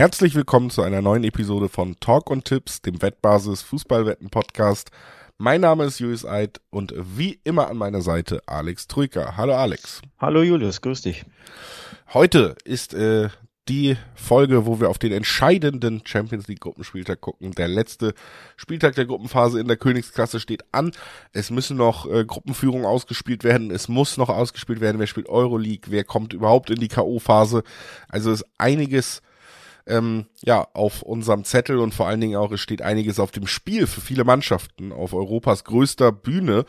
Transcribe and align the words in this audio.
Herzlich 0.00 0.34
willkommen 0.34 0.70
zu 0.70 0.80
einer 0.80 1.02
neuen 1.02 1.24
Episode 1.24 1.68
von 1.68 2.00
Talk 2.00 2.30
und 2.30 2.46
Tipps, 2.46 2.80
dem 2.80 3.02
Wettbasis 3.02 3.60
Fußballwetten 3.60 4.30
Podcast. 4.30 4.90
Mein 5.36 5.60
Name 5.60 5.84
ist 5.84 5.98
Julius 5.98 6.24
Eid 6.24 6.58
und 6.70 6.94
wie 6.96 7.38
immer 7.44 7.68
an 7.68 7.76
meiner 7.76 8.00
Seite 8.00 8.40
Alex 8.46 8.88
Trüker. 8.88 9.36
Hallo 9.36 9.54
Alex. 9.54 10.00
Hallo 10.18 10.40
Julius, 10.40 10.80
grüß 10.80 11.02
dich. 11.02 11.26
Heute 12.14 12.54
ist 12.64 12.94
äh, 12.94 13.28
die 13.68 13.98
Folge, 14.14 14.64
wo 14.64 14.80
wir 14.80 14.88
auf 14.88 14.96
den 14.96 15.12
entscheidenden 15.12 16.00
Champions 16.06 16.48
League 16.48 16.60
Gruppenspieltag 16.60 17.20
gucken. 17.20 17.52
Der 17.52 17.68
letzte 17.68 18.14
Spieltag 18.56 18.94
der 18.94 19.04
Gruppenphase 19.04 19.60
in 19.60 19.68
der 19.68 19.76
Königsklasse 19.76 20.40
steht 20.40 20.64
an. 20.72 20.92
Es 21.34 21.50
müssen 21.50 21.76
noch 21.76 22.10
äh, 22.10 22.24
Gruppenführungen 22.24 22.86
ausgespielt 22.86 23.44
werden. 23.44 23.70
Es 23.70 23.88
muss 23.88 24.16
noch 24.16 24.30
ausgespielt 24.30 24.80
werden. 24.80 24.98
Wer 24.98 25.06
spielt 25.06 25.28
Euroleague? 25.28 25.90
Wer 25.92 26.04
kommt 26.04 26.32
überhaupt 26.32 26.70
in 26.70 26.80
die 26.80 26.88
K.O.-Phase? 26.88 27.64
Also 28.08 28.32
ist 28.32 28.46
einiges 28.56 29.20
ähm, 29.90 30.26
ja 30.42 30.66
auf 30.72 31.02
unserem 31.02 31.44
Zettel 31.44 31.78
und 31.78 31.94
vor 31.94 32.06
allen 32.06 32.20
Dingen 32.20 32.36
auch 32.36 32.52
es 32.52 32.60
steht 32.60 32.82
einiges 32.82 33.20
auf 33.20 33.30
dem 33.30 33.46
Spiel 33.46 33.86
für 33.86 34.00
viele 34.00 34.24
Mannschaften 34.24 34.92
auf 34.92 35.12
Europas 35.12 35.64
größter 35.64 36.12
Bühne. 36.12 36.64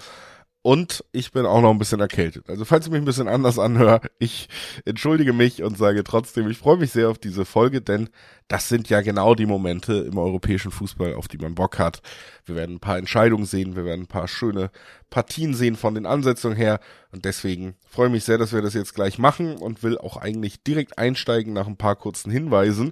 Und 0.64 1.04
ich 1.12 1.32
bin 1.32 1.48
auch 1.48 1.60
noch 1.62 1.72
ein 1.72 1.80
bisschen 1.80 2.02
erkältet. 2.02 2.48
Also 2.48 2.66
falls 2.66 2.86
ich 2.86 2.92
mich 2.92 3.02
ein 3.02 3.06
bisschen 3.06 3.28
anders 3.28 3.58
anhöre, 3.58 4.02
ich 4.20 4.48
entschuldige 4.86 5.34
mich 5.34 5.64
und 5.64 5.76
sage 5.76 6.04
trotzdem, 6.04 6.48
ich 6.50 6.60
freue 6.60 6.78
mich 6.78 6.92
sehr 6.92 7.10
auf 7.10 7.18
diese 7.18 7.46
Folge, 7.46 7.82
denn 7.82 8.10
das 8.48 8.70
sind 8.70 8.88
ja 8.88 9.02
genau 9.02 9.34
die 9.34 9.48
Momente 9.48 9.94
im 9.94 10.20
europäischen 10.20 10.70
Fußball, 10.70 11.16
auf 11.16 11.28
die 11.28 11.40
man 11.40 11.56
Bock 11.56 11.80
hat. 11.80 12.04
Wir 12.46 12.56
werden 12.56 12.76
ein 12.76 12.80
paar 12.80 13.00
Entscheidungen 13.00 13.46
sehen, 13.46 13.76
wir 13.76 13.86
werden 13.86 14.02
ein 14.02 14.08
paar 14.08 14.28
schöne 14.28 14.70
Partien 15.10 15.56
sehen 15.56 15.76
von 15.76 15.96
den 15.96 16.06
Ansetzungen 16.06 16.56
her. 16.56 16.80
Und 17.12 17.26
deswegen 17.26 17.74
freue 17.90 18.08
ich 18.08 18.14
mich 18.14 18.24
sehr, 18.26 18.38
dass 18.38 18.54
wir 18.54 18.62
das 18.62 18.76
jetzt 18.76 18.94
gleich 18.94 19.18
machen 19.18 19.56
und 19.56 19.82
will 19.82 19.98
auch 19.98 20.18
eigentlich 20.18 20.62
direkt 20.62 21.00
einsteigen 21.00 21.54
nach 21.54 21.66
ein 21.66 21.78
paar 21.78 21.96
kurzen 21.96 22.30
Hinweisen. 22.30 22.92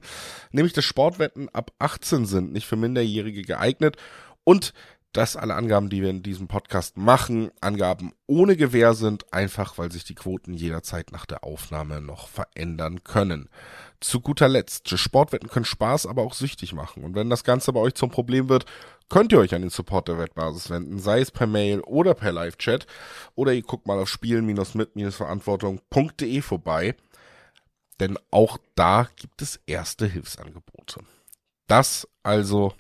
Nämlich, 0.52 0.74
dass 0.74 0.86
Sportwetten 0.86 1.50
ab 1.50 1.72
18 1.78 2.26
sind, 2.26 2.52
nicht 2.52 2.66
für 2.66 2.78
Minderjährige 2.78 3.44
geeignet. 3.44 3.98
Und 4.44 4.74
dass 5.14 5.36
alle 5.36 5.56
Angaben, 5.56 5.90
die 5.90 6.04
wir 6.04 6.12
in 6.12 6.22
diesem 6.22 6.48
Podcast 6.48 6.98
machen, 6.98 7.50
Angaben 7.62 8.14
ohne 8.28 8.56
Gewähr 8.56 8.94
sind, 8.94 9.34
einfach 9.34 9.80
weil 9.80 9.92
sich 9.92 10.04
die 10.04 10.14
Quoten 10.14 10.54
jederzeit 10.54 11.12
nach 11.12 11.26
der 11.26 11.44
Aufnahme 11.44 12.00
noch 12.00 12.28
verändern 12.28 13.04
können. 13.04 13.50
Zu 14.00 14.22
guter 14.22 14.48
Letzt, 14.48 14.88
Sportwetten 15.00 15.50
können 15.50 15.66
Spaß, 15.66 16.06
aber 16.06 16.22
auch 16.22 16.36
süchtig 16.36 16.74
machen. 16.74 17.04
Und 17.04 17.16
wenn 17.16 17.32
das 17.32 17.44
Ganze 17.44 17.74
bei 17.74 17.80
euch 17.80 17.96
zum 17.96 18.12
Problem 18.12 18.50
wird, 18.50 18.66
könnt 19.10 19.32
ihr 19.32 19.40
euch 19.40 19.56
an 19.56 19.62
den 19.62 19.72
Support 19.72 20.10
der 20.10 20.20
Wettbasis 20.20 20.70
wenden, 20.70 21.00
sei 21.00 21.22
es 21.22 21.32
per 21.32 21.48
Mail 21.48 21.80
oder 21.82 22.14
per 22.14 22.32
Live-Chat. 22.32 22.86
Oder 23.34 23.54
ihr 23.54 23.64
guckt 23.64 23.88
mal 23.88 23.98
auf 23.98 24.10
spielen-mit-verantwortung.de 24.10 26.42
vorbei. 26.42 26.94
Denn 28.00 28.20
auch 28.30 28.60
da 28.76 29.10
gibt 29.16 29.42
es 29.42 29.60
erste 29.66 30.06
Hilfsangebote. 30.06 31.02
Das 31.68 32.08
also 32.24 32.74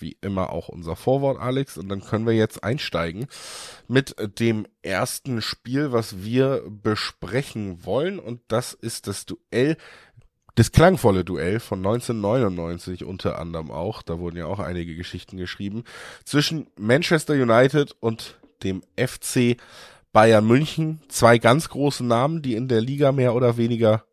wie 0.00 0.16
immer 0.20 0.50
auch 0.50 0.68
unser 0.68 0.96
Vorwort, 0.96 1.38
Alex. 1.40 1.78
Und 1.78 1.88
dann 1.88 2.02
können 2.02 2.26
wir 2.26 2.34
jetzt 2.34 2.64
einsteigen 2.64 3.26
mit 3.86 4.14
dem 4.40 4.66
ersten 4.82 5.42
Spiel, 5.42 5.92
was 5.92 6.22
wir 6.22 6.62
besprechen 6.68 7.84
wollen. 7.84 8.18
Und 8.18 8.40
das 8.48 8.72
ist 8.74 9.06
das 9.06 9.26
Duell, 9.26 9.76
das 10.54 10.72
klangvolle 10.72 11.24
Duell 11.24 11.60
von 11.60 11.78
1999 11.78 13.04
unter 13.04 13.38
anderem 13.38 13.70
auch. 13.70 14.02
Da 14.02 14.18
wurden 14.18 14.36
ja 14.36 14.46
auch 14.46 14.58
einige 14.58 14.96
Geschichten 14.96 15.36
geschrieben. 15.36 15.84
Zwischen 16.24 16.68
Manchester 16.76 17.34
United 17.34 17.96
und 18.00 18.38
dem 18.62 18.82
FC 18.96 19.56
Bayern 20.12 20.46
München. 20.46 21.00
Zwei 21.08 21.38
ganz 21.38 21.68
große 21.68 22.04
Namen, 22.04 22.42
die 22.42 22.54
in 22.54 22.66
der 22.66 22.80
Liga 22.80 23.12
mehr 23.12 23.34
oder 23.34 23.56
weniger 23.56 24.04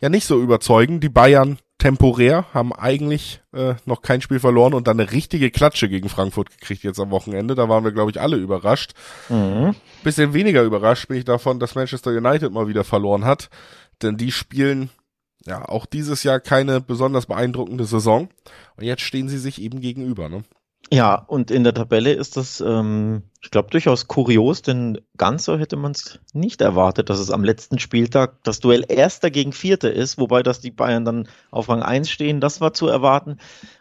ja 0.00 0.08
nicht 0.08 0.26
so 0.26 0.40
überzeugen. 0.40 1.00
Die 1.00 1.08
Bayern 1.08 1.58
temporär, 1.78 2.46
haben 2.52 2.72
eigentlich 2.72 3.40
äh, 3.52 3.74
noch 3.86 4.02
kein 4.02 4.20
Spiel 4.20 4.40
verloren 4.40 4.74
und 4.74 4.88
dann 4.88 4.98
eine 4.98 5.12
richtige 5.12 5.50
Klatsche 5.50 5.88
gegen 5.88 6.08
Frankfurt 6.08 6.50
gekriegt 6.50 6.82
jetzt 6.82 6.98
am 6.98 7.10
Wochenende. 7.10 7.54
Da 7.54 7.68
waren 7.68 7.84
wir, 7.84 7.92
glaube 7.92 8.10
ich, 8.10 8.20
alle 8.20 8.36
überrascht. 8.36 8.92
Mhm. 9.28 9.74
Bisschen 10.02 10.34
weniger 10.34 10.64
überrascht 10.64 11.08
bin 11.08 11.16
ich 11.16 11.24
davon, 11.24 11.60
dass 11.60 11.76
Manchester 11.76 12.10
United 12.10 12.52
mal 12.52 12.66
wieder 12.66 12.84
verloren 12.84 13.24
hat. 13.24 13.48
Denn 14.02 14.16
die 14.16 14.32
spielen 14.32 14.90
ja 15.46 15.68
auch 15.68 15.86
dieses 15.86 16.24
Jahr 16.24 16.40
keine 16.40 16.80
besonders 16.80 17.26
beeindruckende 17.26 17.84
Saison. 17.84 18.28
Und 18.76 18.84
jetzt 18.84 19.02
stehen 19.02 19.28
sie 19.28 19.38
sich 19.38 19.62
eben 19.62 19.80
gegenüber. 19.80 20.28
Ne? 20.28 20.42
Ja, 20.90 21.16
und 21.16 21.50
in 21.50 21.64
der 21.64 21.74
Tabelle 21.74 22.14
ist 22.14 22.38
das, 22.38 22.62
ähm, 22.62 23.22
ich 23.42 23.50
glaube, 23.50 23.68
durchaus 23.68 24.08
kurios, 24.08 24.62
denn 24.62 24.98
ganz 25.18 25.44
so 25.44 25.58
hätte 25.58 25.76
man 25.76 25.92
es 25.92 26.18
nicht 26.32 26.62
erwartet, 26.62 27.10
dass 27.10 27.18
es 27.18 27.30
am 27.30 27.44
letzten 27.44 27.78
Spieltag 27.78 28.42
das 28.42 28.60
Duell 28.60 28.86
Erster 28.88 29.30
gegen 29.30 29.52
Vierter 29.52 29.92
ist, 29.92 30.16
wobei 30.16 30.42
das 30.42 30.60
die 30.60 30.70
Bayern 30.70 31.04
dann 31.04 31.28
auf 31.50 31.68
Rang 31.68 31.82
1 31.82 32.08
stehen, 32.08 32.40
das 32.40 32.62
war 32.62 32.72
zu 32.72 32.86
erwarten. 32.86 33.36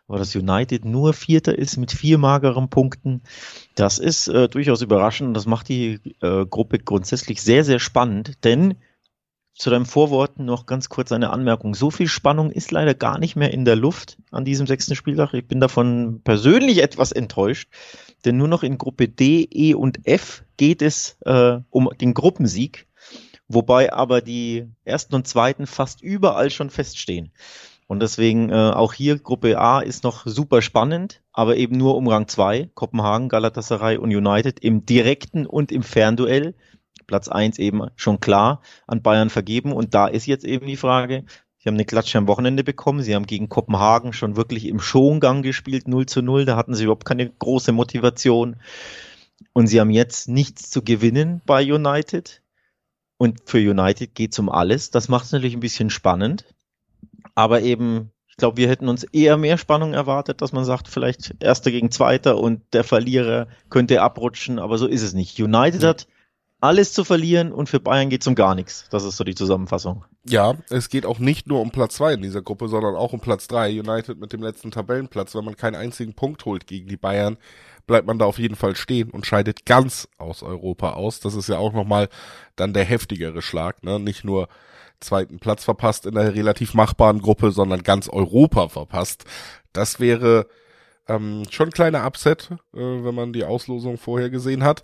Aber 0.09 0.18
dass 0.18 0.35
United 0.35 0.84
nur 0.84 1.13
Vierter 1.13 1.57
ist 1.57 1.78
mit 1.78 1.94
vier 1.94 2.18
mageren 2.18 2.69
Punkten, 2.69 3.22
das 3.75 4.00
ist 4.00 4.28
äh, 4.28 4.50
durchaus 4.50 4.81
überraschend 4.81 5.29
und 5.29 5.34
das 5.34 5.45
macht 5.45 5.69
die 5.69 6.01
äh, 6.22 6.45
Gruppe 6.45 6.79
grundsätzlich 6.79 7.41
sehr, 7.41 7.63
sehr 7.63 7.79
spannend, 7.79 8.44
denn 8.44 8.75
zu 9.57 9.72
deinem 9.72 9.85
Vorwort 9.85 10.38
noch 10.38 10.68
ganz 10.68 10.88
kurz 10.88 11.12
eine 11.12 11.31
Anmerkung. 11.31 11.73
So 11.73 11.90
viel 11.90 12.07
Spannung 12.07 12.51
ist 12.51 12.72
leider 12.72 12.94
gar 12.94 13.18
nicht 13.18 13.35
mehr 13.35 13.51
in 13.51 13.66
der 13.66 13.75
Luft 13.75 14.18
an 14.29 14.45
diesem 14.45 14.68
sechsten 14.68 14.95
Spieltag. 14.95 15.34
Ich 15.34 15.47
bin 15.47 15.59
davon 15.59 16.22
persönlich 16.23 16.84
etwas 16.84 17.12
enttäuscht, 17.12 17.68
denn 18.23 18.38
nur 18.38 18.47
noch 18.47 18.62
in 18.62 18.78
Gruppe 18.78 19.07
D, 19.07 19.47
E 19.51 19.73
und 19.73 20.06
F 20.07 20.44
geht 20.57 20.84
es 20.84 21.18
äh, 21.25 21.57
um 21.72 21.90
den 22.00 22.13
Gruppensieg, 22.13 22.88
wobei 23.47 23.91
aber 23.91 24.22
die 24.22 24.68
ersten 24.85 25.16
und 25.16 25.28
zweiten 25.28 25.66
fast 25.66 26.01
überall 26.01 26.51
schon 26.51 26.69
feststehen. 26.69 27.31
Und 27.88 28.01
deswegen 28.01 28.50
äh, 28.50 28.53
auch 28.53 28.94
hier 28.94 29.18
Gruppe 29.18 29.57
A 29.59 29.79
ist 29.79 30.03
noch 30.03 30.28
super 30.28 30.62
spannend, 30.62 31.22
aber 31.31 31.56
eben 31.56 31.78
nur 31.78 31.95
um 31.95 32.07
Rang 32.07 32.28
2, 32.28 32.69
Kopenhagen, 32.75 33.29
Galatasaray 33.29 33.97
und 33.97 34.13
United 34.13 34.59
im 34.59 34.85
direkten 34.85 35.47
und 35.47 35.72
im 35.72 35.84
Fernduell. 35.84 36.53
Platz 37.07 37.28
eins 37.28 37.57
eben 37.57 37.88
schon 37.95 38.19
klar 38.19 38.62
an 38.85 39.01
Bayern 39.01 39.29
vergeben. 39.29 39.72
Und 39.72 39.94
da 39.94 40.07
ist 40.07 40.28
jetzt 40.28 40.45
eben 40.45 40.68
die 40.68 40.78
Frage, 40.78 41.23
Sie 41.68 41.69
haben 41.69 41.75
eine 41.75 41.85
Klatsche 41.85 42.18
am 42.18 42.28
Wochenende 42.28 42.63
bekommen. 42.63 43.01
Sie 43.01 43.13
haben 43.13 43.25
gegen 43.25 43.50
Kopenhagen 43.50 44.13
schon 44.13 44.38
wirklich 44.38 44.68
im 44.68 44.79
Schongang 44.79 45.41
gespielt, 45.41 45.88
0 45.88 46.06
zu 46.06 46.22
0. 46.22 46.45
Da 46.45 46.56
hatten 46.56 46.73
sie 46.73 46.85
überhaupt 46.85 47.03
keine 47.03 47.29
große 47.29 47.73
Motivation. 47.73 48.56
Und 49.51 49.68
sie 49.68 49.81
haben 49.81 49.90
jetzt 49.90 50.29
nichts 50.29 50.69
zu 50.69 50.81
gewinnen 50.81 51.41
bei 51.45 51.62
United. 51.62 52.41
Und 53.18 53.41
für 53.44 53.57
United 53.57 54.16
geht 54.16 54.31
es 54.31 54.39
um 54.39 54.50
alles. 54.50 54.91
Das 54.91 55.09
macht 55.09 55.25
es 55.25 55.34
natürlich 55.34 55.56
ein 55.56 55.59
bisschen 55.59 55.89
spannend. 55.89 56.45
Aber 57.35 57.62
eben, 57.62 58.12
ich 58.28 58.38
glaube, 58.38 58.56
wir 58.56 58.69
hätten 58.69 58.88
uns 58.88 59.03
eher 59.03 59.35
mehr 59.35 59.57
Spannung 59.57 59.94
erwartet, 59.94 60.41
dass 60.41 60.53
man 60.53 60.63
sagt, 60.63 60.88
vielleicht 60.88 61.35
Erster 61.44 61.72
gegen 61.72 61.91
Zweiter 61.91 62.38
und 62.38 62.62
der 62.72 62.85
Verlierer 62.85 63.47
könnte 63.69 64.01
abrutschen. 64.01 64.59
Aber 64.59 64.78
so 64.78 64.88
ist 64.88 65.01
es 65.01 65.13
nicht. 65.13 65.38
United 65.38 65.84
hat 65.84 66.07
alles 66.59 66.94
zu 66.94 67.03
verlieren 67.03 67.51
und 67.51 67.69
für 67.69 67.79
Bayern 67.79 68.09
geht 68.09 68.22
es 68.22 68.28
um 68.28 68.35
gar 68.35 68.56
nichts. 68.56 68.88
Das 68.90 69.03
ist 69.03 69.18
so 69.18 69.23
die 69.23 69.35
Zusammenfassung. 69.35 70.06
Ja, 70.25 70.56
es 70.69 70.90
geht 70.90 71.06
auch 71.06 71.19
nicht 71.19 71.47
nur 71.47 71.62
um 71.62 71.72
Platz 71.72 71.95
zwei 71.95 72.13
in 72.13 72.22
dieser 72.22 72.41
Gruppe, 72.41 72.68
sondern 72.68 72.95
auch 72.95 73.13
um 73.13 73.19
Platz 73.19 73.47
drei. 73.47 73.69
United 73.79 74.19
mit 74.19 74.34
dem 74.34 74.41
letzten 74.41 74.72
Tabellenplatz. 74.72 75.35
Wenn 75.35 75.45
man 75.45 75.56
keinen 75.56 75.75
einzigen 75.75 76.13
Punkt 76.13 76.45
holt 76.45 76.66
gegen 76.66 76.88
die 76.88 76.97
Bayern, 76.97 77.38
bleibt 77.85 78.07
man 78.07 78.18
da 78.18 78.25
auf 78.25 78.40
jeden 78.40 78.56
Fall 78.56 78.75
stehen 78.75 79.12
und 79.12 79.25
scheidet 79.25 79.66
ganz 79.66 80.07
aus 80.18 80.41
Europa 80.41 80.94
aus. 80.94 81.19
Das 81.19 81.35
ist 81.35 81.47
ja 81.47 81.57
auch 81.57 81.73
nochmal 81.73 82.09
dann 82.56 82.74
der 82.74 82.85
heftigere 82.85 83.41
Schlag, 83.41 83.84
ne? 83.84 84.00
Nicht 84.00 84.24
nur 84.24 84.50
zweiten 85.00 85.39
Platz 85.39 85.63
verpasst 85.63 86.07
in 86.07 86.18
einer 86.18 86.34
relativ 86.34 86.74
machbaren 86.74 87.22
Gruppe, 87.22 87.51
sondern 87.51 87.84
ganz 87.84 88.09
Europa 88.09 88.68
verpasst. 88.68 89.25
Das 89.74 90.00
wäre 90.00 90.47
ähm, 91.07 91.44
schon 91.51 91.69
ein 91.69 91.72
kleiner 91.72 92.06
Upset, 92.06 92.50
äh, 92.74 92.79
wenn 92.79 93.13
man 93.13 93.31
die 93.31 93.45
Auslosung 93.45 93.97
vorher 93.97 94.31
gesehen 94.31 94.63
hat. 94.63 94.81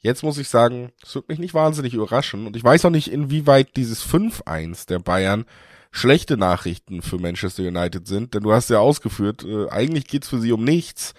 Jetzt 0.00 0.22
muss 0.22 0.38
ich 0.38 0.48
sagen, 0.48 0.92
es 1.02 1.14
wird 1.14 1.28
mich 1.28 1.38
nicht 1.38 1.54
wahnsinnig 1.54 1.92
überraschen 1.92 2.46
und 2.46 2.56
ich 2.56 2.62
weiß 2.62 2.84
auch 2.84 2.90
nicht, 2.90 3.10
inwieweit 3.10 3.76
dieses 3.76 4.06
5-1 4.06 4.86
der 4.86 5.00
Bayern 5.00 5.44
schlechte 5.90 6.36
Nachrichten 6.36 7.02
für 7.02 7.18
Manchester 7.18 7.64
United 7.64 8.06
sind, 8.06 8.34
denn 8.34 8.42
du 8.42 8.52
hast 8.52 8.70
ja 8.70 8.78
ausgeführt, 8.78 9.44
äh, 9.44 9.68
eigentlich 9.70 10.06
geht's 10.06 10.28
für 10.28 10.38
sie 10.38 10.52
um 10.52 10.62
nichts, 10.62 11.14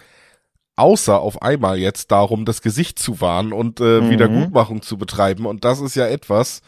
außer 0.77 1.19
auf 1.19 1.42
einmal 1.42 1.77
jetzt 1.77 2.12
darum, 2.12 2.45
das 2.45 2.62
Gesicht 2.62 3.00
zu 3.00 3.19
wahren 3.19 3.51
und 3.51 3.81
äh, 3.81 4.00
mhm. 4.00 4.09
Wiedergutmachung 4.12 4.81
zu 4.81 4.98
betreiben 4.98 5.45
und 5.45 5.65
das 5.65 5.81
ist 5.81 5.95
ja 5.95 6.07
etwas, 6.07 6.62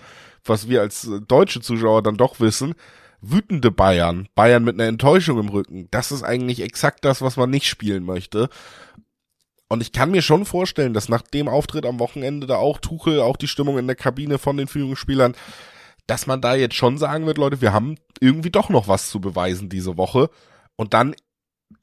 was 0.43 0.67
wir 0.67 0.81
als 0.81 1.07
äh, 1.07 1.21
deutsche 1.21 1.61
Zuschauer 1.61 2.03
dann 2.03 2.17
doch 2.17 2.41
wissen, 2.41 2.73
wütende 3.21 3.71
Bayern, 3.71 4.27
Bayern 4.35 4.63
mit 4.65 4.75
einer 4.75 4.89
Enttäuschung 4.89 5.39
im 5.39 5.49
Rücken, 5.49 5.87
das 5.91 6.11
ist 6.11 6.23
eigentlich 6.23 6.61
exakt 6.61 7.05
das, 7.05 7.21
was 7.21 7.37
man 7.37 7.49
nicht 7.49 7.67
spielen 7.67 8.03
möchte. 8.03 8.49
Und 9.71 9.81
ich 9.81 9.93
kann 9.93 10.11
mir 10.11 10.21
schon 10.21 10.43
vorstellen, 10.43 10.93
dass 10.93 11.07
nach 11.07 11.21
dem 11.21 11.47
Auftritt 11.47 11.85
am 11.85 12.01
Wochenende 12.01 12.45
da 12.45 12.57
auch 12.57 12.77
Tuchel, 12.79 13.21
auch 13.21 13.37
die 13.37 13.47
Stimmung 13.47 13.77
in 13.77 13.87
der 13.87 13.95
Kabine 13.95 14.37
von 14.37 14.57
den 14.57 14.67
Führungsspielern, 14.67 15.33
dass 16.07 16.27
man 16.27 16.41
da 16.41 16.55
jetzt 16.55 16.75
schon 16.75 16.97
sagen 16.97 17.25
wird, 17.25 17.37
Leute, 17.37 17.61
wir 17.61 17.71
haben 17.71 17.95
irgendwie 18.19 18.49
doch 18.49 18.67
noch 18.67 18.89
was 18.89 19.09
zu 19.09 19.21
beweisen 19.21 19.69
diese 19.69 19.95
Woche. 19.95 20.29
Und 20.75 20.93
dann 20.93 21.15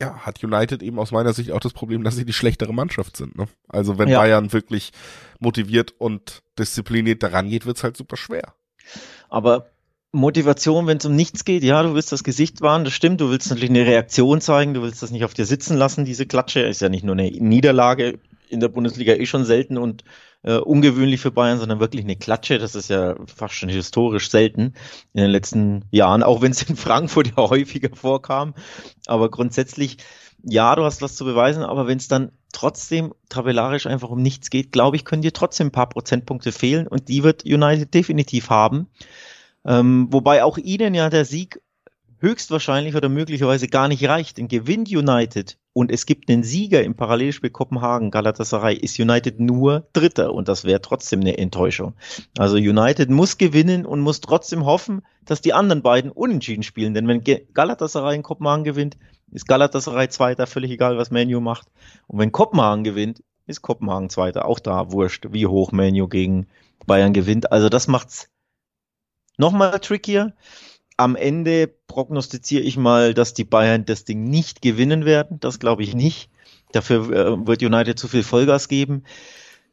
ja, 0.02 0.18
hat 0.18 0.44
United 0.44 0.82
eben 0.82 0.98
aus 0.98 1.12
meiner 1.12 1.32
Sicht 1.32 1.50
auch 1.50 1.60
das 1.60 1.72
Problem, 1.72 2.04
dass 2.04 2.14
sie 2.14 2.26
die 2.26 2.34
schlechtere 2.34 2.74
Mannschaft 2.74 3.16
sind. 3.16 3.38
Ne? 3.38 3.48
Also 3.68 3.96
wenn 3.96 4.08
ja. 4.08 4.18
Bayern 4.18 4.52
wirklich 4.52 4.92
motiviert 5.38 5.94
und 5.96 6.42
diszipliniert 6.58 7.22
daran 7.22 7.48
geht, 7.48 7.64
wird's 7.64 7.84
halt 7.84 7.96
super 7.96 8.18
schwer. 8.18 8.52
Aber 9.30 9.70
Motivation, 10.12 10.86
wenn 10.86 10.98
es 10.98 11.04
um 11.04 11.14
nichts 11.14 11.44
geht, 11.44 11.62
ja, 11.62 11.82
du 11.82 11.94
willst 11.94 12.12
das 12.12 12.24
Gesicht 12.24 12.62
wahren, 12.62 12.84
das 12.84 12.94
stimmt, 12.94 13.20
du 13.20 13.30
willst 13.30 13.50
natürlich 13.50 13.70
eine 13.70 13.84
Reaktion 13.84 14.40
zeigen, 14.40 14.72
du 14.72 14.82
willst 14.82 15.02
das 15.02 15.10
nicht 15.10 15.24
auf 15.24 15.34
dir 15.34 15.44
sitzen 15.44 15.76
lassen, 15.76 16.06
diese 16.06 16.26
Klatsche, 16.26 16.60
ist 16.60 16.80
ja 16.80 16.88
nicht 16.88 17.04
nur 17.04 17.14
eine 17.14 17.30
Niederlage 17.30 18.18
in 18.48 18.60
der 18.60 18.68
Bundesliga 18.68 19.14
eh 19.14 19.26
schon 19.26 19.44
selten 19.44 19.76
und 19.76 20.04
äh, 20.42 20.56
ungewöhnlich 20.56 21.20
für 21.20 21.30
Bayern, 21.30 21.58
sondern 21.58 21.80
wirklich 21.80 22.04
eine 22.04 22.16
Klatsche, 22.16 22.58
das 22.58 22.74
ist 22.74 22.88
ja 22.88 23.16
fast 23.26 23.54
schon 23.54 23.68
historisch 23.68 24.30
selten 24.30 24.74
in 25.12 25.20
den 25.20 25.30
letzten 25.30 25.84
Jahren, 25.90 26.22
auch 26.22 26.40
wenn 26.40 26.52
es 26.52 26.62
in 26.62 26.76
Frankfurt 26.76 27.32
ja 27.36 27.36
häufiger 27.36 27.94
vorkam, 27.94 28.54
aber 29.06 29.30
grundsätzlich, 29.30 29.98
ja, 30.42 30.74
du 30.74 30.84
hast 30.84 31.02
was 31.02 31.16
zu 31.16 31.26
beweisen, 31.26 31.62
aber 31.64 31.86
wenn 31.86 31.98
es 31.98 32.08
dann 32.08 32.32
trotzdem 32.52 33.12
tabellarisch 33.28 33.86
einfach 33.86 34.08
um 34.08 34.22
nichts 34.22 34.50
geht, 34.50 34.72
glaube 34.72 34.96
ich, 34.96 35.04
können 35.04 35.22
dir 35.22 35.32
trotzdem 35.32 35.68
ein 35.68 35.72
paar 35.72 35.88
Prozentpunkte 35.88 36.52
fehlen. 36.52 36.86
Und 36.86 37.08
die 37.08 37.22
wird 37.22 37.44
United 37.44 37.92
definitiv 37.92 38.50
haben. 38.50 38.88
Ähm, 39.68 40.08
wobei 40.10 40.42
auch 40.44 40.56
ihnen 40.56 40.94
ja 40.94 41.10
der 41.10 41.26
Sieg 41.26 41.60
höchstwahrscheinlich 42.20 42.96
oder 42.96 43.10
möglicherweise 43.10 43.68
gar 43.68 43.86
nicht 43.86 44.08
reicht. 44.08 44.38
Denn 44.38 44.48
gewinnt 44.48 44.88
United 44.88 45.58
und 45.74 45.92
es 45.92 46.06
gibt 46.06 46.30
einen 46.30 46.42
Sieger 46.42 46.82
im 46.82 46.94
Parallelspiel 46.94 47.50
Kopenhagen, 47.50 48.10
Galatasaray, 48.10 48.74
ist 48.74 48.98
United 48.98 49.38
nur 49.40 49.86
Dritter 49.92 50.32
und 50.32 50.48
das 50.48 50.64
wäre 50.64 50.80
trotzdem 50.80 51.20
eine 51.20 51.36
Enttäuschung. 51.36 51.94
Also 52.38 52.56
United 52.56 53.10
muss 53.10 53.36
gewinnen 53.36 53.84
und 53.84 54.00
muss 54.00 54.22
trotzdem 54.22 54.64
hoffen, 54.64 55.02
dass 55.26 55.42
die 55.42 55.52
anderen 55.52 55.82
beiden 55.82 56.10
unentschieden 56.10 56.62
spielen. 56.62 56.94
Denn 56.94 57.06
wenn 57.06 57.22
Galatasaray 57.52 58.16
in 58.16 58.22
Kopenhagen 58.22 58.64
gewinnt, 58.64 58.96
ist 59.30 59.46
Galatasaray 59.46 60.08
Zweiter, 60.08 60.46
völlig 60.46 60.70
egal, 60.70 60.96
was 60.96 61.10
Manu 61.10 61.40
macht. 61.40 61.68
Und 62.06 62.18
wenn 62.18 62.32
Kopenhagen 62.32 62.84
gewinnt, 62.84 63.22
ist 63.46 63.60
Kopenhagen 63.60 64.08
Zweiter. 64.08 64.46
Auch 64.46 64.60
da 64.60 64.90
wurscht, 64.90 65.26
wie 65.30 65.46
hoch 65.46 65.72
Manu 65.72 66.08
gegen 66.08 66.46
Bayern 66.86 67.12
gewinnt. 67.12 67.52
Also 67.52 67.68
das 67.68 67.86
macht's 67.86 68.30
nochmal 69.38 69.78
trickier. 69.80 70.34
Am 70.96 71.16
Ende 71.16 71.68
prognostiziere 71.86 72.62
ich 72.62 72.76
mal, 72.76 73.14
dass 73.14 73.32
die 73.32 73.44
Bayern 73.44 73.84
das 73.84 74.04
Ding 74.04 74.24
nicht 74.24 74.60
gewinnen 74.60 75.04
werden. 75.04 75.40
Das 75.40 75.58
glaube 75.58 75.82
ich 75.82 75.94
nicht. 75.94 76.28
Dafür 76.72 77.10
äh, 77.10 77.46
wird 77.46 77.62
United 77.62 77.98
zu 77.98 78.08
viel 78.08 78.22
Vollgas 78.22 78.68
geben. 78.68 79.04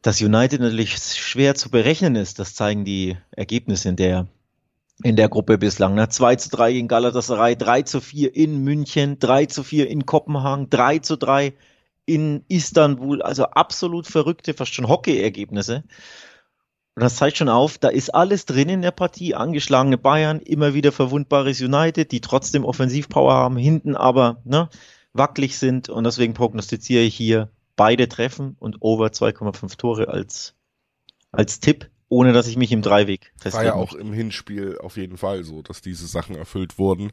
Dass 0.02 0.22
United 0.22 0.62
natürlich 0.62 0.98
schwer 0.98 1.56
zu 1.56 1.72
berechnen 1.72 2.16
ist, 2.16 2.38
das 2.38 2.54
zeigen 2.54 2.86
die 2.86 3.18
Ergebnisse 3.32 3.90
in 3.90 3.96
der, 3.96 4.28
in 5.02 5.16
der 5.16 5.30
Gruppe 5.30 5.58
bislang. 5.58 5.96
Ne? 5.96 6.10
2 6.10 6.36
zu 6.36 6.50
3 6.50 6.74
gegen 6.74 6.88
Galatasaray, 6.88 7.56
3 7.56 7.82
zu 7.82 8.02
4 8.02 8.36
in 8.36 8.64
München, 8.64 9.18
3 9.18 9.48
zu 9.48 9.64
4 9.64 9.90
in 9.90 10.06
Kopenhagen, 10.06 10.70
3 10.70 11.00
zu 11.00 11.16
3 11.16 11.54
in 12.06 12.46
Istanbul. 12.50 13.24
Also 13.24 13.46
absolut 13.46 14.06
verrückte, 14.06 14.54
fast 14.54 14.76
schon 14.76 14.88
Hockey-Ergebnisse. 14.88 15.84
Und 16.96 17.02
das 17.02 17.18
zeigt 17.18 17.38
schon 17.38 17.50
auf, 17.50 17.78
da 17.78 17.90
ist 17.90 18.16
alles 18.16 18.46
drin 18.46 18.70
in 18.70 18.82
der 18.82 18.92
Partie. 18.92 19.36
Angeschlagene 19.36 19.98
Bayern, 19.98 20.40
immer 20.40 20.74
wieder 20.74 20.94
verwundbares 20.94 21.60
United, 21.60 22.12
die 22.14 22.22
trotzdem 22.22 22.64
Offensivpower 22.64 23.34
haben, 23.34 23.58
hinten 23.58 23.98
aber 23.98 24.42
ne, 24.46 24.70
wackelig 25.12 25.58
sind. 25.58 25.90
Und 25.90 26.06
deswegen 26.06 26.34
prognostiziere 26.34 27.04
ich 27.04 27.14
hier 27.14 27.50
beide 27.76 28.08
Treffen 28.08 28.56
und 28.60 28.78
over 28.80 29.08
2,5 29.08 29.78
Tore 29.78 30.08
als, 30.08 30.56
als 31.34 31.60
Tipp, 31.60 31.90
ohne 32.08 32.32
dass 32.32 32.48
ich 32.48 32.56
mich 32.56 32.72
im 32.72 32.82
Dreiweg 32.82 33.34
festlege. 33.38 33.72
War 33.72 33.76
ja 33.76 33.82
auch 33.82 33.94
im 33.94 34.14
Hinspiel 34.14 34.78
auf 34.82 34.96
jeden 34.96 35.18
Fall 35.18 35.44
so, 35.44 35.62
dass 35.62 35.82
diese 35.82 36.08
Sachen 36.08 36.38
erfüllt 36.38 36.78
wurden. 36.78 37.12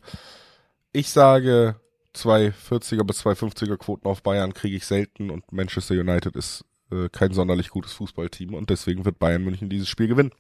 Ich 0.92 1.10
sage, 1.10 1.74
zwei 2.12 2.48
40er 2.70 3.02
bis 3.02 3.18
zwei 3.18 3.32
50er 3.32 3.78
Quoten 3.78 4.06
auf 4.06 4.22
Bayern 4.22 4.54
kriege 4.54 4.76
ich 4.76 4.86
selten 4.86 5.30
und 5.30 5.50
Manchester 5.50 5.94
United 5.94 6.36
ist 6.36 6.64
äh, 6.92 7.08
kein 7.10 7.32
sonderlich 7.32 7.70
gutes 7.70 7.92
Fußballteam 7.92 8.54
und 8.54 8.70
deswegen 8.70 9.04
wird 9.04 9.18
Bayern 9.18 9.42
München 9.42 9.68
dieses 9.68 9.88
Spiel 9.88 10.08
gewinnen. 10.08 10.32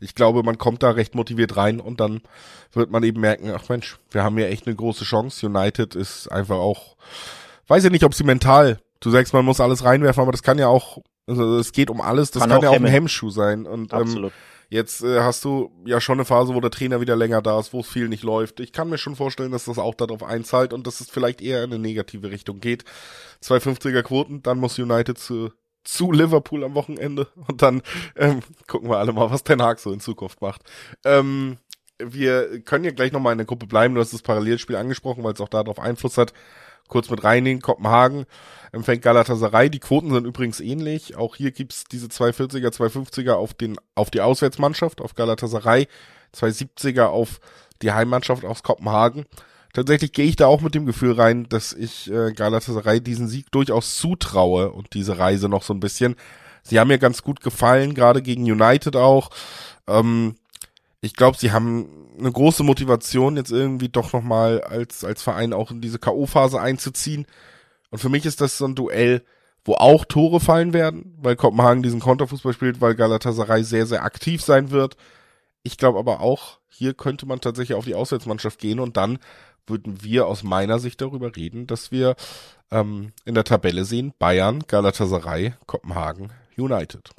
Ich 0.00 0.14
glaube, 0.14 0.42
man 0.42 0.58
kommt 0.58 0.82
da 0.82 0.90
recht 0.90 1.14
motiviert 1.14 1.56
rein 1.56 1.80
und 1.80 2.00
dann 2.00 2.22
wird 2.72 2.90
man 2.90 3.02
eben 3.02 3.20
merken, 3.20 3.50
ach 3.54 3.68
Mensch, 3.68 3.98
wir 4.10 4.22
haben 4.22 4.36
hier 4.36 4.48
echt 4.48 4.66
eine 4.66 4.76
große 4.76 5.04
Chance. 5.04 5.46
United 5.46 5.94
ist 5.94 6.28
einfach 6.28 6.56
auch, 6.56 6.96
weiß 7.66 7.84
ja 7.84 7.90
nicht, 7.90 8.04
ob 8.04 8.14
sie 8.14 8.24
mental, 8.24 8.80
du 9.00 9.10
sagst, 9.10 9.32
man 9.32 9.44
muss 9.44 9.60
alles 9.60 9.84
reinwerfen, 9.84 10.22
aber 10.22 10.32
das 10.32 10.42
kann 10.42 10.58
ja 10.58 10.68
auch, 10.68 10.98
also 11.26 11.58
es 11.58 11.72
geht 11.72 11.90
um 11.90 12.00
alles, 12.00 12.30
das 12.30 12.42
kann, 12.42 12.50
kann 12.50 12.62
ja 12.62 12.70
auch 12.70 12.76
ein 12.76 12.86
Hemmschuh 12.86 13.30
sein 13.30 13.66
und 13.66 13.92
ähm, 13.92 14.30
Jetzt 14.70 15.02
äh, 15.02 15.20
hast 15.20 15.44
du 15.46 15.70
ja 15.86 15.98
schon 15.98 16.18
eine 16.18 16.26
Phase, 16.26 16.54
wo 16.54 16.60
der 16.60 16.70
Trainer 16.70 17.00
wieder 17.00 17.16
länger 17.16 17.40
da 17.40 17.58
ist, 17.58 17.72
wo 17.72 17.80
es 17.80 17.88
viel 17.88 18.08
nicht 18.08 18.22
läuft. 18.22 18.60
Ich 18.60 18.72
kann 18.72 18.90
mir 18.90 18.98
schon 18.98 19.16
vorstellen, 19.16 19.50
dass 19.50 19.64
das 19.64 19.78
auch 19.78 19.94
darauf 19.94 20.22
einzahlt 20.22 20.74
und 20.74 20.86
dass 20.86 21.00
es 21.00 21.08
vielleicht 21.08 21.40
eher 21.40 21.64
in 21.64 21.72
eine 21.72 21.78
negative 21.78 22.30
Richtung 22.30 22.60
geht. 22.60 22.84
250er 23.42 24.02
Quoten, 24.02 24.42
dann 24.42 24.58
muss 24.58 24.78
United 24.78 25.16
zu 25.16 25.52
zu 25.88 26.12
Liverpool 26.12 26.64
am 26.64 26.74
Wochenende 26.74 27.28
und 27.48 27.62
dann 27.62 27.82
ähm, 28.16 28.40
gucken 28.66 28.90
wir 28.90 28.98
alle 28.98 29.12
mal, 29.12 29.30
was 29.30 29.42
Ten 29.42 29.62
Hag 29.62 29.78
so 29.78 29.92
in 29.92 30.00
Zukunft 30.00 30.42
macht. 30.42 30.62
Ähm, 31.04 31.56
wir 31.98 32.60
können 32.60 32.84
ja 32.84 32.90
gleich 32.90 33.10
nochmal 33.10 33.32
in 33.32 33.38
der 33.38 33.46
Gruppe 33.46 33.66
bleiben. 33.66 33.94
Du 33.94 34.00
hast 34.00 34.12
das 34.12 34.22
Parallelspiel 34.22 34.76
angesprochen, 34.76 35.24
weil 35.24 35.32
es 35.32 35.40
auch 35.40 35.48
darauf 35.48 35.80
Einfluss 35.80 36.18
hat. 36.18 36.32
Kurz 36.88 37.10
mit 37.10 37.24
reinnehmen, 37.24 37.60
Kopenhagen 37.60 38.24
empfängt 38.72 39.02
Galatasaray. 39.02 39.68
Die 39.68 39.80
Quoten 39.80 40.12
sind 40.12 40.26
übrigens 40.26 40.60
ähnlich. 40.60 41.16
Auch 41.16 41.36
hier 41.36 41.50
gibt's 41.50 41.84
diese 41.84 42.06
240er, 42.06 42.68
250er 42.68 43.32
auf, 43.32 43.52
den, 43.52 43.76
auf 43.94 44.10
die 44.10 44.20
Auswärtsmannschaft, 44.20 45.00
auf 45.00 45.14
Galatasaray, 45.14 45.88
270er 46.34 47.06
auf 47.06 47.40
die 47.82 47.92
Heimmannschaft 47.92 48.44
aus 48.44 48.62
Kopenhagen 48.62 49.26
tatsächlich 49.72 50.12
gehe 50.12 50.26
ich 50.26 50.36
da 50.36 50.46
auch 50.46 50.60
mit 50.60 50.74
dem 50.74 50.86
Gefühl 50.86 51.12
rein, 51.12 51.48
dass 51.48 51.72
ich 51.72 52.10
äh, 52.10 52.32
Galatasaray 52.32 53.00
diesen 53.00 53.28
Sieg 53.28 53.50
durchaus 53.50 53.96
zutraue 53.96 54.70
und 54.70 54.94
diese 54.94 55.18
Reise 55.18 55.48
noch 55.48 55.62
so 55.62 55.74
ein 55.74 55.80
bisschen. 55.80 56.16
Sie 56.62 56.78
haben 56.78 56.88
mir 56.88 56.98
ganz 56.98 57.22
gut 57.22 57.40
gefallen, 57.40 57.94
gerade 57.94 58.22
gegen 58.22 58.42
United 58.42 58.96
auch. 58.96 59.30
Ähm, 59.86 60.36
ich 61.00 61.14
glaube, 61.14 61.38
sie 61.38 61.52
haben 61.52 61.88
eine 62.18 62.32
große 62.32 62.64
Motivation, 62.64 63.36
jetzt 63.36 63.52
irgendwie 63.52 63.88
doch 63.88 64.12
nochmal 64.12 64.60
als, 64.62 65.04
als 65.04 65.22
Verein 65.22 65.52
auch 65.52 65.70
in 65.70 65.80
diese 65.80 65.98
K.O.-Phase 65.98 66.58
einzuziehen. 66.58 67.26
Und 67.90 67.98
für 67.98 68.08
mich 68.08 68.26
ist 68.26 68.40
das 68.40 68.58
so 68.58 68.66
ein 68.66 68.74
Duell, 68.74 69.22
wo 69.64 69.74
auch 69.74 70.04
Tore 70.04 70.40
fallen 70.40 70.72
werden, 70.72 71.14
weil 71.20 71.36
Kopenhagen 71.36 71.82
diesen 71.82 72.00
Konterfußball 72.00 72.52
spielt, 72.52 72.80
weil 72.80 72.94
Galatasaray 72.94 73.62
sehr, 73.62 73.86
sehr 73.86 74.02
aktiv 74.02 74.42
sein 74.42 74.70
wird. 74.70 74.96
Ich 75.62 75.76
glaube 75.76 75.98
aber 75.98 76.20
auch, 76.20 76.58
hier 76.68 76.94
könnte 76.94 77.26
man 77.26 77.40
tatsächlich 77.40 77.76
auf 77.76 77.84
die 77.84 77.94
Auswärtsmannschaft 77.94 78.58
gehen 78.58 78.80
und 78.80 78.96
dann 78.96 79.18
würden 79.68 80.02
wir 80.02 80.26
aus 80.26 80.42
meiner 80.42 80.78
Sicht 80.78 81.00
darüber 81.00 81.34
reden, 81.36 81.66
dass 81.66 81.90
wir 81.90 82.16
ähm, 82.70 83.12
in 83.24 83.34
der 83.34 83.44
Tabelle 83.44 83.84
sehen 83.84 84.12
Bayern, 84.18 84.64
Galatasaray, 84.66 85.54
Kopenhagen, 85.66 86.30
United. 86.56 87.10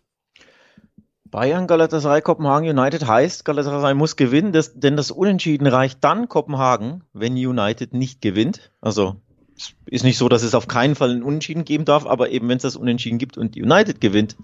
Bayern, 1.25 1.67
Galatasaray, 1.67 2.21
Kopenhagen, 2.21 2.67
United 2.67 3.05
heißt, 3.05 3.45
Galatasaray 3.45 3.93
muss 3.93 4.15
gewinnen, 4.15 4.51
das, 4.51 4.79
denn 4.79 4.97
das 4.97 5.11
Unentschieden 5.11 5.67
reicht 5.67 6.03
dann 6.03 6.27
Kopenhagen, 6.27 7.03
wenn 7.13 7.33
United 7.33 7.93
nicht 7.93 8.21
gewinnt. 8.21 8.71
Also 8.81 9.21
es 9.55 9.75
ist 9.85 10.03
nicht 10.03 10.17
so, 10.17 10.27
dass 10.27 10.43
es 10.43 10.55
auf 10.55 10.67
keinen 10.67 10.95
Fall 10.95 11.11
ein 11.11 11.23
Unentschieden 11.23 11.65
geben 11.65 11.85
darf, 11.85 12.05
aber 12.05 12.29
eben 12.29 12.49
wenn 12.49 12.57
es 12.57 12.63
das 12.63 12.75
Unentschieden 12.75 13.19
gibt 13.19 13.37
und 13.37 13.55
United 13.55 14.01
gewinnt, 14.01 14.37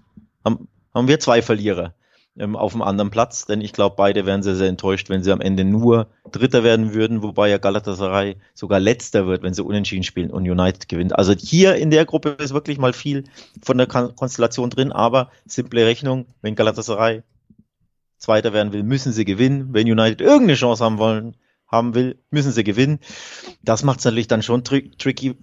haben, 0.44 0.68
haben 0.94 1.08
wir 1.08 1.20
zwei 1.20 1.42
Verlierer 1.42 1.96
ähm, 2.38 2.56
auf 2.56 2.74
dem 2.74 2.82
anderen 2.82 3.12
Platz, 3.12 3.46
denn 3.46 3.62
ich 3.62 3.74
glaube, 3.74 3.96
beide 3.96 4.26
wären 4.26 4.44
sehr, 4.44 4.56
sehr 4.56 4.68
enttäuscht, 4.68 5.10
wenn 5.10 5.24
sie 5.24 5.32
am 5.32 5.42
Ende 5.42 5.64
nur 5.64 6.08
Dritter 6.32 6.64
werden 6.64 6.94
würden, 6.94 7.24
wobei 7.24 7.50
ja 7.50 7.58
Galatasaray 7.58 8.38
sogar 8.54 8.80
Letzter 8.80 9.28
wird, 9.28 9.44
wenn 9.44 9.54
sie 9.54 9.64
unentschieden 9.64 10.04
spielen 10.04 10.32
und 10.32 10.50
United 10.50 10.90
gewinnt. 10.90 11.16
Also 11.16 11.34
hier 11.34 11.76
in 11.76 11.92
der 11.92 12.06
Gruppe 12.06 12.30
ist 12.40 12.54
wirklich 12.54 12.78
mal 12.78 12.94
viel 12.94 13.24
von 13.64 13.78
der 13.78 13.88
Konstellation 13.88 14.70
drin, 14.70 14.92
aber 14.92 15.32
simple 15.46 15.86
Rechnung, 15.86 16.26
wenn 16.42 16.56
Galatasaray 16.56 17.24
Zweiter 18.18 18.54
werden 18.54 18.74
will, 18.74 18.84
müssen 18.84 19.14
sie 19.14 19.26
gewinnen. 19.26 19.70
Wenn 19.74 19.92
United 19.92 20.22
irgendeine 20.22 20.56
Chance 20.56 20.84
haben 20.84 20.98
wollen, 20.98 21.36
haben 21.68 21.96
will, 21.96 22.18
müssen 22.32 22.52
sie 22.52 22.64
gewinnen. 22.64 23.00
Das 23.62 23.84
macht 23.84 24.00
es 24.00 24.06
natürlich 24.06 24.28
dann 24.28 24.42
schon 24.42 24.64
tri 24.64 24.92
tricky, 24.98 25.36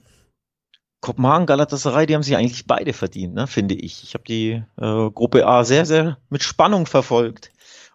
Kopenhagen, 1.02 1.46
Galatasaray, 1.46 2.06
die 2.06 2.14
haben 2.14 2.22
sich 2.22 2.36
eigentlich 2.36 2.66
beide 2.66 2.92
verdient, 2.92 3.34
ne, 3.34 3.48
finde 3.48 3.74
ich. 3.74 4.04
Ich 4.04 4.14
habe 4.14 4.24
die 4.24 4.62
äh, 4.80 5.10
Gruppe 5.10 5.46
A 5.46 5.64
sehr, 5.64 5.84
sehr 5.84 6.16
mit 6.30 6.44
Spannung 6.44 6.86
verfolgt. 6.86 7.50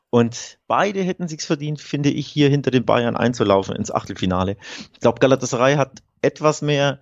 Und 0.10 0.60
beide 0.68 1.02
hätten 1.02 1.28
sich's 1.28 1.46
verdient, 1.46 1.82
finde 1.82 2.10
ich, 2.10 2.28
hier 2.28 2.50
hinter 2.50 2.70
den 2.70 2.86
Bayern 2.86 3.16
einzulaufen 3.16 3.76
ins 3.76 3.92
Achtelfinale. 3.92 4.58
Ich 4.94 5.00
glaube, 5.00 5.20
Galatasaray 5.20 5.78
hat 5.78 6.04
etwas 6.22 6.62
mehr 6.62 7.00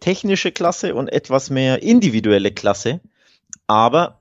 technische 0.00 0.50
Klasse 0.50 0.94
und 0.96 1.08
etwas 1.12 1.48
mehr 1.48 1.80
individuelle 1.80 2.50
Klasse. 2.50 3.00
Aber 3.68 4.18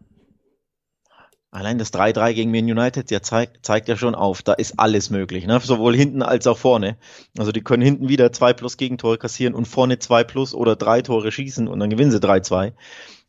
Allein 1.55 1.77
das 1.77 1.93
3-3 1.93 2.33
gegen 2.33 2.51
Man 2.51 2.65
United 2.65 3.09
ja 3.12 3.21
zeigt, 3.21 3.65
zeigt 3.65 3.88
ja 3.88 3.95
schon 3.95 4.13
auf, 4.13 4.41
da 4.41 4.51
ist 4.51 4.77
alles 4.77 5.09
möglich, 5.09 5.47
ne? 5.47 5.57
sowohl 5.62 5.95
hinten 5.95 6.21
als 6.21 6.47
auch 6.47 6.57
vorne. 6.57 6.97
Also 7.38 7.53
die 7.53 7.62
können 7.62 7.81
hinten 7.81 8.09
wieder 8.09 8.33
2 8.33 8.51
plus 8.51 8.75
Gegentore 8.75 9.17
kassieren 9.17 9.53
und 9.53 9.65
vorne 9.65 9.97
2 9.97 10.25
plus 10.25 10.53
oder 10.53 10.75
3 10.75 11.03
Tore 11.03 11.31
schießen 11.31 11.69
und 11.69 11.79
dann 11.79 11.89
gewinnen 11.89 12.12
sie 12.12 12.19
3-2. 12.19 12.74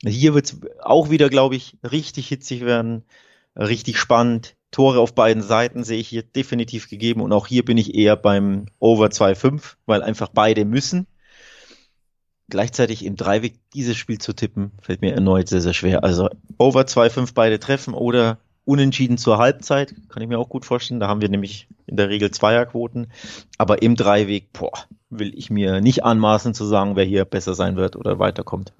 Hier 0.04 0.34
wird 0.34 0.46
es 0.46 0.60
auch 0.82 1.08
wieder, 1.08 1.28
glaube 1.28 1.54
ich, 1.54 1.76
richtig 1.88 2.26
hitzig 2.26 2.64
werden, 2.64 3.04
richtig 3.54 3.96
spannend. 3.96 4.56
Tore 4.72 4.98
auf 4.98 5.14
beiden 5.14 5.44
Seiten 5.44 5.84
sehe 5.84 6.00
ich 6.00 6.08
hier 6.08 6.24
definitiv 6.24 6.90
gegeben 6.90 7.20
und 7.20 7.32
auch 7.32 7.46
hier 7.46 7.64
bin 7.64 7.78
ich 7.78 7.94
eher 7.94 8.16
beim 8.16 8.66
Over 8.80 9.06
2-5, 9.06 9.76
weil 9.86 10.02
einfach 10.02 10.30
beide 10.34 10.64
müssen 10.64 11.06
gleichzeitig 12.48 13.04
im 13.04 13.16
Dreiweg 13.16 13.58
dieses 13.74 13.96
Spiel 13.96 14.18
zu 14.18 14.32
tippen, 14.32 14.72
fällt 14.80 15.00
mir 15.00 15.14
erneut 15.14 15.48
sehr, 15.48 15.60
sehr 15.60 15.74
schwer. 15.74 16.04
Also 16.04 16.28
over 16.58 16.82
2-5 16.82 17.32
beide 17.34 17.58
treffen 17.58 17.94
oder 17.94 18.38
Unentschieden 18.66 19.16
zur 19.16 19.38
Halbzeit, 19.38 19.94
kann 20.08 20.24
ich 20.24 20.28
mir 20.28 20.40
auch 20.40 20.48
gut 20.48 20.64
vorstellen. 20.64 20.98
Da 20.98 21.06
haben 21.06 21.20
wir 21.20 21.28
nämlich 21.28 21.68
in 21.86 21.96
der 21.96 22.08
Regel 22.08 22.32
Zweierquoten. 22.32 23.12
Aber 23.58 23.80
im 23.80 23.94
Dreiweg, 23.94 24.52
boah, 24.52 24.72
will 25.08 25.32
ich 25.38 25.50
mir 25.50 25.80
nicht 25.80 26.04
anmaßen 26.04 26.52
zu 26.52 26.64
sagen, 26.64 26.96
wer 26.96 27.04
hier 27.04 27.24
besser 27.24 27.54
sein 27.54 27.76
wird 27.76 27.94
oder 27.94 28.18
weiterkommt. 28.18 28.72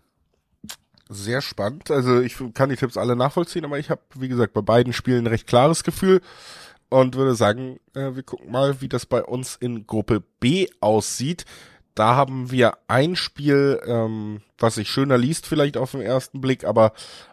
Sehr 1.08 1.40
spannend. 1.40 1.92
Also 1.92 2.20
ich 2.20 2.36
kann 2.52 2.68
die 2.68 2.74
Tipps 2.74 2.96
alle 2.96 3.14
nachvollziehen, 3.14 3.64
aber 3.64 3.78
ich 3.78 3.88
habe, 3.88 4.00
wie 4.16 4.26
gesagt, 4.26 4.54
bei 4.54 4.60
beiden 4.60 4.92
Spielen 4.92 5.22
ein 5.22 5.28
recht 5.28 5.46
klares 5.46 5.84
Gefühl 5.84 6.20
und 6.88 7.14
würde 7.14 7.36
sagen, 7.36 7.78
äh, 7.94 8.16
wir 8.16 8.24
gucken 8.24 8.50
mal, 8.50 8.80
wie 8.80 8.88
das 8.88 9.06
bei 9.06 9.22
uns 9.22 9.54
in 9.54 9.86
Gruppe 9.86 10.20
B 10.40 10.66
aussieht. 10.80 11.44
Da 11.96 12.14
haben 12.14 12.50
wir 12.50 12.74
ein 12.88 13.16
Spiel, 13.16 13.80
ähm, 13.86 14.42
was 14.58 14.74
sich 14.74 14.90
schöner 14.90 15.16
liest 15.16 15.46
vielleicht 15.46 15.78
auf 15.78 15.92
den 15.92 16.02
ersten 16.02 16.42
Blick, 16.42 16.64
aber 16.64 16.92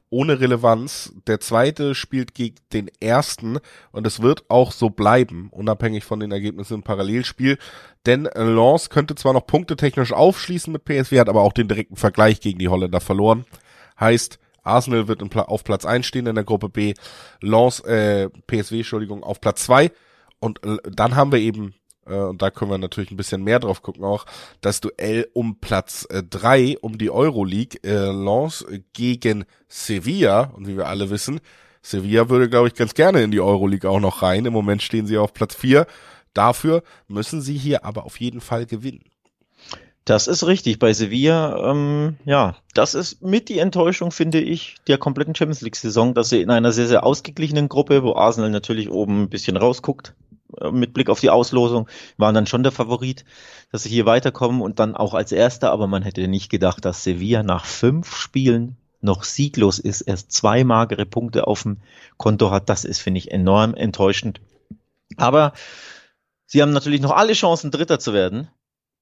ohne 0.10 0.40
Relevanz. 0.40 1.14
Der 1.28 1.42
zweite 1.42 1.96
spielt 1.96 2.34
gegen 2.34 2.56
den 2.72 2.90
ersten 3.02 3.60
und 3.92 4.08
es 4.08 4.22
wird 4.22 4.46
auch 4.50 4.72
so 4.72 4.90
bleiben, 4.90 5.50
unabhängig 5.52 6.06
von 6.06 6.22
den 6.22 6.32
Ergebnissen 6.32 6.76
im 6.76 6.84
Parallelspiel. 6.84 7.58
Denn 8.06 8.30
Lens 8.36 8.90
könnte 8.90 9.16
zwar 9.16 9.34
noch 9.34 9.48
punktetechnisch 9.48 10.14
aufschließen 10.14 10.72
mit 10.72 10.86
PSW, 10.86 11.20
hat 11.20 11.30
aber 11.30 11.42
auch 11.42 11.54
den 11.54 11.68
direkten 11.68 11.98
Vergleich 11.98 12.40
gegen 12.40 12.60
die 12.60 12.70
Holländer 12.70 13.02
verloren. 13.02 13.46
Heißt, 14.00 14.40
Arsenal 14.64 15.10
wird 15.10 15.22
auf 15.36 15.66
Platz 15.66 15.84
1 15.84 16.06
stehen 16.06 16.26
in 16.26 16.36
der 16.36 16.46
Gruppe 16.46 16.70
B, 16.70 16.94
Lens, 17.42 17.82
äh, 17.82 18.30
PSW, 18.48 18.78
Entschuldigung, 18.78 19.24
auf 19.24 19.42
Platz 19.42 19.66
2. 19.66 19.92
Und 20.40 20.62
dann 20.90 21.18
haben 21.18 21.34
wir 21.34 21.40
eben 21.40 21.74
äh, 22.06 22.16
und 22.16 22.42
da 22.42 22.50
können 22.50 22.72
wir 22.72 22.78
natürlich 22.78 23.12
ein 23.12 23.18
bisschen 23.18 23.44
mehr 23.44 23.60
drauf 23.60 23.82
gucken 23.82 24.04
auch, 24.04 24.26
das 24.62 24.82
Duell 24.82 25.28
um 25.34 25.60
Platz 25.60 26.08
äh, 26.10 26.24
drei 26.24 26.78
um 26.82 26.98
die 26.98 27.10
Euroleague, 27.12 27.80
äh, 27.84 28.12
Lens 28.12 28.66
gegen 28.94 29.46
Sevilla. 29.68 30.52
Und 30.56 30.68
wie 30.68 30.78
wir 30.78 30.88
alle 30.88 31.10
wissen, 31.10 31.40
Sevilla 31.82 32.30
würde, 32.30 32.50
glaube 32.50 32.68
ich, 32.68 32.76
ganz 32.76 32.94
gerne 32.94 33.24
in 33.24 33.32
die 33.32 33.42
Euroleague 33.42 33.90
auch 33.90 34.00
noch 34.00 34.22
rein. 34.22 34.46
Im 34.46 34.54
Moment 34.54 34.82
stehen 34.82 35.06
sie 35.06 35.18
auf 35.18 35.34
Platz 35.34 35.56
vier. 35.56 35.86
Dafür 36.34 36.84
müssen 37.08 37.42
sie 37.42 37.58
hier 37.58 37.86
aber 37.86 38.06
auf 38.06 38.20
jeden 38.20 38.42
Fall 38.42 38.66
gewinnen. 38.66 39.04
Das 40.06 40.28
ist 40.28 40.46
richtig. 40.46 40.80
Bei 40.80 40.92
Sevilla, 40.92 41.72
ähm, 41.72 42.18
ja, 42.26 42.58
das 42.74 42.94
ist 42.94 43.22
mit 43.22 43.48
die 43.48 43.60
Enttäuschung, 43.60 44.12
finde 44.12 44.42
ich, 44.42 44.76
der 44.88 44.98
kompletten 44.98 45.34
Champions 45.34 45.62
League-Saison, 45.62 46.14
dass 46.14 46.30
sie 46.30 46.42
in 46.42 46.50
einer 46.50 46.74
sehr, 46.74 46.88
sehr 46.88 47.06
ausgeglichenen 47.06 47.70
Gruppe, 47.70 48.04
wo 48.04 48.16
Arsenal 48.16 48.50
natürlich 48.50 48.90
oben 48.90 49.24
ein 49.24 49.30
bisschen 49.30 49.56
rausguckt, 49.56 50.10
äh, 50.10 50.43
mit 50.72 50.94
Blick 50.94 51.10
auf 51.10 51.20
die 51.20 51.30
Auslosung, 51.30 51.88
waren 52.18 52.36
dann 52.36 52.48
schon 52.48 52.64
der 52.64 52.72
Favorit, 52.72 53.26
dass 53.72 53.84
sie 53.84 53.90
hier 53.90 54.06
weiterkommen 54.06 54.62
und 54.62 54.80
dann 54.80 54.96
auch 54.96 55.14
als 55.14 55.32
Erster, 55.32 55.72
aber 55.72 55.88
man 55.88 56.04
hätte 56.04 56.28
nicht 56.28 56.50
gedacht, 56.50 56.86
dass 56.86 57.04
Sevilla 57.04 57.44
nach 57.44 57.66
fünf 57.66 58.16
Spielen 58.16 58.78
noch 59.02 59.24
sieglos 59.24 59.80
ist, 59.80 60.02
erst 60.02 60.32
zwei 60.32 60.64
magere 60.64 61.06
Punkte 61.06 61.46
auf 61.48 61.64
dem 61.64 61.78
Konto 62.18 62.52
hat. 62.52 62.70
Das 62.70 62.86
ist, 62.86 63.00
finde 63.00 63.18
ich, 63.18 63.32
enorm 63.32 63.76
enttäuschend. 63.76 64.40
Aber 65.18 65.54
sie 66.46 66.62
haben 66.62 66.72
natürlich 66.72 67.02
noch 67.02 67.12
alle 67.12 67.34
Chancen, 67.34 67.70
Dritter 67.70 68.00
zu 68.00 68.14
werden, 68.14 68.48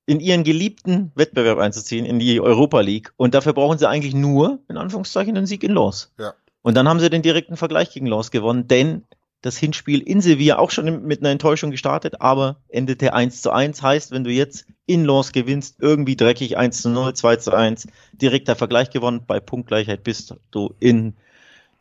in 0.05 0.19
ihren 0.19 0.43
geliebten 0.43 1.11
Wettbewerb 1.15 1.59
einzuziehen, 1.59 2.05
in 2.05 2.19
die 2.19 2.41
Europa 2.41 2.81
League. 2.81 3.13
Und 3.15 3.35
dafür 3.35 3.53
brauchen 3.53 3.77
sie 3.77 3.87
eigentlich 3.87 4.15
nur, 4.15 4.59
in 4.67 4.77
Anführungszeichen, 4.77 5.37
einen 5.37 5.45
Sieg 5.45 5.63
in 5.63 5.71
Los. 5.71 6.11
Ja. 6.17 6.33
Und 6.63 6.75
dann 6.75 6.89
haben 6.89 6.99
sie 6.99 7.09
den 7.09 7.21
direkten 7.21 7.57
Vergleich 7.57 7.91
gegen 7.91 8.07
Los 8.07 8.31
gewonnen, 8.31 8.67
denn 8.67 9.03
das 9.41 9.57
Hinspiel 9.57 10.01
in 10.01 10.21
Sevilla 10.21 10.59
auch 10.59 10.69
schon 10.69 11.03
mit 11.03 11.21
einer 11.21 11.31
Enttäuschung 11.31 11.71
gestartet, 11.71 12.21
aber 12.21 12.61
endete 12.69 13.13
1 13.13 13.41
zu 13.41 13.51
1. 13.51 13.81
Heißt, 13.81 14.11
wenn 14.11 14.23
du 14.23 14.31
jetzt 14.31 14.65
in 14.85 15.05
Lens 15.05 15.31
gewinnst, 15.31 15.77
irgendwie 15.79 16.15
dreckig 16.15 16.57
1 16.57 16.81
zu 16.81 16.89
0, 16.89 17.13
2 17.13 17.35
zu 17.37 17.51
1, 17.51 17.87
direkter 18.13 18.55
Vergleich 18.55 18.91
gewonnen, 18.91 19.23
bei 19.25 19.39
Punktgleichheit 19.39 20.03
bist 20.03 20.35
du 20.51 20.75
in 20.79 21.15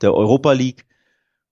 der 0.01 0.15
Europa 0.15 0.53
League. 0.53 0.87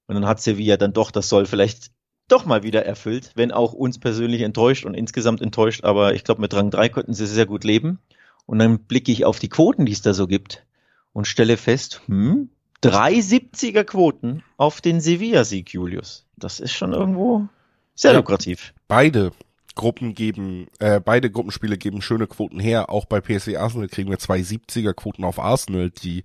Und 0.06 0.14
dann 0.14 0.26
hat 0.26 0.40
Sevilla 0.40 0.78
dann 0.78 0.94
doch 0.94 1.10
das 1.10 1.28
soll 1.28 1.44
vielleicht 1.44 1.90
doch 2.28 2.46
mal 2.46 2.62
wieder 2.62 2.84
erfüllt, 2.84 3.32
wenn 3.34 3.52
auch 3.52 3.72
uns 3.72 3.98
persönlich 3.98 4.42
enttäuscht 4.42 4.84
und 4.84 4.94
insgesamt 4.94 5.40
enttäuscht, 5.42 5.84
aber 5.84 6.14
ich 6.14 6.24
glaube, 6.24 6.40
mit 6.40 6.54
Rang 6.54 6.70
3 6.70 6.88
könnten 6.90 7.14
sie 7.14 7.26
sehr 7.26 7.46
gut 7.46 7.64
leben. 7.64 7.98
Und 8.46 8.58
dann 8.58 8.80
blicke 8.80 9.12
ich 9.12 9.26
auf 9.26 9.38
die 9.38 9.50
Quoten, 9.50 9.84
die 9.84 9.92
es 9.92 10.00
da 10.00 10.14
so 10.14 10.26
gibt 10.26 10.64
und 11.12 11.26
stelle 11.26 11.58
fest, 11.58 12.00
hm, 12.06 12.50
drei 12.80 13.14
70er 13.14 13.84
Quoten 13.84 14.42
auf 14.56 14.80
den 14.80 15.00
Sevilla-Sieg, 15.00 15.72
Julius. 15.72 16.26
Das 16.36 16.60
ist 16.60 16.72
schon 16.72 16.92
irgendwo 16.92 17.48
sehr 17.94 18.14
lukrativ. 18.14 18.74
Beide 18.86 19.32
Gruppen 19.74 20.14
geben, 20.14 20.66
äh, 20.80 21.00
beide 21.00 21.30
Gruppenspiele 21.30 21.78
geben 21.78 22.02
schöne 22.02 22.26
Quoten 22.26 22.58
her. 22.58 22.90
Auch 22.90 23.04
bei 23.04 23.20
PSV 23.20 23.56
Arsenal 23.56 23.88
kriegen 23.88 24.10
wir 24.10 24.18
zwei 24.18 24.40
70er 24.40 24.92
Quoten 24.92 25.24
auf 25.24 25.38
Arsenal, 25.38 25.90
die 25.90 26.24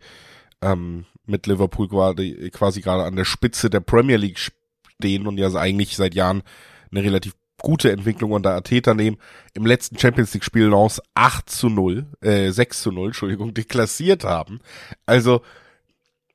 ähm, 0.61 1.05
mit 1.25 1.47
Liverpool 1.47 1.87
quasi, 1.87 2.51
quasi 2.51 2.81
gerade 2.81 3.03
an 3.03 3.15
der 3.15 3.25
Spitze 3.25 3.69
der 3.69 3.79
Premier 3.79 4.17
League 4.17 4.39
stehen 4.39 5.27
und 5.27 5.37
ja 5.37 5.53
eigentlich 5.53 5.95
seit 5.95 6.15
Jahren 6.15 6.43
eine 6.91 7.03
relativ 7.03 7.35
gute 7.61 7.91
Entwicklung 7.91 8.31
unter 8.31 8.55
Ateta 8.55 8.93
nehmen. 8.93 9.17
Im 9.53 9.65
letzten 9.65 9.97
Champions 9.97 10.33
League 10.33 10.43
Spiel 10.43 10.67
Lens 10.67 11.01
8 11.13 11.49
zu 11.49 11.69
0, 11.69 12.05
äh, 12.21 12.51
6 12.51 12.81
zu 12.81 12.91
0, 12.91 13.07
Entschuldigung, 13.07 13.53
deklassiert 13.55 14.23
haben. 14.23 14.59
Also 15.05 15.41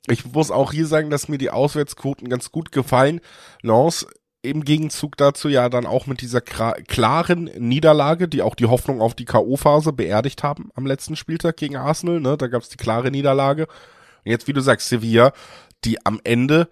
ich 0.09 0.31
muss 0.31 0.51
auch 0.51 0.71
hier 0.71 0.87
sagen, 0.87 1.09
dass 1.09 1.27
mir 1.27 1.37
die 1.37 1.49
Auswärtsquoten 1.49 2.29
ganz 2.29 2.51
gut 2.51 2.71
gefallen. 2.71 3.21
Lens 3.61 4.05
im 4.41 4.63
Gegenzug 4.63 5.17
dazu 5.17 5.49
ja 5.49 5.67
dann 5.69 5.85
auch 5.85 6.07
mit 6.07 6.21
dieser 6.21 6.41
klaren 6.41 7.45
Niederlage, 7.57 8.27
die 8.27 8.41
auch 8.41 8.55
die 8.55 8.67
Hoffnung 8.67 9.01
auf 9.01 9.13
die 9.13 9.25
K.O.-Phase 9.25 9.91
beerdigt 9.91 10.43
haben 10.43 10.69
am 10.75 10.85
letzten 10.85 11.15
Spieltag 11.15 11.57
gegen 11.57 11.75
Arsenal. 11.75 12.21
Ne? 12.21 12.37
Da 12.37 12.47
gab 12.47 12.61
es 12.61 12.69
die 12.69 12.77
klare 12.77 13.11
Niederlage. 13.11 13.63
Und 13.63 14.31
jetzt, 14.31 14.47
wie 14.47 14.53
du 14.53 14.61
sagst, 14.61 14.87
Sevilla, 14.87 15.33
die 15.83 16.05
am 16.05 16.21
Ende, 16.23 16.69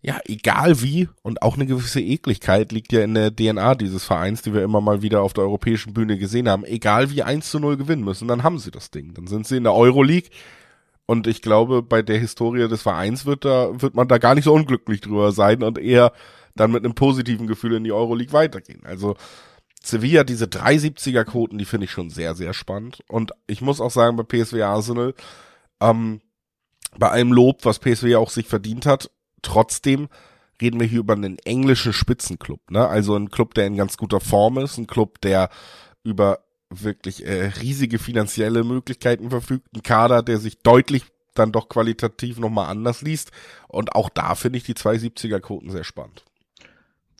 ja, 0.00 0.18
egal 0.24 0.80
wie, 0.80 1.08
und 1.22 1.42
auch 1.42 1.56
eine 1.56 1.66
gewisse 1.66 2.00
Ekligkeit 2.00 2.72
liegt 2.72 2.92
ja 2.92 3.02
in 3.02 3.14
der 3.14 3.34
DNA 3.34 3.74
dieses 3.74 4.04
Vereins, 4.04 4.40
die 4.40 4.54
wir 4.54 4.62
immer 4.62 4.80
mal 4.80 5.02
wieder 5.02 5.20
auf 5.20 5.34
der 5.34 5.44
europäischen 5.44 5.92
Bühne 5.92 6.16
gesehen 6.16 6.48
haben, 6.48 6.64
egal 6.64 7.10
wie 7.10 7.22
1 7.22 7.50
zu 7.50 7.58
0 7.58 7.76
gewinnen 7.76 8.04
müssen, 8.04 8.28
dann 8.28 8.42
haben 8.42 8.58
sie 8.58 8.70
das 8.70 8.90
Ding. 8.90 9.12
Dann 9.12 9.26
sind 9.26 9.46
sie 9.46 9.58
in 9.58 9.64
der 9.64 9.74
Euroleague 9.74 10.30
und 11.10 11.26
ich 11.26 11.42
glaube, 11.42 11.82
bei 11.82 12.02
der 12.02 12.20
Historie 12.20 12.68
des 12.68 12.82
Vereins 12.82 13.26
wird 13.26 13.44
da, 13.44 13.82
wird 13.82 13.96
man 13.96 14.06
da 14.06 14.18
gar 14.18 14.36
nicht 14.36 14.44
so 14.44 14.54
unglücklich 14.54 15.00
drüber 15.00 15.32
sein 15.32 15.64
und 15.64 15.76
eher 15.76 16.12
dann 16.54 16.70
mit 16.70 16.84
einem 16.84 16.94
positiven 16.94 17.48
Gefühl 17.48 17.74
in 17.74 17.82
die 17.82 17.90
Euroleague 17.90 18.32
weitergehen. 18.32 18.82
Also 18.84 19.16
Sevilla, 19.82 20.22
diese 20.22 20.44
370er 20.44 21.24
Quoten, 21.24 21.58
die 21.58 21.64
finde 21.64 21.86
ich 21.86 21.90
schon 21.90 22.10
sehr, 22.10 22.36
sehr 22.36 22.54
spannend. 22.54 23.00
Und 23.08 23.32
ich 23.48 23.60
muss 23.60 23.80
auch 23.80 23.90
sagen, 23.90 24.16
bei 24.16 24.22
PSV 24.22 24.62
Arsenal, 24.62 25.14
ähm, 25.80 26.20
bei 26.96 27.10
allem 27.10 27.32
Lob, 27.32 27.64
was 27.64 27.80
PSV 27.80 28.14
auch 28.14 28.30
sich 28.30 28.46
verdient 28.46 28.86
hat, 28.86 29.10
trotzdem 29.42 30.06
reden 30.62 30.78
wir 30.78 30.86
hier 30.86 31.00
über 31.00 31.14
einen 31.14 31.40
englischen 31.40 31.92
Spitzenclub, 31.92 32.70
ne? 32.70 32.86
Also 32.86 33.16
ein 33.16 33.32
Club, 33.32 33.54
der 33.54 33.66
in 33.66 33.76
ganz 33.76 33.96
guter 33.96 34.20
Form 34.20 34.58
ist, 34.58 34.78
ein 34.78 34.86
Club, 34.86 35.20
der 35.22 35.50
über 36.04 36.38
wirklich 36.70 37.26
äh, 37.26 37.46
riesige 37.60 37.98
finanzielle 37.98 38.64
Möglichkeiten 38.64 39.30
verfügt, 39.30 39.66
ein 39.74 39.82
Kader, 39.82 40.22
der 40.22 40.38
sich 40.38 40.58
deutlich 40.62 41.04
dann 41.34 41.52
doch 41.52 41.68
qualitativ 41.68 42.38
nochmal 42.38 42.68
anders 42.68 43.02
liest. 43.02 43.32
Und 43.68 43.94
auch 43.94 44.08
da 44.08 44.34
finde 44.34 44.58
ich 44.58 44.64
die 44.64 44.74
270er 44.74 45.40
Quoten 45.40 45.70
sehr 45.70 45.84
spannend. 45.84 46.24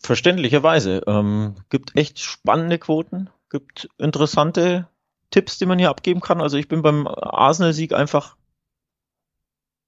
Verständlicherweise. 0.02 1.02
Ähm, 1.06 1.56
gibt 1.68 1.96
echt 1.96 2.20
spannende 2.20 2.78
Quoten, 2.78 3.28
gibt 3.50 3.88
interessante 3.98 4.88
Tipps, 5.30 5.58
die 5.58 5.66
man 5.66 5.78
hier 5.78 5.90
abgeben 5.90 6.20
kann. 6.20 6.40
Also 6.40 6.56
ich 6.56 6.68
bin 6.68 6.82
beim 6.82 7.06
Arsenal-Sieg 7.06 7.92
einfach 7.92 8.36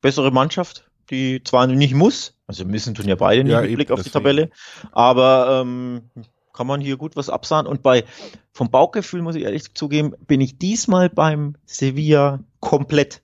bessere 0.01 0.31
Mannschaft, 0.31 0.91
die 1.11 1.43
zwar 1.43 1.67
nicht 1.67 1.95
muss, 1.95 2.35
also 2.47 2.65
müssen 2.65 2.95
tun 2.95 3.09
ja 3.09 3.15
beide 3.15 3.45
nicht 3.45 3.53
ja, 3.53 3.63
mit 3.63 3.75
Blick 3.75 3.91
auf 3.91 3.99
deswegen. 3.99 4.13
die 4.13 4.19
Tabelle, 4.19 4.51
aber 4.93 5.63
ähm, 5.63 6.11
kann 6.53 6.67
man 6.67 6.81
hier 6.81 6.97
gut 6.97 7.17
was 7.17 7.31
absahen. 7.31 7.67
Und 7.67 7.83
bei 7.83 8.05
vom 8.53 8.71
Bauchgefühl 8.71 9.23
muss 9.23 9.37
ich 9.37 9.45
ehrlich 9.45 9.75
zugeben, 9.75 10.15
bin 10.27 10.41
ich 10.41 10.59
diesmal 10.59 11.09
beim 11.09 11.57
Sevilla 11.67 12.41
komplett 12.61 13.23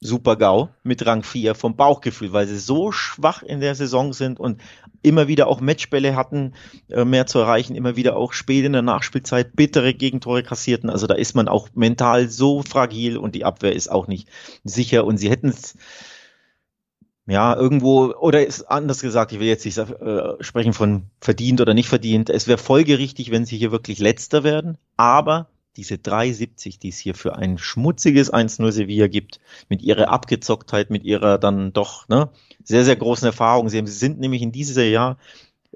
super 0.00 0.36
GAU 0.36 0.68
mit 0.84 1.04
Rang 1.06 1.24
4 1.24 1.54
vom 1.54 1.74
Bauchgefühl, 1.74 2.32
weil 2.32 2.46
sie 2.46 2.58
so 2.58 2.92
schwach 2.92 3.42
in 3.42 3.60
der 3.60 3.74
Saison 3.74 4.12
sind 4.12 4.38
und 4.38 4.60
immer 5.02 5.26
wieder 5.26 5.48
auch 5.48 5.60
Matchbälle 5.60 6.14
hatten, 6.14 6.54
äh, 6.88 7.04
mehr 7.04 7.26
zu 7.26 7.40
erreichen, 7.40 7.74
immer 7.74 7.96
wieder 7.96 8.16
auch 8.16 8.32
spät 8.32 8.64
in 8.64 8.74
der 8.74 8.82
Nachspielzeit 8.82 9.56
bittere 9.56 9.94
Gegentore 9.94 10.44
kassierten. 10.44 10.88
Also 10.88 11.06
da 11.08 11.14
ist 11.14 11.34
man 11.34 11.48
auch 11.48 11.68
mental 11.74 12.28
so 12.28 12.62
fragil 12.62 13.16
und 13.16 13.34
die 13.34 13.44
Abwehr 13.44 13.72
ist 13.72 13.90
auch 13.90 14.06
nicht 14.06 14.28
sicher 14.62 15.04
und 15.04 15.18
sie 15.18 15.30
hätten 15.30 15.48
es 15.48 15.74
ja, 17.28 17.54
irgendwo, 17.54 18.14
oder 18.14 18.46
ist 18.46 18.62
anders 18.64 19.02
gesagt, 19.02 19.32
ich 19.32 19.38
will 19.38 19.46
jetzt 19.46 19.66
nicht 19.66 19.76
äh, 19.76 20.42
sprechen 20.42 20.72
von 20.72 21.04
verdient 21.20 21.60
oder 21.60 21.74
nicht 21.74 21.88
verdient. 21.88 22.30
Es 22.30 22.48
wäre 22.48 22.58
folgerichtig, 22.58 23.30
wenn 23.30 23.44
sie 23.44 23.58
hier 23.58 23.70
wirklich 23.70 23.98
letzter 23.98 24.44
werden, 24.44 24.78
aber 24.96 25.48
diese 25.76 25.94
3,70, 25.94 26.80
die 26.80 26.88
es 26.88 26.98
hier 26.98 27.14
für 27.14 27.36
ein 27.36 27.58
schmutziges 27.58 28.32
1-0 28.32 28.72
Sevilla 28.72 29.06
gibt, 29.08 29.40
mit 29.68 29.82
ihrer 29.82 30.08
Abgezocktheit, 30.08 30.90
mit 30.90 31.04
ihrer 31.04 31.38
dann 31.38 31.72
doch 31.72 32.08
ne, 32.08 32.30
sehr, 32.64 32.84
sehr 32.84 32.96
großen 32.96 33.26
Erfahrung. 33.26 33.68
Sie 33.68 33.80
sind 33.86 34.18
nämlich 34.18 34.42
in 34.42 34.50
diesem 34.50 34.90
Jahr 34.90 35.18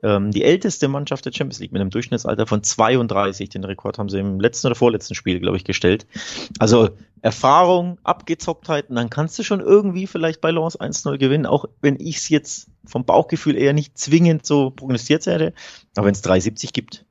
ähm, 0.03 0.33
die 0.33 0.43
älteste 0.43 0.89
Mannschaft 0.89 1.25
der 1.25 1.33
Champions 1.33 1.61
League 1.61 1.73
mit 1.73 1.81
einem 1.81 1.91
Durchschnittsalter 1.91 2.47
von 2.47 2.63
32. 2.63 3.49
Den 3.49 3.65
Rekord 3.65 3.99
haben 3.99 4.09
sie 4.09 4.19
im 4.19 4.41
letzten 4.41 4.67
oder 4.67 4.77
vorletzten 4.77 5.15
Spiel, 5.15 5.41
glaube 5.41 5.57
ich, 5.57 5.65
gestellt. 5.65 6.07
Also 6.59 6.91
Erfahrung, 7.21 7.99
Abgezocktheit, 8.03 8.91
und 8.91 8.97
dann 8.97 9.11
kannst 9.11 9.39
du 9.39 9.45
schon 9.45 9.61
irgendwie 9.61 10.07
vielleicht 10.07 10.41
bei 10.41 10.51
Lens 10.51 10.79
1-0 10.79 11.19
gewinnen, 11.19 11.47
auch 11.47 11.67
wenn 11.81 12.01
ich 12.01 12.17
es 12.17 12.29
jetzt 12.29 12.69
vom 12.85 13.05
Bauchgefühl 13.05 13.57
eher 13.57 13.73
nicht 13.73 13.97
zwingend 13.97 14.45
so 14.45 14.71
prognostiziert 14.71 15.27
hätte. 15.27 15.55
Aber 15.95 16.07
wenn 16.07 16.15
es 16.15 16.25
3,70 16.25 16.73
gibt, 16.73 17.05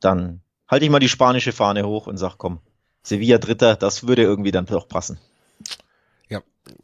dann 0.00 0.40
halte 0.68 0.84
ich 0.84 0.90
mal 0.90 0.98
die 0.98 1.08
spanische 1.08 1.52
Fahne 1.52 1.86
hoch 1.86 2.06
und 2.06 2.18
sag, 2.18 2.36
komm, 2.36 2.58
Sevilla 3.02 3.38
Dritter, 3.38 3.76
das 3.76 4.06
würde 4.06 4.22
irgendwie 4.22 4.50
dann 4.50 4.66
doch 4.66 4.88
passen. 4.88 5.18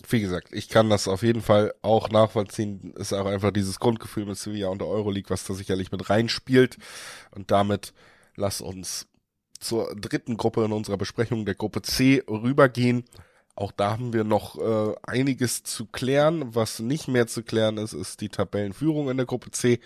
Wie 0.09 0.21
gesagt, 0.21 0.49
ich 0.53 0.69
kann 0.69 0.91
das 0.91 1.09
auf 1.09 1.23
jeden 1.23 1.41
Fall 1.41 1.75
auch 1.83 2.11
nachvollziehen. 2.11 2.93
Ist 2.97 3.13
auch 3.13 3.27
einfach 3.27 3.51
dieses 3.51 3.81
Grundgefühl 3.81 4.27
mit 4.27 4.37
Sevilla 4.37 4.69
und 4.69 4.81
der 4.81 4.89
Euroleague, 4.89 5.31
was 5.31 5.45
da 5.45 5.55
sicherlich 5.55 5.91
mit 5.91 6.11
reinspielt. 6.11 6.77
Und 7.31 7.51
damit 7.51 7.95
lass 8.37 8.61
uns 8.61 9.07
zur 9.59 9.95
dritten 9.95 10.37
Gruppe 10.37 10.65
in 10.65 10.73
unserer 10.73 10.97
Besprechung 10.97 11.45
der 11.45 11.55
Gruppe 11.55 11.83
C 11.83 12.23
rübergehen. 12.29 13.05
Auch 13.55 13.73
da 13.73 13.91
haben 13.93 14.13
wir 14.13 14.25
noch 14.25 14.59
äh, 14.59 14.95
einiges 15.03 15.63
zu 15.63 15.87
klären. 15.87 16.55
Was 16.55 16.81
nicht 16.81 17.09
mehr 17.09 17.27
zu 17.27 17.43
klären 17.43 17.77
ist, 17.77 17.93
ist 17.93 18.21
die 18.21 18.31
Tabellenführung 18.31 19.11
in 19.11 19.17
der 19.17 19.27
Gruppe 19.27 19.51
C. 19.51 19.81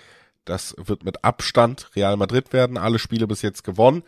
Das 0.44 0.74
wird 0.78 1.04
mit 1.04 1.24
Abstand 1.24 1.90
Real 1.96 2.16
Madrid 2.16 2.52
werden. 2.52 2.76
Alle 2.76 2.98
Spiele 2.98 3.26
bis 3.26 3.42
jetzt 3.42 3.64
gewonnen. 3.64 4.02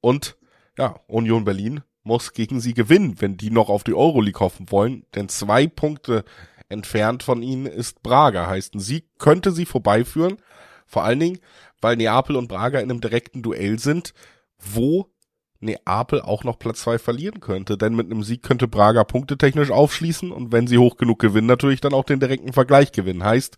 Und 0.00 0.36
ja, 0.78 1.00
Union 1.06 1.44
Berlin 1.44 1.82
muss 2.02 2.32
gegen 2.32 2.60
sie 2.60 2.74
gewinnen, 2.74 3.20
wenn 3.20 3.36
die 3.36 3.50
noch 3.50 3.68
auf 3.68 3.84
die 3.84 3.94
Euroleague 3.94 4.40
hoffen 4.40 4.70
wollen. 4.70 5.04
Denn 5.14 5.28
zwei 5.28 5.66
Punkte 5.66 6.24
entfernt 6.68 7.22
von 7.22 7.42
ihnen 7.42 7.66
ist 7.66 8.02
Braga. 8.02 8.46
Heißt, 8.46 8.74
ein 8.74 8.80
Sieg 8.80 9.06
könnte 9.18 9.52
sie 9.52 9.66
vorbeiführen. 9.66 10.38
Vor 10.86 11.04
allen 11.04 11.20
Dingen, 11.20 11.38
weil 11.80 11.96
Neapel 11.96 12.36
und 12.36 12.48
Braga 12.48 12.80
in 12.80 12.90
einem 12.90 13.00
direkten 13.00 13.42
Duell 13.42 13.78
sind, 13.78 14.14
wo 14.58 15.12
Neapel 15.60 16.20
auch 16.20 16.44
noch 16.44 16.58
Platz 16.58 16.80
zwei 16.80 16.98
verlieren 16.98 17.40
könnte. 17.40 17.78
Denn 17.78 17.94
mit 17.94 18.10
einem 18.10 18.22
Sieg 18.22 18.42
könnte 18.42 18.68
Braga 18.68 19.04
punktetechnisch 19.04 19.70
aufschließen 19.70 20.32
und 20.32 20.52
wenn 20.52 20.66
sie 20.66 20.78
hoch 20.78 20.96
genug 20.96 21.20
gewinnen, 21.20 21.46
natürlich 21.46 21.80
dann 21.80 21.94
auch 21.94 22.04
den 22.04 22.20
direkten 22.20 22.52
Vergleich 22.52 22.92
gewinnen. 22.92 23.24
Heißt, 23.24 23.56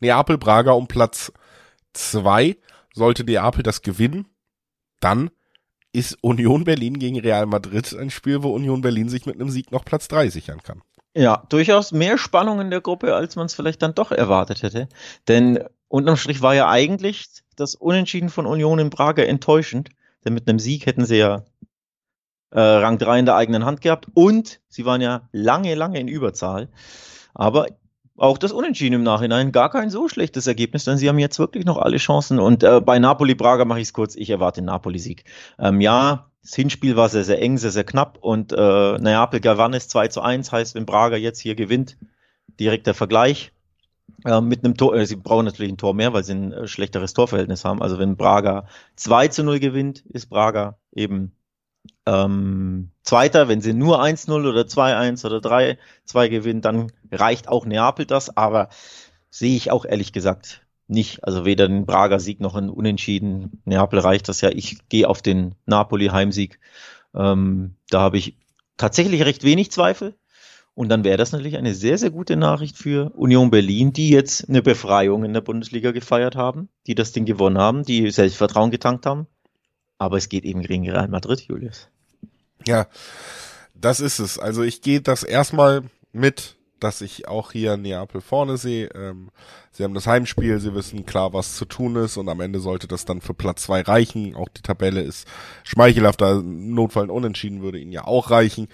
Neapel, 0.00 0.38
Braga 0.38 0.72
um 0.72 0.88
Platz 0.88 1.32
zwei 1.94 2.56
sollte 2.94 3.24
Neapel 3.24 3.62
das 3.62 3.82
gewinnen, 3.82 4.26
dann 5.00 5.30
ist 5.92 6.18
Union 6.22 6.64
Berlin 6.64 6.98
gegen 6.98 7.18
Real 7.18 7.46
Madrid 7.46 7.94
ein 7.94 8.10
Spiel, 8.10 8.42
wo 8.42 8.50
Union 8.54 8.80
Berlin 8.80 9.08
sich 9.08 9.26
mit 9.26 9.36
einem 9.36 9.50
Sieg 9.50 9.72
noch 9.72 9.84
Platz 9.84 10.08
3 10.08 10.28
sichern 10.30 10.62
kann. 10.62 10.82
Ja, 11.14 11.44
durchaus 11.48 11.92
mehr 11.92 12.18
Spannung 12.18 12.60
in 12.60 12.70
der 12.70 12.80
Gruppe, 12.80 13.14
als 13.14 13.36
man 13.36 13.46
es 13.46 13.54
vielleicht 13.54 13.82
dann 13.82 13.94
doch 13.94 14.12
erwartet 14.12 14.62
hätte. 14.62 14.88
Denn 15.26 15.64
unterm 15.88 16.16
Strich 16.16 16.42
war 16.42 16.54
ja 16.54 16.68
eigentlich 16.68 17.26
das 17.56 17.74
Unentschieden 17.74 18.28
von 18.28 18.46
Union 18.46 18.78
in 18.78 18.90
Prager 18.90 19.26
enttäuschend. 19.26 19.90
Denn 20.24 20.34
mit 20.34 20.48
einem 20.48 20.58
Sieg 20.58 20.86
hätten 20.86 21.06
sie 21.06 21.16
ja 21.16 21.44
äh, 22.50 22.60
Rang 22.60 22.98
3 22.98 23.20
in 23.20 23.26
der 23.26 23.36
eigenen 23.36 23.64
Hand 23.64 23.80
gehabt 23.80 24.06
und 24.14 24.60
sie 24.68 24.84
waren 24.84 25.00
ja 25.00 25.28
lange, 25.32 25.74
lange 25.74 25.98
in 25.98 26.08
Überzahl. 26.08 26.68
Aber 27.34 27.66
auch 28.18 28.38
das 28.38 28.52
Unentschieden 28.52 28.94
im 28.94 29.02
Nachhinein 29.02 29.52
gar 29.52 29.70
kein 29.70 29.90
so 29.90 30.08
schlechtes 30.08 30.46
Ergebnis, 30.46 30.84
denn 30.84 30.98
sie 30.98 31.08
haben 31.08 31.18
jetzt 31.18 31.38
wirklich 31.38 31.64
noch 31.64 31.78
alle 31.78 31.98
Chancen. 31.98 32.38
Und 32.38 32.62
äh, 32.62 32.80
bei 32.80 32.98
Napoli-Braga 32.98 33.64
mache 33.64 33.80
ich 33.80 33.88
es 33.88 33.92
kurz, 33.92 34.16
ich 34.16 34.30
erwarte 34.30 34.60
Napoli-Sieg. 34.60 35.24
Ähm, 35.58 35.80
ja, 35.80 36.30
das 36.42 36.54
Hinspiel 36.54 36.96
war 36.96 37.08
sehr, 37.08 37.24
sehr 37.24 37.40
eng, 37.40 37.58
sehr, 37.58 37.70
sehr 37.70 37.84
knapp 37.84 38.18
und 38.20 38.52
äh, 38.52 38.98
Neapel 38.98 39.40
gewann 39.40 39.74
es 39.74 39.88
2 39.88 40.08
zu 40.08 40.20
1, 40.20 40.50
heißt, 40.50 40.74
wenn 40.74 40.86
Braga 40.86 41.16
jetzt 41.16 41.40
hier 41.40 41.54
gewinnt, 41.54 41.96
direkter 42.58 42.94
Vergleich. 42.94 43.52
Äh, 44.24 44.40
mit 44.40 44.64
einem 44.64 44.76
Tor, 44.76 44.96
äh, 44.96 45.06
sie 45.06 45.16
brauchen 45.16 45.44
natürlich 45.44 45.72
ein 45.72 45.78
Tor 45.78 45.94
mehr, 45.94 46.12
weil 46.12 46.24
sie 46.24 46.32
ein 46.32 46.52
äh, 46.52 46.66
schlechteres 46.66 47.14
Torverhältnis 47.14 47.64
haben. 47.64 47.82
Also 47.82 47.98
wenn 47.98 48.16
Braga 48.16 48.66
2 48.96 49.28
zu 49.28 49.44
0 49.44 49.60
gewinnt, 49.60 50.04
ist 50.06 50.26
Braga 50.26 50.78
eben 50.92 51.32
ähm, 52.08 52.90
Zweiter, 53.02 53.48
wenn 53.48 53.60
sie 53.60 53.74
nur 53.74 54.02
1-0 54.02 54.48
oder 54.48 54.62
2-1 54.62 55.26
oder 55.26 55.38
3-2 55.38 56.28
gewinnen, 56.28 56.62
dann 56.62 56.90
reicht 57.12 57.48
auch 57.48 57.66
Neapel 57.66 58.06
das, 58.06 58.34
aber 58.34 58.70
sehe 59.30 59.56
ich 59.56 59.70
auch 59.70 59.84
ehrlich 59.84 60.12
gesagt 60.12 60.62
nicht. 60.86 61.24
Also 61.24 61.44
weder 61.44 61.68
den 61.68 61.84
Prager 61.84 62.18
Sieg 62.18 62.40
noch 62.40 62.54
ein 62.54 62.70
Unentschieden. 62.70 63.60
Neapel 63.66 63.98
reicht 63.98 64.28
das 64.28 64.40
ja. 64.40 64.48
Ich 64.50 64.88
gehe 64.88 65.06
auf 65.06 65.20
den 65.20 65.54
Napoli-Heimsieg. 65.66 66.58
Ähm, 67.14 67.74
da 67.90 68.00
habe 68.00 68.16
ich 68.16 68.36
tatsächlich 68.78 69.22
recht 69.24 69.44
wenig 69.44 69.70
Zweifel. 69.70 70.14
Und 70.74 70.88
dann 70.88 71.04
wäre 71.04 71.18
das 71.18 71.32
natürlich 71.32 71.58
eine 71.58 71.74
sehr, 71.74 71.98
sehr 71.98 72.10
gute 72.10 72.36
Nachricht 72.36 72.78
für 72.78 73.10
Union 73.16 73.50
Berlin, 73.50 73.92
die 73.92 74.10
jetzt 74.10 74.48
eine 74.48 74.62
Befreiung 74.62 75.24
in 75.24 75.34
der 75.34 75.40
Bundesliga 75.40 75.90
gefeiert 75.90 76.36
haben, 76.36 76.68
die 76.86 76.94
das 76.94 77.12
Ding 77.12 77.26
gewonnen 77.26 77.58
haben, 77.58 77.82
die 77.82 78.10
Selbstvertrauen 78.10 78.70
getankt 78.70 79.04
haben. 79.04 79.26
Aber 79.98 80.16
es 80.16 80.28
geht 80.28 80.44
eben 80.44 80.62
gegen 80.62 80.88
Real 80.88 81.08
Madrid, 81.08 81.40
Julius. 81.40 81.90
Ja, 82.66 82.86
das 83.74 84.00
ist 84.00 84.18
es. 84.18 84.38
Also 84.38 84.62
ich 84.62 84.82
gehe 84.82 85.00
das 85.00 85.22
erstmal 85.22 85.82
mit, 86.12 86.56
dass 86.80 87.00
ich 87.00 87.28
auch 87.28 87.52
hier 87.52 87.76
Neapel 87.76 88.20
vorne 88.20 88.56
sehe. 88.56 88.88
Ähm, 88.94 89.30
sie 89.70 89.84
haben 89.84 89.94
das 89.94 90.06
Heimspiel, 90.06 90.60
sie 90.60 90.74
wissen 90.74 91.06
klar, 91.06 91.32
was 91.32 91.56
zu 91.56 91.64
tun 91.64 91.96
ist 91.96 92.16
und 92.16 92.28
am 92.28 92.40
Ende 92.40 92.60
sollte 92.60 92.88
das 92.88 93.04
dann 93.04 93.20
für 93.20 93.34
Platz 93.34 93.62
zwei 93.62 93.80
reichen. 93.80 94.34
Auch 94.34 94.48
die 94.48 94.62
Tabelle 94.62 95.02
ist 95.02 95.26
schmeichelhaft, 95.64 96.20
da 96.20 96.40
Notfall 96.42 97.10
unentschieden 97.10 97.62
würde 97.62 97.78
ihnen 97.78 97.92
ja 97.92 98.04
auch 98.04 98.30
reichen. 98.30 98.68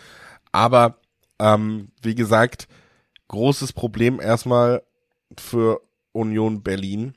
Aber 0.53 0.99
ähm, 1.38 1.88
wie 2.03 2.14
gesagt, 2.14 2.68
großes 3.29 3.73
Problem 3.73 4.20
erstmal 4.20 4.83
für 5.38 5.81
Union 6.12 6.62
Berlin 6.62 7.14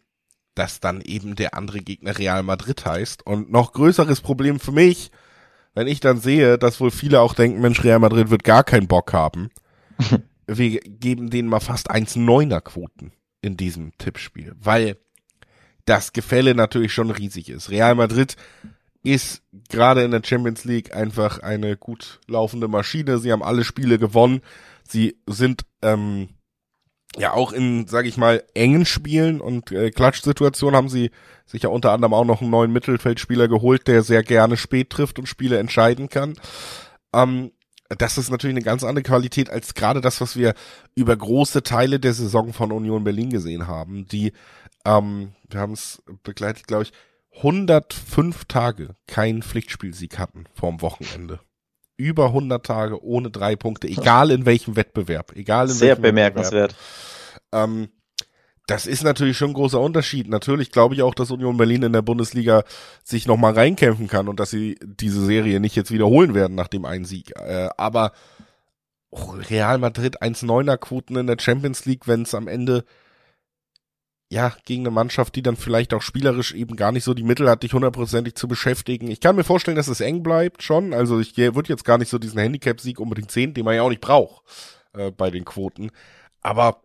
dass 0.58 0.80
dann 0.80 1.02
eben 1.02 1.36
der 1.36 1.54
andere 1.54 1.80
Gegner 1.80 2.18
Real 2.18 2.44
Madrid 2.44 2.84
heißt. 2.86 3.26
Und 3.26 3.52
noch 3.52 3.74
größeres 3.74 4.22
Problem 4.22 4.60
für 4.60 4.72
mich, 4.72 5.12
wenn 5.78 5.86
ich 5.86 6.00
dann 6.00 6.20
sehe, 6.20 6.58
dass 6.58 6.80
wohl 6.80 6.90
viele 6.90 7.22
auch 7.22 7.36
denken, 7.36 7.62
Mensch, 7.62 7.84
Real 7.84 8.00
Madrid 8.00 8.32
wird 8.32 8.44
gar 8.44 8.64
keinen 8.64 8.88
Bock 8.88 9.14
haben. 9.14 9.52
Wir 10.48 10.80
geben 10.80 11.30
denen 11.30 11.50
mal 11.50 11.60
fast 11.60 11.92
1,9er 11.92 12.62
Quoten 12.62 13.12
in 13.42 13.58
diesem 13.58 13.96
Tippspiel, 14.00 14.56
weil 14.60 14.98
das 15.86 16.14
Gefälle 16.14 16.56
natürlich 16.56 16.94
schon 16.94 17.12
riesig 17.12 17.50
ist. 17.50 17.70
Real 17.70 17.94
Madrid 17.94 18.38
ist 19.04 19.44
gerade 19.70 20.04
in 20.04 20.10
der 20.10 20.24
Champions 20.26 20.66
League 20.66 20.96
einfach 20.96 21.44
eine 21.44 21.78
gut 21.78 22.22
laufende 22.26 22.68
Maschine. 22.68 23.20
Sie 23.20 23.32
haben 23.32 23.44
alle 23.44 23.64
Spiele 23.64 24.00
gewonnen. 24.00 24.42
Sie 24.82 25.20
sind 25.28 25.62
ähm, 25.84 26.30
ja 27.18 27.34
auch 27.34 27.52
in, 27.52 27.88
sage 27.88 28.08
ich 28.08 28.18
mal, 28.18 28.44
engen 28.54 28.86
Spielen 28.86 29.42
und 29.42 29.72
äh, 29.72 29.92
Klatschsituationen 29.92 30.76
haben 30.76 30.90
sie 30.90 31.12
sich 31.46 31.64
ja 31.64 31.70
unter 31.70 31.92
anderem 31.92 32.14
auch 32.14 32.26
noch 32.26 32.42
einen 32.42 32.52
neuen 32.52 32.72
Mittelfeldspieler 32.72 33.48
geholt, 33.48 33.88
der 33.88 34.04
sehr 34.04 34.24
gerne 34.24 34.58
spät 34.58 34.90
trifft 34.90 35.20
und 35.20 35.28
Spiele 35.28 35.58
entscheiden 35.58 36.10
kann. 36.10 36.36
Ähm, 37.14 37.52
das 37.90 38.18
ist 38.18 38.30
natürlich 38.30 38.56
eine 38.56 38.66
ganz 38.66 38.84
andere 38.84 39.04
Qualität 39.04 39.50
als 39.50 39.74
gerade 39.74 40.02
das, 40.02 40.20
was 40.20 40.36
wir 40.36 40.54
über 40.96 41.16
große 41.16 41.64
Teile 41.64 42.00
der 42.00 42.14
Saison 42.14 42.54
von 42.54 42.72
Union 42.72 43.04
Berlin 43.04 43.30
gesehen 43.30 43.68
haben, 43.68 44.06
die, 44.08 44.34
ähm, 44.86 45.34
wir 45.50 45.60
haben 45.60 45.74
es 45.74 46.04
begleitet, 46.24 46.68
glaube 46.68 46.84
ich, 46.84 46.94
105 47.38 48.46
Tage 48.46 48.96
keinen 49.06 49.44
Pflichtspielsieg 49.44 50.18
hatten 50.18 50.46
vorm 50.54 50.82
Wochenende 50.82 51.40
über 51.98 52.28
100 52.28 52.66
Tage 52.66 53.04
ohne 53.04 53.32
drei 53.32 53.56
Punkte, 53.56 53.88
egal 53.88 54.32
in 54.32 54.46
welchem 54.46 54.76
Wettbewerb, 54.76 55.36
egal 55.36 55.68
in 55.68 55.74
Sehr 55.74 55.90
welchem 55.90 56.04
bemerkenswert. 56.04 56.76
Ähm, 57.52 57.90
das 58.68 58.86
ist 58.86 59.04
natürlich 59.04 59.38
schon 59.38 59.52
ein 59.52 59.56
großer 59.56 59.80
Unterschied. 59.80 60.28
Natürlich 60.28 60.72
glaube 60.72 60.94
ich 60.94 61.02
auch, 61.02 61.16
dass 61.16 61.32
Union 61.32 61.58
Berlin 61.58 61.84
in 61.84 61.94
der 61.94 62.02
Bundesliga 62.02 62.64
sich 63.04 63.26
nochmal 63.26 63.54
reinkämpfen 63.54 64.08
kann 64.08 64.28
und 64.28 64.40
dass 64.40 64.52
sie 64.52 64.78
diese 64.84 65.26
Serie 65.26 65.60
nicht 65.60 65.76
jetzt 65.76 65.92
wiederholen 65.92 66.34
werden 66.34 66.56
nach 66.56 66.68
dem 66.68 66.86
einen 66.86 67.06
Sieg. 67.06 67.32
Äh, 67.38 67.70
aber 67.78 68.12
Real 69.12 69.78
Madrid 69.78 70.22
1,9er 70.22 70.78
Quoten 70.78 71.16
in 71.16 71.28
der 71.28 71.38
Champions 71.40 71.86
League, 71.86 72.08
wenn 72.08 72.24
es 72.24 72.36
am 72.36 72.48
Ende 72.48 72.84
ja, 74.30 74.54
gegen 74.66 74.84
eine 74.84 74.92
Mannschaft, 74.92 75.36
die 75.36 75.42
dann 75.42 75.56
vielleicht 75.56 75.94
auch 75.94 76.02
spielerisch 76.02 76.54
eben 76.54 76.76
gar 76.76 76.92
nicht 76.92 77.06
so 77.06 77.14
die 77.14 77.24
Mittel 77.24 77.50
hat, 77.50 77.64
dich 77.64 77.74
hundertprozentig 77.74 78.36
zu 78.36 78.48
beschäftigen. 78.48 79.10
Ich 79.10 79.22
kann 79.22 79.38
mir 79.38 79.46
vorstellen, 79.46 79.78
dass 79.78 79.88
es 79.88 80.02
eng 80.02 80.22
bleibt 80.22 80.64
schon. 80.64 80.94
Also 80.94 81.20
ich 81.20 81.38
würde 81.38 81.70
jetzt 81.70 81.86
gar 81.86 81.98
nicht 81.98 82.10
so 82.10 82.20
diesen 82.20 82.40
Handicap-Sieg 82.40 83.00
unbedingt 83.00 83.32
sehen, 83.32 83.54
den 83.54 83.64
man 83.64 83.76
ja 83.76 83.84
auch 83.84 83.90
nicht 83.90 84.02
braucht 84.02 84.44
äh, 84.94 85.12
bei 85.12 85.32
den 85.32 85.46
Quoten. 85.46 85.92
Aber 86.42 86.82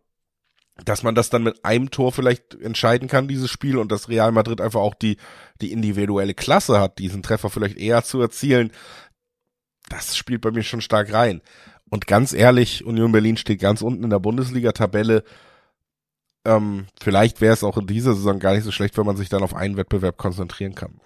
dass 0.85 1.03
man 1.03 1.15
das 1.15 1.31
dann 1.31 1.43
mit 1.43 1.65
einem 1.65 1.91
Tor 1.91 2.13
vielleicht 2.13 2.55
entscheiden 2.55 3.09
kann, 3.09 3.29
dieses 3.29 3.51
Spiel, 3.51 3.77
und 3.77 3.93
dass 3.93 4.09
Real 4.09 4.33
Madrid 4.33 4.61
einfach 4.61 4.81
auch 4.81 4.95
die, 4.95 5.17
die 5.61 5.73
individuelle 5.73 6.35
Klasse 6.35 6.81
hat, 6.81 6.99
diesen 6.99 7.23
Treffer 7.23 7.51
vielleicht 7.51 7.77
eher 7.77 8.03
zu 8.05 8.21
erzielen, 8.21 8.73
das 9.89 10.17
spielt 10.17 10.41
bei 10.41 10.51
mir 10.51 10.63
schon 10.63 10.81
stark 10.81 11.13
rein. 11.13 11.43
Und 11.91 12.07
ganz 12.07 12.33
ehrlich, 12.33 12.85
Union 12.85 13.13
Berlin 13.13 13.37
steht 13.37 13.61
ganz 13.61 13.83
unten 13.83 14.05
in 14.05 14.11
der 14.11 14.19
Bundesliga-Tabelle 14.19 15.25
ähm, 16.45 16.87
vielleicht 17.01 17.41
wäre 17.41 17.55
es 17.55 17.65
auch 17.65 17.77
in 17.79 17.87
dieser 17.87 18.15
Saison 18.15 18.39
gar 18.39 18.55
nicht 18.55 18.65
so 18.65 18.73
schlecht, 18.73 18.97
wenn 18.99 19.07
man 19.07 19.17
sich 19.17 19.29
dann 19.29 19.43
auf 19.43 19.55
einen 19.55 19.77
Wettbewerb 19.77 20.17
konzentrieren 20.19 20.75
kann. 20.75 21.01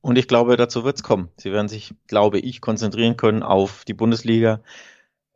Und 0.00 0.16
ich 0.16 0.28
glaube, 0.28 0.56
dazu 0.56 0.84
wird 0.84 0.96
es 0.96 1.02
kommen. 1.02 1.30
Sie 1.36 1.50
werden 1.52 1.68
sich, 1.68 1.94
glaube 2.06 2.38
ich, 2.38 2.60
konzentrieren 2.60 3.16
können 3.16 3.42
auf 3.42 3.84
die 3.84 3.94
Bundesliga. 3.94 4.60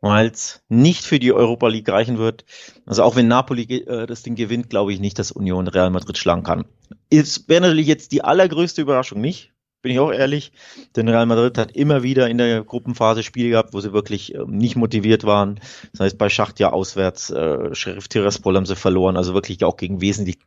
weil 0.01 0.27
es 0.27 0.63
nicht 0.67 1.05
für 1.05 1.19
die 1.19 1.31
Europa 1.31 1.67
League 1.67 1.87
reichen 1.87 2.17
wird. 2.17 2.43
Also 2.85 3.03
auch 3.03 3.15
wenn 3.15 3.27
Napoli 3.27 3.63
äh, 3.63 4.07
das 4.07 4.23
Ding 4.23 4.35
gewinnt, 4.35 4.69
glaube 4.69 4.91
ich 4.93 4.99
nicht, 4.99 5.19
dass 5.19 5.31
Union 5.31 5.67
Real 5.67 5.91
Madrid 5.91 6.17
schlagen 6.17 6.43
kann. 6.43 6.65
Es 7.09 7.47
wäre 7.47 7.61
natürlich 7.61 7.87
jetzt 7.87 8.11
die 8.11 8.23
allergrößte 8.23 8.81
Überraschung 8.81 9.21
nicht, 9.21 9.53
bin 9.81 9.91
ich 9.91 9.99
auch 9.99 10.11
ehrlich. 10.11 10.51
Denn 10.95 11.07
Real 11.07 11.25
Madrid 11.25 11.57
hat 11.57 11.71
immer 11.71 12.03
wieder 12.03 12.29
in 12.29 12.37
der 12.37 12.63
Gruppenphase 12.63 13.23
Spiele 13.23 13.49
gehabt, 13.49 13.73
wo 13.73 13.81
sie 13.81 13.93
wirklich 13.93 14.35
äh, 14.35 14.43
nicht 14.47 14.75
motiviert 14.75 15.23
waren. 15.23 15.59
Das 15.91 16.01
heißt, 16.01 16.17
bei 16.17 16.29
Schacht 16.29 16.59
ja 16.59 16.71
auswärts, 16.71 17.29
äh, 17.29 17.73
Sheriff 17.73 18.07
Tiraspol 18.07 18.55
haben 18.55 18.65
sie 18.65 18.75
verloren, 18.75 19.17
also 19.17 19.33
wirklich 19.33 19.63
auch 19.63 19.77
gegen 19.77 20.01
wesentlich 20.01 20.37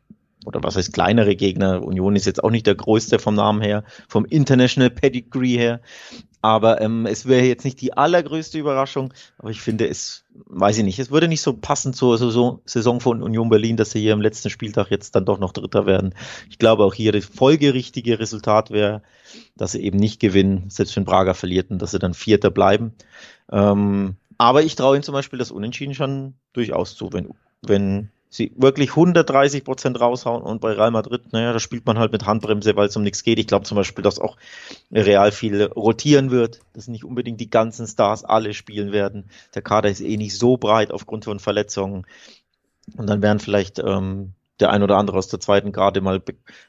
oder 0.45 0.63
was 0.63 0.75
heißt 0.75 0.93
kleinere 0.93 1.35
Gegner. 1.35 1.83
Union 1.83 2.15
ist 2.15 2.25
jetzt 2.25 2.43
auch 2.43 2.51
nicht 2.51 2.67
der 2.67 2.75
größte 2.75 3.19
vom 3.19 3.35
Namen 3.35 3.61
her, 3.61 3.83
vom 4.07 4.25
International 4.25 4.89
Pedigree 4.89 5.57
her. 5.57 5.81
Aber 6.45 6.79
ähm, 6.79 7.07
es 7.07 7.25
wäre 7.25 7.43
jetzt 7.43 7.65
nicht 7.65 7.81
die 7.81 7.97
allergrößte 7.97 8.59
Überraschung, 8.59 9.11
aber 9.39 9.49
ich 9.49 9.61
finde 9.61 9.87
es, 9.87 10.25
weiß 10.45 10.77
ich 10.77 10.83
nicht, 10.83 10.99
es 10.99 11.09
würde 11.09 11.27
nicht 11.27 11.41
so 11.41 11.53
passen 11.53 11.91
zur 11.91 12.19
Saison, 12.19 12.61
Saison 12.65 12.99
von 12.99 13.23
Union 13.23 13.49
Berlin, 13.49 13.77
dass 13.77 13.89
sie 13.89 13.99
hier 13.99 14.13
im 14.13 14.21
letzten 14.21 14.51
Spieltag 14.51 14.91
jetzt 14.91 15.15
dann 15.15 15.25
doch 15.25 15.39
noch 15.39 15.53
Dritter 15.53 15.87
werden. 15.87 16.13
Ich 16.47 16.59
glaube 16.59 16.83
auch 16.83 16.93
hier 16.93 17.11
das 17.11 17.25
folgerichtige 17.25 18.19
Resultat 18.19 18.69
wäre, 18.69 19.01
dass 19.57 19.71
sie 19.71 19.81
eben 19.81 19.97
nicht 19.97 20.19
gewinnen, 20.19 20.69
selbst 20.69 20.95
wenn 20.95 21.03
Braga 21.03 21.33
verliert 21.33 21.71
und 21.71 21.81
dass 21.81 21.89
sie 21.89 21.97
dann 21.97 22.13
Vierter 22.13 22.51
bleiben. 22.51 22.93
Ähm, 23.51 24.17
aber 24.37 24.61
ich 24.61 24.75
traue 24.75 24.97
ihnen 24.97 25.03
zum 25.03 25.13
Beispiel 25.13 25.39
das 25.39 25.49
Unentschieden 25.49 25.95
schon 25.95 26.35
durchaus 26.53 26.95
zu, 26.95 27.11
wenn, 27.11 27.29
wenn 27.63 28.11
sie 28.35 28.51
wirklich 28.55 28.91
130 28.91 29.63
Prozent 29.63 29.99
raushauen 29.99 30.41
und 30.43 30.61
bei 30.61 30.73
Real 30.73 30.91
Madrid, 30.91 31.31
naja, 31.31 31.53
da 31.53 31.59
spielt 31.59 31.85
man 31.85 31.97
halt 31.97 32.11
mit 32.11 32.25
Handbremse, 32.25 32.75
weil 32.75 32.87
es 32.87 32.95
um 32.95 33.03
nichts 33.03 33.23
geht. 33.23 33.39
Ich 33.39 33.47
glaube 33.47 33.65
zum 33.65 33.75
Beispiel, 33.75 34.03
dass 34.03 34.19
auch 34.19 34.37
Real 34.91 35.31
viel 35.31 35.63
rotieren 35.63 36.31
wird, 36.31 36.59
dass 36.73 36.87
nicht 36.87 37.03
unbedingt 37.03 37.39
die 37.39 37.49
ganzen 37.49 37.87
Stars 37.87 38.23
alle 38.23 38.53
spielen 38.53 38.91
werden. 38.91 39.29
Der 39.53 39.61
Kader 39.61 39.89
ist 39.89 40.01
eh 40.01 40.17
nicht 40.17 40.37
so 40.37 40.57
breit 40.57 40.91
aufgrund 40.91 41.25
von 41.25 41.39
Verletzungen. 41.39 42.05
Und 42.95 43.07
dann 43.09 43.21
werden 43.21 43.39
vielleicht 43.39 43.79
ähm, 43.79 44.33
der 44.59 44.71
ein 44.71 44.83
oder 44.83 44.97
andere 44.97 45.17
aus 45.17 45.27
der 45.27 45.39
zweiten 45.39 45.71
Garde 45.71 46.01
mal 46.01 46.21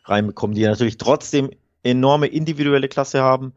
reinbekommen, 0.05 0.57
die 0.57 0.63
natürlich 0.63 0.97
trotzdem 0.97 1.51
enorme 1.83 2.27
individuelle 2.27 2.89
Klasse 2.89 3.23
haben. 3.23 3.53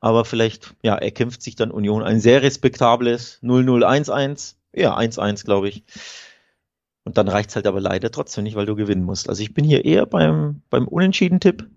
Aber 0.00 0.24
vielleicht, 0.24 0.74
ja, 0.82 0.94
erkämpft 0.94 1.42
sich 1.42 1.56
dann 1.56 1.70
Union 1.70 2.02
ein 2.02 2.20
sehr 2.20 2.42
respektables 2.42 3.38
0-0-1-1. 3.42 4.54
Ja, 4.72 4.96
1-1, 4.96 5.44
glaube 5.44 5.68
ich. 5.68 5.82
Und 7.06 7.16
dann 7.18 7.28
reicht's 7.28 7.54
halt 7.54 7.68
aber 7.68 7.80
leider 7.80 8.10
trotzdem 8.10 8.42
nicht, 8.42 8.56
weil 8.56 8.66
du 8.66 8.74
gewinnen 8.74 9.04
musst. 9.04 9.28
Also 9.28 9.40
ich 9.40 9.54
bin 9.54 9.64
hier 9.64 9.84
eher 9.84 10.06
beim, 10.06 10.62
beim 10.70 10.88
Unentschieden-Tipp. 10.88 11.70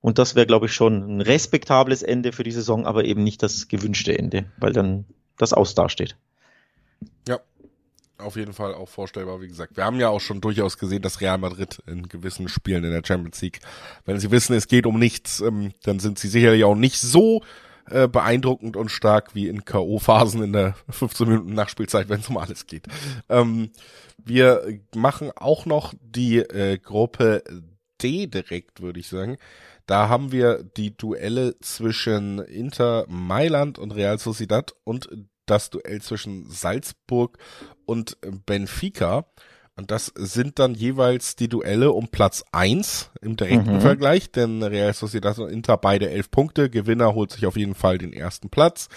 Und 0.00 0.18
das 0.18 0.34
wäre, 0.34 0.46
glaube 0.46 0.66
ich, 0.66 0.72
schon 0.72 1.18
ein 1.18 1.20
respektables 1.20 2.02
Ende 2.02 2.32
für 2.32 2.42
die 2.42 2.50
Saison, 2.50 2.84
aber 2.84 3.04
eben 3.04 3.22
nicht 3.22 3.40
das 3.40 3.68
gewünschte 3.68 4.18
Ende, 4.18 4.46
weil 4.58 4.72
dann 4.72 5.04
das 5.36 5.52
Aus 5.52 5.76
dasteht. 5.76 6.16
Ja, 7.28 7.38
auf 8.18 8.34
jeden 8.34 8.52
Fall 8.52 8.74
auch 8.74 8.88
vorstellbar, 8.88 9.40
wie 9.40 9.46
gesagt. 9.46 9.76
Wir 9.76 9.84
haben 9.84 10.00
ja 10.00 10.08
auch 10.08 10.20
schon 10.20 10.40
durchaus 10.40 10.76
gesehen, 10.76 11.02
dass 11.02 11.20
Real 11.20 11.38
Madrid 11.38 11.80
in 11.86 12.08
gewissen 12.08 12.48
Spielen 12.48 12.82
in 12.82 12.90
der 12.90 13.04
Champions 13.06 13.40
League, 13.40 13.60
wenn 14.06 14.18
sie 14.18 14.32
wissen, 14.32 14.56
es 14.56 14.66
geht 14.66 14.86
um 14.86 14.98
nichts, 14.98 15.40
ähm, 15.40 15.72
dann 15.84 16.00
sind 16.00 16.18
sie 16.18 16.28
sicherlich 16.28 16.64
auch 16.64 16.74
nicht 16.74 16.98
so 16.98 17.44
äh, 17.90 18.08
beeindruckend 18.08 18.76
und 18.76 18.90
stark 18.90 19.34
wie 19.34 19.48
in 19.48 19.64
K.O.-Phasen 19.64 20.42
in 20.42 20.52
der 20.52 20.74
15 20.90 21.28
Minuten 21.28 21.54
Nachspielzeit, 21.54 22.08
wenn 22.08 22.20
es 22.20 22.28
um 22.28 22.36
alles 22.36 22.66
geht. 22.66 22.86
Ähm, 23.28 23.70
wir 24.24 24.80
machen 24.94 25.30
auch 25.34 25.66
noch 25.66 25.94
die 26.00 26.38
äh, 26.38 26.78
Gruppe 26.78 27.42
D 28.02 28.26
direkt, 28.26 28.80
würde 28.80 29.00
ich 29.00 29.08
sagen. 29.08 29.38
Da 29.86 30.08
haben 30.08 30.32
wir 30.32 30.62
die 30.62 30.96
Duelle 30.96 31.58
zwischen 31.60 32.40
Inter 32.40 33.06
Mailand 33.08 33.78
und 33.78 33.92
Real 33.92 34.18
Sociedad 34.18 34.74
und 34.84 35.08
das 35.46 35.70
Duell 35.70 36.02
zwischen 36.02 36.50
Salzburg 36.50 37.38
und 37.86 38.18
Benfica. 38.44 39.24
Und 39.78 39.92
das 39.92 40.12
sind 40.16 40.58
dann 40.58 40.74
jeweils 40.74 41.36
die 41.36 41.48
Duelle 41.48 41.92
um 41.92 42.08
Platz 42.08 42.44
eins 42.50 43.10
im 43.22 43.36
direkten 43.36 43.76
mhm. 43.76 43.80
Vergleich, 43.80 44.32
denn 44.32 44.60
Real 44.64 44.92
Sociedad 44.92 45.38
und 45.38 45.50
Inter 45.50 45.76
beide 45.76 46.10
elf 46.10 46.32
Punkte. 46.32 46.68
Gewinner 46.68 47.14
holt 47.14 47.30
sich 47.30 47.46
auf 47.46 47.56
jeden 47.56 47.76
Fall 47.76 47.96
den 47.96 48.12
ersten 48.12 48.50
Platz. 48.50 48.88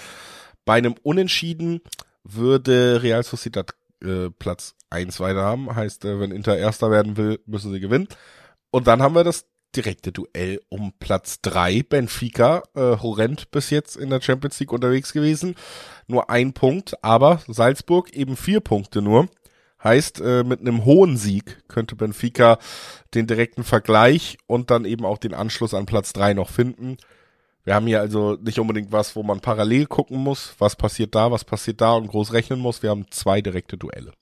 Bei 0.66 0.74
einem 0.74 0.96
Unentschieden 1.04 1.82
würde 2.24 3.04
Real 3.04 3.22
Sociedad 3.22 3.76
äh, 4.04 4.32
Platz 4.32 4.74
eins 4.90 5.20
weiter 5.20 5.44
haben. 5.44 5.76
Heißt, 5.76 6.04
äh, 6.04 6.20
wenn 6.20 6.32
Inter 6.32 6.58
Erster 6.58 6.90
werden 6.90 7.16
will, 7.16 7.40
müssen 7.46 7.72
sie 7.72 7.80
gewinnen. 7.80 8.08
Und 8.72 8.88
dann 8.88 9.04
haben 9.04 9.14
wir 9.14 9.24
das 9.24 9.46
direkte 9.76 10.12
Duell 10.12 10.62
um 10.70 10.94
Platz 11.00 11.42
drei. 11.44 11.84
Benfica, 11.84 12.64
äh, 12.74 12.98
horrend 12.98 13.52
bis 13.52 13.70
jetzt 13.70 13.98
in 13.98 14.10
der 14.10 14.20
Champions 14.20 14.60
League 14.60 14.74
unterwegs 14.74 15.14
gewesen. 15.14 15.54
Nur 16.08 16.32
ein 16.32 16.54
Punkt, 16.54 17.04
aber 17.04 17.40
Salzburg 17.48 18.12
eben 18.16 18.36
vier 18.36 18.62
Punkte 18.62 19.04
nur. 19.04 19.30
Heißt, 19.84 20.22
äh, 20.22 20.44
mit 20.44 20.62
einem 20.62 20.86
hohen 20.86 21.18
Sieg 21.18 21.64
könnte 21.68 21.96
Benfica 21.96 22.60
den 23.16 23.26
direkten 23.26 23.64
Vergleich 23.64 24.38
und 24.48 24.70
dann 24.70 24.86
eben 24.86 25.06
auch 25.06 25.18
den 25.18 25.34
Anschluss 25.34 25.74
an 25.74 25.86
Platz 25.88 26.14
drei 26.14 26.34
noch 26.34 26.50
finden. 26.50 26.98
Wir 27.64 27.76
haben 27.76 27.88
hier 27.88 28.00
also 28.00 28.38
nicht 28.42 28.60
unbedingt 28.60 28.92
was, 28.92 29.16
wo 29.16 29.24
man 29.24 29.40
parallel 29.40 29.86
gucken 29.86 30.18
muss, 30.18 30.56
was 30.60 30.76
passiert 30.76 31.16
da, 31.16 31.32
was 31.32 31.46
passiert 31.46 31.82
da 31.82 31.94
und 31.94 32.08
groß 32.08 32.34
rechnen 32.34 32.60
muss. 32.60 32.84
Wir 32.84 32.90
haben 32.90 33.06
zwei 33.12 33.42
direkte 33.42 33.78
Duelle. 33.78 34.14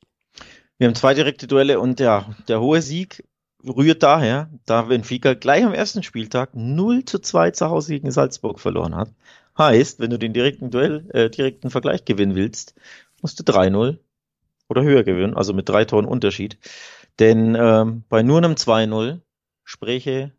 Wir 0.78 0.88
haben 0.88 0.96
zwei 0.96 1.14
direkte 1.14 1.48
Duelle 1.48 1.80
und 1.80 2.00
ja, 2.00 2.34
der 2.48 2.62
hohe 2.62 2.82
Sieg 2.82 3.24
rührt 3.66 4.04
daher, 4.04 4.50
da 4.66 4.84
Benfica 4.84 5.34
gleich 5.34 5.66
am 5.66 5.74
ersten 5.74 6.04
Spieltag 6.04 6.52
0 6.54 7.04
zu 7.04 7.20
2 7.20 7.52
zu 7.52 7.70
Hause 7.70 7.94
gegen 7.94 8.12
Salzburg 8.12 8.60
verloren 8.60 8.96
hat. 8.96 9.12
Heißt, 9.58 10.00
wenn 10.00 10.10
du 10.10 10.18
den 10.18 10.32
direkten 10.32 10.72
Duell, 10.72 11.10
äh, 11.14 11.30
direkten 11.30 11.70
Vergleich 11.70 12.06
gewinnen 12.06 12.36
willst, 12.36 12.76
musst 13.22 13.40
du 13.40 13.44
3-0 13.44 13.98
oder 14.70 14.84
höher 14.84 15.04
gewinnen, 15.04 15.36
also 15.36 15.54
mit 15.54 15.68
drei 15.68 15.86
Toren 15.86 16.06
Unterschied. 16.06 16.58
Denn 17.20 17.56
ähm, 17.56 18.04
bei 18.08 18.24
nur 18.24 18.38
einem 18.38 18.54
2-0 18.54 19.20
spräche 19.64 20.32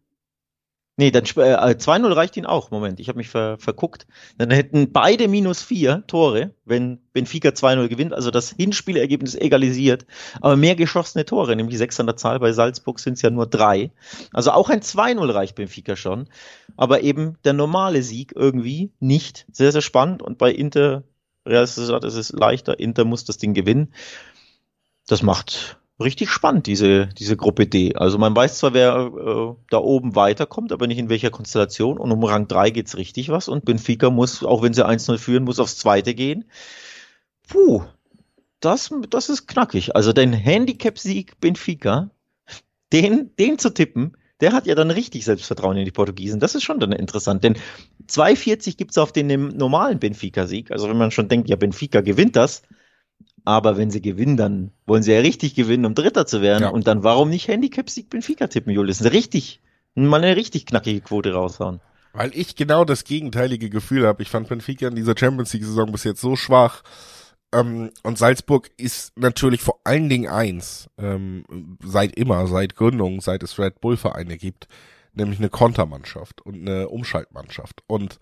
Nee, 1.00 1.10
dann 1.10 1.24
äh, 1.24 1.76
2-0 1.78 2.14
reicht 2.14 2.36
ihn 2.36 2.44
auch. 2.44 2.70
Moment, 2.70 3.00
ich 3.00 3.08
habe 3.08 3.16
mich 3.16 3.30
ver, 3.30 3.56
verguckt. 3.56 4.06
Dann 4.36 4.50
hätten 4.50 4.92
beide 4.92 5.28
minus 5.28 5.62
vier 5.62 6.04
Tore, 6.06 6.50
wenn 6.66 6.98
Benfica 7.14 7.48
2-0 7.48 7.88
gewinnt, 7.88 8.12
also 8.12 8.30
das 8.30 8.50
Hinspielergebnis 8.50 9.34
egalisiert. 9.34 10.04
Aber 10.42 10.56
mehr 10.56 10.76
geschossene 10.76 11.24
Tore, 11.24 11.56
nämlich 11.56 11.78
sechs 11.78 11.98
an 12.00 12.06
der 12.06 12.16
Zahl. 12.16 12.38
Bei 12.38 12.52
Salzburg 12.52 13.00
sind 13.00 13.14
es 13.14 13.22
ja 13.22 13.30
nur 13.30 13.46
drei. 13.46 13.92
Also 14.34 14.50
auch 14.50 14.68
ein 14.68 14.80
2-0 14.80 15.32
reicht 15.32 15.54
Benfica 15.54 15.96
schon. 15.96 16.28
Aber 16.76 17.00
eben 17.00 17.38
der 17.44 17.54
normale 17.54 18.02
Sieg 18.02 18.34
irgendwie 18.36 18.92
nicht. 19.00 19.46
Sehr, 19.50 19.72
sehr 19.72 19.80
spannend. 19.80 20.20
Und 20.20 20.36
bei 20.36 20.52
Inter, 20.52 21.04
Real 21.46 21.66
Sociedad 21.66 22.04
ist 22.04 22.16
es 22.16 22.32
leichter. 22.32 22.78
Inter 22.78 23.04
muss 23.04 23.24
das 23.24 23.38
Ding 23.38 23.54
gewinnen. 23.54 23.92
Das 25.06 25.22
macht 25.22 25.80
richtig 26.00 26.30
spannend, 26.30 26.66
diese, 26.66 27.08
diese 27.08 27.36
Gruppe 27.36 27.66
D. 27.66 27.94
Also 27.94 28.18
man 28.18 28.34
weiß 28.34 28.58
zwar, 28.58 28.74
wer 28.74 28.94
äh, 28.96 29.54
da 29.70 29.78
oben 29.78 30.16
weiterkommt, 30.16 30.72
aber 30.72 30.86
nicht 30.86 30.98
in 30.98 31.08
welcher 31.08 31.30
Konstellation. 31.30 31.98
Und 31.98 32.10
um 32.10 32.24
Rang 32.24 32.48
3 32.48 32.70
geht's 32.70 32.96
richtig 32.96 33.28
was. 33.28 33.48
Und 33.48 33.64
Benfica 33.64 34.10
muss, 34.10 34.44
auch 34.44 34.62
wenn 34.62 34.74
sie 34.74 34.86
1-0 34.86 35.18
führen, 35.18 35.44
muss 35.44 35.60
aufs 35.60 35.76
zweite 35.76 36.14
gehen. 36.14 36.44
Puh, 37.48 37.84
das, 38.60 38.90
das 39.10 39.28
ist 39.28 39.46
knackig. 39.46 39.96
Also 39.96 40.12
den 40.12 40.32
Handicap-Sieg 40.32 41.40
Benfica, 41.40 42.10
den, 42.92 43.34
den 43.36 43.58
zu 43.58 43.70
tippen, 43.70 44.16
der 44.40 44.52
hat 44.52 44.66
ja 44.66 44.74
dann 44.74 44.90
richtig 44.90 45.24
Selbstvertrauen 45.24 45.76
in 45.76 45.84
die 45.84 45.90
Portugiesen. 45.90 46.40
Das 46.40 46.54
ist 46.54 46.62
schon 46.62 46.80
dann 46.80 46.92
interessant, 46.92 47.44
denn 47.44 47.56
2,40 48.10 48.76
gibt's 48.76 48.98
auf 48.98 49.12
den 49.12 49.56
normalen 49.56 49.98
Benfica-Sieg. 49.98 50.70
Also 50.70 50.88
wenn 50.88 50.98
man 50.98 51.10
schon 51.10 51.28
denkt, 51.28 51.48
ja, 51.48 51.56
Benfica 51.56 52.00
gewinnt 52.00 52.36
das, 52.36 52.62
aber 53.44 53.76
wenn 53.76 53.90
sie 53.90 54.02
gewinnen, 54.02 54.36
dann 54.36 54.72
wollen 54.86 55.02
sie 55.02 55.12
ja 55.12 55.20
richtig 55.20 55.54
gewinnen, 55.54 55.86
um 55.86 55.94
Dritter 55.94 56.26
zu 56.26 56.42
werden. 56.42 56.64
Ja. 56.64 56.68
Und 56.70 56.86
dann 56.86 57.02
warum 57.04 57.30
nicht 57.30 57.48
Handicap-Sieg 57.48 58.10
Benfica 58.10 58.46
tippen, 58.46 58.72
Julius? 58.72 59.02
Richtig, 59.04 59.60
mal 59.94 60.22
eine 60.22 60.36
richtig 60.36 60.66
knackige 60.66 61.00
Quote 61.00 61.32
raushauen. 61.32 61.80
Weil 62.12 62.32
ich 62.34 62.56
genau 62.56 62.84
das 62.84 63.04
gegenteilige 63.04 63.70
Gefühl 63.70 64.06
habe. 64.06 64.22
Ich 64.22 64.30
fand 64.30 64.48
Benfica 64.48 64.88
in 64.88 64.96
dieser 64.96 65.16
Champions 65.16 65.52
League-Saison 65.52 65.92
bis 65.92 66.04
jetzt 66.04 66.20
so 66.20 66.36
schwach. 66.36 66.82
Ähm, 67.52 67.90
und 68.02 68.18
Salzburg 68.18 68.70
ist 68.76 69.16
natürlich 69.16 69.60
vor 69.60 69.80
allen 69.84 70.08
Dingen 70.08 70.30
eins, 70.30 70.88
ähm, 70.98 71.76
seit 71.82 72.16
immer, 72.16 72.46
seit 72.46 72.76
Gründung, 72.76 73.20
seit 73.20 73.42
es 73.42 73.58
Red 73.58 73.80
Bull-Vereine 73.80 74.36
gibt, 74.36 74.68
nämlich 75.12 75.38
eine 75.38 75.50
Kontermannschaft 75.50 76.40
und 76.40 76.66
eine 76.66 76.88
Umschaltmannschaft. 76.88 77.82
Und 77.86 78.18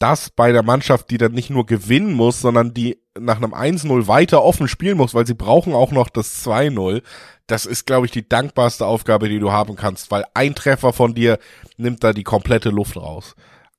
das 0.00 0.30
bei 0.30 0.50
der 0.50 0.62
Mannschaft, 0.62 1.10
die 1.10 1.18
dann 1.18 1.32
nicht 1.32 1.50
nur 1.50 1.66
gewinnen 1.66 2.14
muss, 2.14 2.40
sondern 2.40 2.72
die 2.72 2.98
nach 3.18 3.36
einem 3.36 3.52
1-0 3.52 4.06
weiter 4.08 4.42
offen 4.42 4.66
spielen 4.66 4.96
muss, 4.96 5.14
weil 5.14 5.26
sie 5.26 5.34
brauchen 5.34 5.74
auch 5.74 5.92
noch 5.92 6.08
das 6.08 6.44
2-0. 6.44 7.02
Das 7.46 7.66
ist, 7.66 7.86
glaube 7.86 8.06
ich, 8.06 8.12
die 8.12 8.26
dankbarste 8.26 8.86
Aufgabe, 8.86 9.28
die 9.28 9.38
du 9.38 9.52
haben 9.52 9.76
kannst, 9.76 10.10
weil 10.10 10.24
ein 10.32 10.54
Treffer 10.54 10.92
von 10.92 11.14
dir 11.14 11.38
nimmt 11.76 12.02
da 12.02 12.12
die 12.14 12.24
komplette 12.24 12.70
Luft 12.70 12.96
raus. 12.96 13.34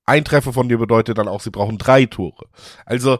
Ein 0.05 0.23
Treffer 0.23 0.53
von 0.53 0.69
dir 0.69 0.77
bedeutet 0.77 1.17
dann 1.17 1.27
auch, 1.27 1.41
sie 1.41 1.49
brauchen 1.51 1.79
drei 1.79 2.05
Tore. 2.05 2.45
Also 2.85 3.19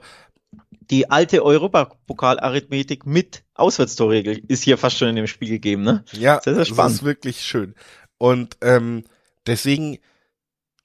die 0.92 1.10
alte 1.10 1.44
Europapokal-Arithmetik 1.44 3.06
mit 3.06 3.44
Auswärtstorregel 3.56 4.42
ist 4.48 4.64
hier 4.64 4.78
fast 4.78 4.98
schon 4.98 5.08
in 5.08 5.16
dem 5.16 5.28
Spiel 5.28 5.50
gegeben, 5.50 5.84
ne? 5.84 6.04
Ja, 6.12 6.40
sehr, 6.42 6.54
sehr 6.54 6.66
spannend. 6.66 6.92
das 6.92 6.94
ist 7.00 7.04
wirklich 7.04 7.42
schön. 7.42 7.76
Und 8.18 8.58
ähm, 8.62 9.06
deswegen 9.48 9.98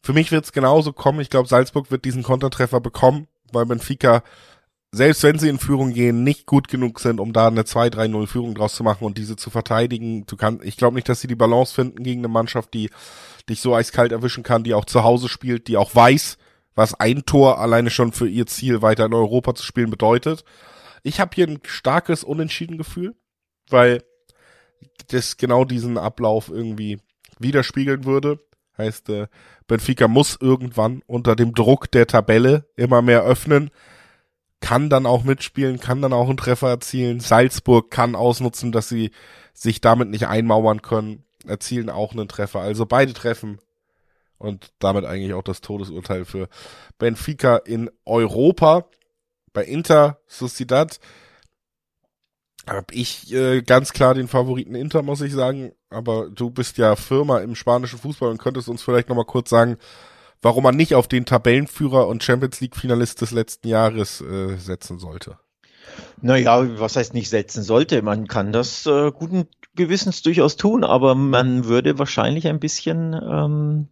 für 0.03 0.12
mich 0.12 0.31
wird 0.31 0.45
es 0.45 0.53
genauso 0.53 0.92
kommen. 0.92 1.21
Ich 1.21 1.31
glaube, 1.31 1.49
Salzburg 1.49 1.90
wird 1.90 2.05
diesen 2.05 2.23
Kontertreffer 2.23 2.81
bekommen, 2.81 3.27
weil 3.51 3.66
Benfica 3.66 4.23
selbst 4.97 5.23
wenn 5.23 5.38
sie 5.38 5.49
in 5.49 5.59
Führung 5.59 5.92
gehen, 5.92 6.25
nicht 6.25 6.47
gut 6.47 6.69
genug 6.69 7.01
sind, 7.01 7.21
um 7.21 7.33
da 7.33 7.49
eine 7.49 7.62
2-3-0 7.62 8.27
Führung 8.27 8.55
draus 8.55 8.75
zu 8.75 8.83
machen 8.83 9.05
und 9.05 9.19
diese 9.19 9.37
zu 9.37 9.51
verteidigen. 9.51 10.27
Du 10.27 10.37
kannst, 10.37 10.64
ich 10.64 10.77
glaube 10.77 10.95
nicht, 10.95 11.09
dass 11.09 11.21
sie 11.21 11.29
die 11.29 11.35
Balance 11.35 11.75
finden 11.75 12.03
gegen 12.03 12.21
eine 12.21 12.29
Mannschaft, 12.29 12.73
die 12.75 12.90
dich 13.49 13.61
so 13.61 13.75
eiskalt 13.75 14.12
erwischen 14.12 14.42
kann, 14.42 14.64
die 14.64 14.75
auch 14.75 14.85
zu 14.85 15.05
Hause 15.05 15.29
spielt, 15.29 15.69
die 15.69 15.77
auch 15.77 15.95
weiß, 15.95 16.38
was 16.75 16.95
ein 16.95 17.25
Tor 17.27 17.61
alleine 17.61 17.90
schon 17.90 18.12
für 18.12 18.29
ihr 18.29 18.47
Ziel 18.47 18.83
weiter 18.83 19.07
in 19.07 19.14
Europa 19.14 19.55
zu 19.55 19.64
spielen 19.64 19.90
bedeutet. 19.90 20.45
Ich 21.03 21.21
habe 21.21 21.35
hier 21.35 21.47
ein 21.47 21.61
starkes 21.64 22.25
Unentschieden-Gefühl, 22.25 23.14
weil 23.69 24.03
das 25.09 25.37
genau 25.37 25.64
diesen 25.64 25.99
Ablauf 25.99 26.49
irgendwie 26.49 26.99
widerspiegeln 27.38 28.05
würde. 28.05 28.40
Heißt, 28.79 29.09
äh, 29.09 29.29
Benfica 29.66 30.09
muss 30.09 30.37
irgendwann 30.40 31.03
unter 31.07 31.35
dem 31.35 31.55
Druck 31.55 31.90
der 31.90 32.07
Tabelle 32.07 32.68
immer 32.77 33.03
mehr 33.03 33.22
öffnen, 33.22 33.70
kann 34.61 34.90
dann 34.90 35.07
auch 35.07 35.25
mitspielen, 35.25 35.81
kann 35.81 36.03
dann 36.03 36.12
auch 36.12 36.29
einen 36.29 36.37
Treffer 36.37 36.68
erzielen. 36.68 37.20
Salzburg 37.20 37.90
kann 37.90 38.14
ausnutzen, 38.14 38.72
dass 38.72 38.88
sie 38.88 39.11
sich 39.55 39.81
damit 39.81 40.11
nicht 40.11 40.27
einmauern 40.27 40.83
können, 40.83 41.25
erzielen 41.46 41.88
auch 41.90 42.12
einen 42.12 42.29
Treffer. 42.29 42.61
Also 42.61 42.85
beide 42.87 43.12
treffen 43.12 43.59
und 44.38 44.72
damit 44.79 45.05
eigentlich 45.05 45.35
auch 45.35 45.42
das 45.42 45.61
Todesurteil 45.61 46.25
für 46.25 46.49
Benfica 46.99 47.57
in 47.57 47.90
Europa. 48.05 48.87
Bei 49.53 49.64
Inter 49.64 50.18
Sociedad 50.27 51.01
habe 52.66 52.92
ich 52.92 53.33
äh, 53.33 53.62
ganz 53.62 53.92
klar 53.92 54.14
den 54.14 54.29
Favoriten 54.29 54.75
Inter, 54.75 55.03
muss 55.03 55.20
ich 55.20 55.33
sagen. 55.33 55.72
Aber 55.90 56.29
du 56.31 56.51
bist 56.51 56.79
ja 56.79 56.96
Firma 56.96 57.38
im 57.38 57.55
spanischen 57.55 57.99
Fußball 57.99 58.31
und 58.31 58.38
könntest 58.38 58.68
uns 58.68 58.83
vielleicht 58.83 59.09
nochmal 59.09 59.25
kurz 59.25 59.51
sagen, 59.51 59.77
warum 60.42 60.64
man 60.64 60.77
nicht 60.77 60.94
auf 60.94 61.09
den 61.09 61.25
Tabellenführer 61.25 62.09
und 62.09 62.22
Champions 62.22 62.61
League 62.61 62.77
Finalist 62.77 63.20
des 63.20 63.31
letzten 63.31 63.68
Jahres 63.68 64.20
äh, 64.20 64.57
setzen 64.57 64.99
sollte. 64.99 65.38
Naja, 66.20 66.79
was 66.81 66.96
heißt 66.96 67.14
nicht 67.14 67.31
setzen 67.31 67.62
sollte? 67.62 68.03
Man 68.03 68.27
kann 68.27 68.53
das 68.53 68.87
äh, 68.87 69.12
guten 69.12 69.46
Gewissens 69.75 70.22
durchaus 70.22 70.57
tun, 70.57 70.85
aber 70.85 71.14
man 71.14 71.66
würde 71.66 71.99
wahrscheinlich 71.99 72.49
ein 72.49 72.61
bisschen 72.61 73.14
ähm, 73.14 73.88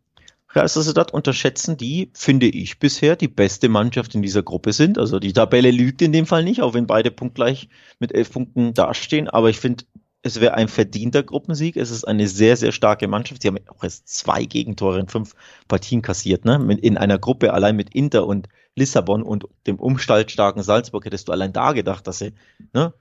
Real 0.55 0.69
Sociedad 0.69 1.13
unterschätzen, 1.13 1.77
die, 1.77 2.11
finde 2.15 2.47
ich, 2.47 2.79
bisher 2.79 3.17
die 3.17 3.29
beste 3.29 3.69
Mannschaft 3.69 4.15
in 4.15 4.23
dieser 4.23 4.43
Gruppe 4.43 4.73
sind. 4.73 4.99
Also 4.99 5.19
die 5.19 5.33
Tabelle 5.33 5.71
lügt 5.71 6.03
in 6.03 6.13
dem 6.13 6.27
Fall 6.27 6.45
nicht, 6.45 6.63
auch 6.63 6.75
wenn 6.75 6.87
beide 6.87 7.11
punktgleich 7.11 7.69
mit 7.99 8.15
elf 8.15 8.33
Punkten 8.33 8.75
dastehen. 8.75 9.29
Aber 9.29 9.51
ich 9.51 9.59
finde, 9.59 9.85
es 10.25 10.41
wäre 10.41 10.55
ein 10.55 10.69
verdienter 10.69 11.23
Gruppensieg. 11.23 11.77
Es 11.77 11.91
ist 11.91 12.05
eine 12.05 12.27
sehr, 12.29 12.57
sehr 12.57 12.73
starke 12.73 13.07
Mannschaft. 13.09 13.43
Sie 13.43 13.49
haben 13.49 13.59
auch 13.69 13.85
erst 13.85 14.09
zwei 14.09 14.47
Gegentore 14.47 14.99
in 14.99 15.07
fünf 15.07 15.35
Partien 15.69 16.01
kassiert. 16.01 16.47
Ne? 16.47 16.79
In 16.81 16.97
einer 16.97 17.19
Gruppe 17.19 17.53
allein 17.53 17.77
mit 17.77 17.95
Inter 17.95 18.27
und 18.27 18.49
Lissabon 18.75 19.23
und 19.23 19.47
dem 19.67 19.79
umstaltstarken 19.79 20.63
Salzburg 20.63 21.05
hättest 21.05 21.29
du 21.29 21.33
allein 21.33 21.53
da 21.53 21.73
gedacht, 21.73 22.07
dass 22.07 22.19
sie 22.19 22.33
ne, 22.73 22.95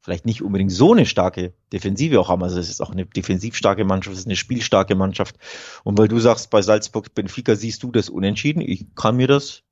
vielleicht 0.00 0.26
nicht 0.26 0.42
unbedingt 0.42 0.72
so 0.72 0.92
eine 0.92 1.06
starke 1.06 1.54
Defensive 1.72 2.18
auch 2.18 2.28
haben. 2.28 2.42
Also 2.42 2.58
es 2.58 2.68
ist 2.68 2.80
auch 2.80 2.90
eine 2.90 3.06
defensiv 3.06 3.54
starke 3.54 3.84
Mannschaft, 3.84 4.14
es 4.14 4.20
ist 4.20 4.26
eine 4.26 4.34
spielstarke 4.34 4.96
Mannschaft. 4.96 5.36
Und 5.84 5.96
weil 5.98 6.08
du 6.08 6.18
sagst, 6.18 6.50
bei 6.50 6.62
Salzburg, 6.62 7.14
Benfica 7.14 7.54
siehst 7.54 7.84
du 7.84 7.92
das 7.92 8.08
unentschieden, 8.10 8.60
ich 8.60 8.92
kann 8.96 9.16
mir 9.16 9.28
das 9.28 9.62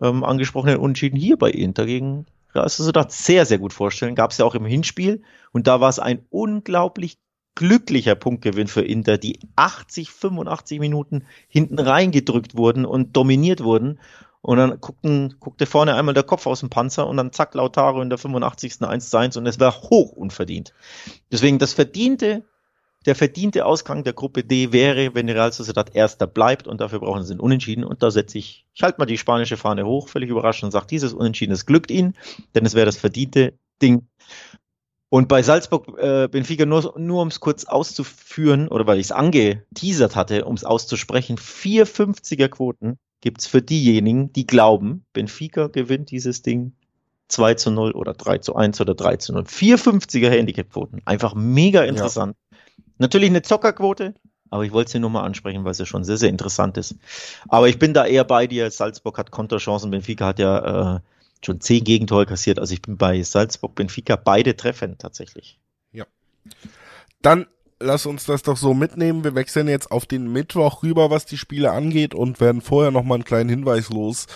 ähm, 0.00 0.24
angesprochene 0.24 0.78
Unentschieden 0.78 1.18
hier 1.18 1.36
bei 1.36 1.50
Inter 1.50 1.84
gegen 1.84 2.24
Real 2.54 2.68
Sociedad 2.68 3.12
sehr, 3.12 3.46
sehr 3.46 3.58
gut 3.58 3.72
vorstellen. 3.72 4.14
Gab 4.14 4.30
es 4.30 4.38
ja 4.38 4.44
auch 4.44 4.54
im 4.54 4.64
Hinspiel 4.64 5.22
und 5.52 5.66
da 5.66 5.80
war 5.80 5.88
es 5.88 5.98
ein 5.98 6.24
unglaublich 6.30 7.18
glücklicher 7.54 8.14
Punktgewinn 8.14 8.68
für 8.68 8.82
Inter, 8.82 9.18
die 9.18 9.40
80, 9.56 10.10
85 10.10 10.80
Minuten 10.80 11.24
hinten 11.48 11.78
reingedrückt 11.78 12.56
wurden 12.56 12.86
und 12.86 13.16
dominiert 13.16 13.62
wurden 13.62 13.98
und 14.42 14.56
dann 14.56 14.80
guckten, 14.80 15.36
guckte 15.38 15.66
vorne 15.66 15.94
einmal 15.94 16.14
der 16.14 16.24
Kopf 16.24 16.46
aus 16.46 16.60
dem 16.60 16.70
Panzer 16.70 17.06
und 17.06 17.16
dann 17.16 17.32
zack, 17.32 17.54
Lautaro 17.54 18.02
in 18.02 18.10
der 18.10 18.18
85. 18.18 18.82
1 18.82 19.10
zu 19.10 19.16
1 19.16 19.36
und 19.36 19.46
es 19.46 19.60
war 19.60 19.82
hoch 19.82 20.12
unverdient. 20.12 20.74
Deswegen 21.30 21.58
das 21.58 21.72
verdiente, 21.72 22.42
der 23.06 23.14
verdiente 23.14 23.66
Ausgang 23.66 24.04
der 24.04 24.12
Gruppe 24.12 24.44
D 24.44 24.72
wäre, 24.72 25.14
wenn 25.14 25.26
die 25.26 25.32
Real 25.32 25.52
Sociedad 25.52 25.94
Erster 25.94 26.26
bleibt 26.26 26.66
und 26.66 26.80
dafür 26.80 27.00
brauchen 27.00 27.24
sie 27.24 27.32
einen 27.32 27.40
Unentschieden 27.40 27.84
und 27.84 28.02
da 28.02 28.10
setze 28.10 28.38
ich, 28.38 28.66
ich 28.74 28.82
halte 28.82 28.98
mal 28.98 29.06
die 29.06 29.18
spanische 29.18 29.56
Fahne 29.56 29.86
hoch, 29.86 30.08
völlig 30.08 30.30
überraschend 30.30 30.64
und 30.64 30.72
sage, 30.72 30.86
dieses 30.88 31.12
Unentschieden, 31.12 31.52
es 31.52 31.66
glückt 31.66 31.90
ihnen, 31.90 32.16
denn 32.54 32.64
es 32.64 32.74
wäre 32.74 32.86
das 32.86 32.96
verdiente 32.96 33.54
Ding. 33.80 34.06
Und 35.08 35.28
bei 35.28 35.42
Salzburg 35.42 35.98
äh, 35.98 36.28
Benfica 36.28 36.64
nur, 36.64 36.94
nur 36.96 37.20
um 37.20 37.28
es 37.28 37.40
kurz 37.40 37.64
auszuführen, 37.64 38.68
oder 38.68 38.86
weil 38.86 38.98
ich 38.98 39.06
es 39.06 39.12
angeteasert 39.12 40.16
hatte, 40.16 40.46
um 40.46 40.54
es 40.54 40.64
auszusprechen, 40.64 41.36
vier 41.36 41.86
50er 41.86 42.48
Quoten 42.48 42.98
gibt's 43.20 43.46
für 43.46 43.60
diejenigen, 43.60 44.32
die 44.32 44.46
glauben, 44.46 45.04
Benfica 45.12 45.66
gewinnt 45.66 46.10
dieses 46.10 46.40
Ding 46.40 46.72
2 47.28 47.54
zu 47.54 47.70
0 47.70 47.92
oder 47.92 48.14
3 48.14 48.38
zu 48.38 48.54
1 48.54 48.80
oder 48.80 48.94
3 48.94 49.16
zu 49.16 49.32
0. 49.32 49.42
450er 49.42 50.30
Handicap-Quoten. 50.30 51.02
Einfach 51.04 51.34
mega 51.34 51.82
interessant. 51.82 52.36
Natürlich 52.98 53.30
eine 53.30 53.42
Zockerquote, 53.42 54.14
aber 54.52 54.64
ich 54.64 54.72
wollte 54.72 54.90
sie 54.90 54.98
nur 54.98 55.08
mal 55.08 55.22
ansprechen, 55.22 55.64
weil 55.64 55.72
sie 55.72 55.86
schon 55.86 56.04
sehr, 56.04 56.18
sehr 56.18 56.28
interessant 56.28 56.76
ist. 56.76 56.96
Aber 57.48 57.68
ich 57.68 57.78
bin 57.78 57.94
da 57.94 58.04
eher 58.04 58.24
bei 58.24 58.46
dir. 58.46 58.70
Salzburg 58.70 59.16
hat 59.16 59.30
Konterchancen. 59.30 59.90
Benfica 59.90 60.26
hat 60.26 60.38
ja 60.38 60.96
äh, 60.96 61.00
schon 61.42 61.60
zehn 61.62 61.84
Gegentore 61.84 62.26
kassiert. 62.26 62.58
Also 62.58 62.74
ich 62.74 62.82
bin 62.82 62.98
bei 62.98 63.22
Salzburg, 63.22 63.74
Benfica 63.74 64.16
beide 64.16 64.54
treffen 64.54 64.98
tatsächlich. 64.98 65.58
Ja. 65.90 66.04
Dann 67.22 67.46
lass 67.80 68.04
uns 68.04 68.26
das 68.26 68.42
doch 68.42 68.58
so 68.58 68.74
mitnehmen. 68.74 69.24
Wir 69.24 69.34
wechseln 69.34 69.68
jetzt 69.68 69.90
auf 69.90 70.04
den 70.04 70.30
Mittwoch 70.30 70.82
rüber, 70.82 71.08
was 71.08 71.24
die 71.24 71.38
Spiele 71.38 71.70
angeht 71.70 72.14
und 72.14 72.38
werden 72.38 72.60
vorher 72.60 72.90
nochmal 72.90 73.16
einen 73.16 73.24
kleinen 73.24 73.48
Hinweis 73.48 73.88
los. 73.88 74.26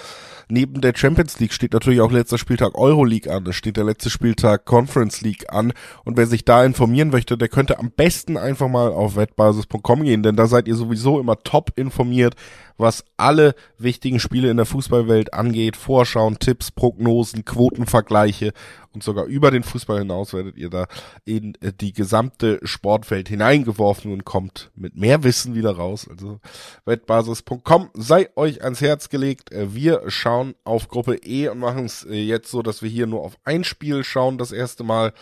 Neben 0.49 0.81
der 0.81 0.93
Champions 0.95 1.41
League 1.41 1.53
steht 1.53 1.73
natürlich 1.73 2.01
auch 2.01 2.13
letzter 2.13 2.39
Spieltag 2.39 2.77
Euroleague 2.77 3.33
an. 3.33 3.45
Es 3.47 3.57
steht 3.57 3.77
der 3.77 3.85
letzte 3.85 4.11
Spieltag 4.11 4.65
Conference 4.65 5.21
League 5.21 5.53
an. 5.53 5.73
Und 6.05 6.17
wer 6.17 6.27
sich 6.27 6.45
da 6.45 6.65
informieren 6.65 7.11
möchte, 7.11 7.37
der 7.37 7.49
könnte 7.49 7.81
am 7.81 7.91
besten 7.91 8.37
einfach 8.37 8.69
mal 8.69 8.93
auf 8.93 9.17
wettbasis.com 9.17 10.05
gehen, 10.05 10.23
denn 10.23 10.37
da 10.37 10.47
seid 10.47 10.69
ihr 10.69 10.77
sowieso 10.77 11.19
immer 11.19 11.43
top 11.43 11.73
informiert, 11.75 12.37
was 12.79 13.05
alle 13.17 13.55
wichtigen 13.79 14.21
Spiele 14.21 14.51
in 14.51 14.59
der 14.59 14.67
Fußballwelt 14.67 15.35
angeht. 15.35 15.77
Vorschauen, 15.77 16.39
Tipps, 16.39 16.71
Prognosen, 16.71 17.45
Quotenvergleiche 17.45 18.53
und 18.93 19.03
sogar 19.03 19.25
über 19.27 19.51
den 19.51 19.63
Fußball 19.63 19.99
hinaus 19.99 20.33
werdet 20.33 20.57
ihr 20.57 20.71
da 20.71 20.87
in 21.25 21.57
die 21.81 21.93
gesamte 21.93 22.61
Sportwelt 22.63 23.29
hineingeworfen 23.29 24.13
und 24.13 24.25
kommt 24.25 24.71
mit 24.75 24.97
mehr 24.97 25.23
Wissen 25.23 25.55
wieder 25.55 25.73
raus. 25.73 26.07
Also 26.09 26.41
wettbasis.com 26.85 27.91
sei 27.95 28.29
euch 28.37 28.63
ans 28.63 28.81
Herz 28.81 29.09
gelegt. 29.09 29.51
Wir 29.53 30.03
schauen 30.09 30.36
auf 30.65 30.89
Gruppe 30.89 31.17
E 31.25 31.49
und 31.49 31.59
machen 31.59 31.85
es 31.85 32.07
jetzt 32.09 32.51
so, 32.51 32.63
dass 32.63 32.83
wir 32.83 32.91
hier 32.91 33.07
nur 33.07 33.23
auf 33.23 33.37
ein 33.45 33.65
Spiel 33.65 34.05
schauen 34.05 34.39
das 34.39 34.53
erste 34.53 34.85
Mal, 34.85 35.13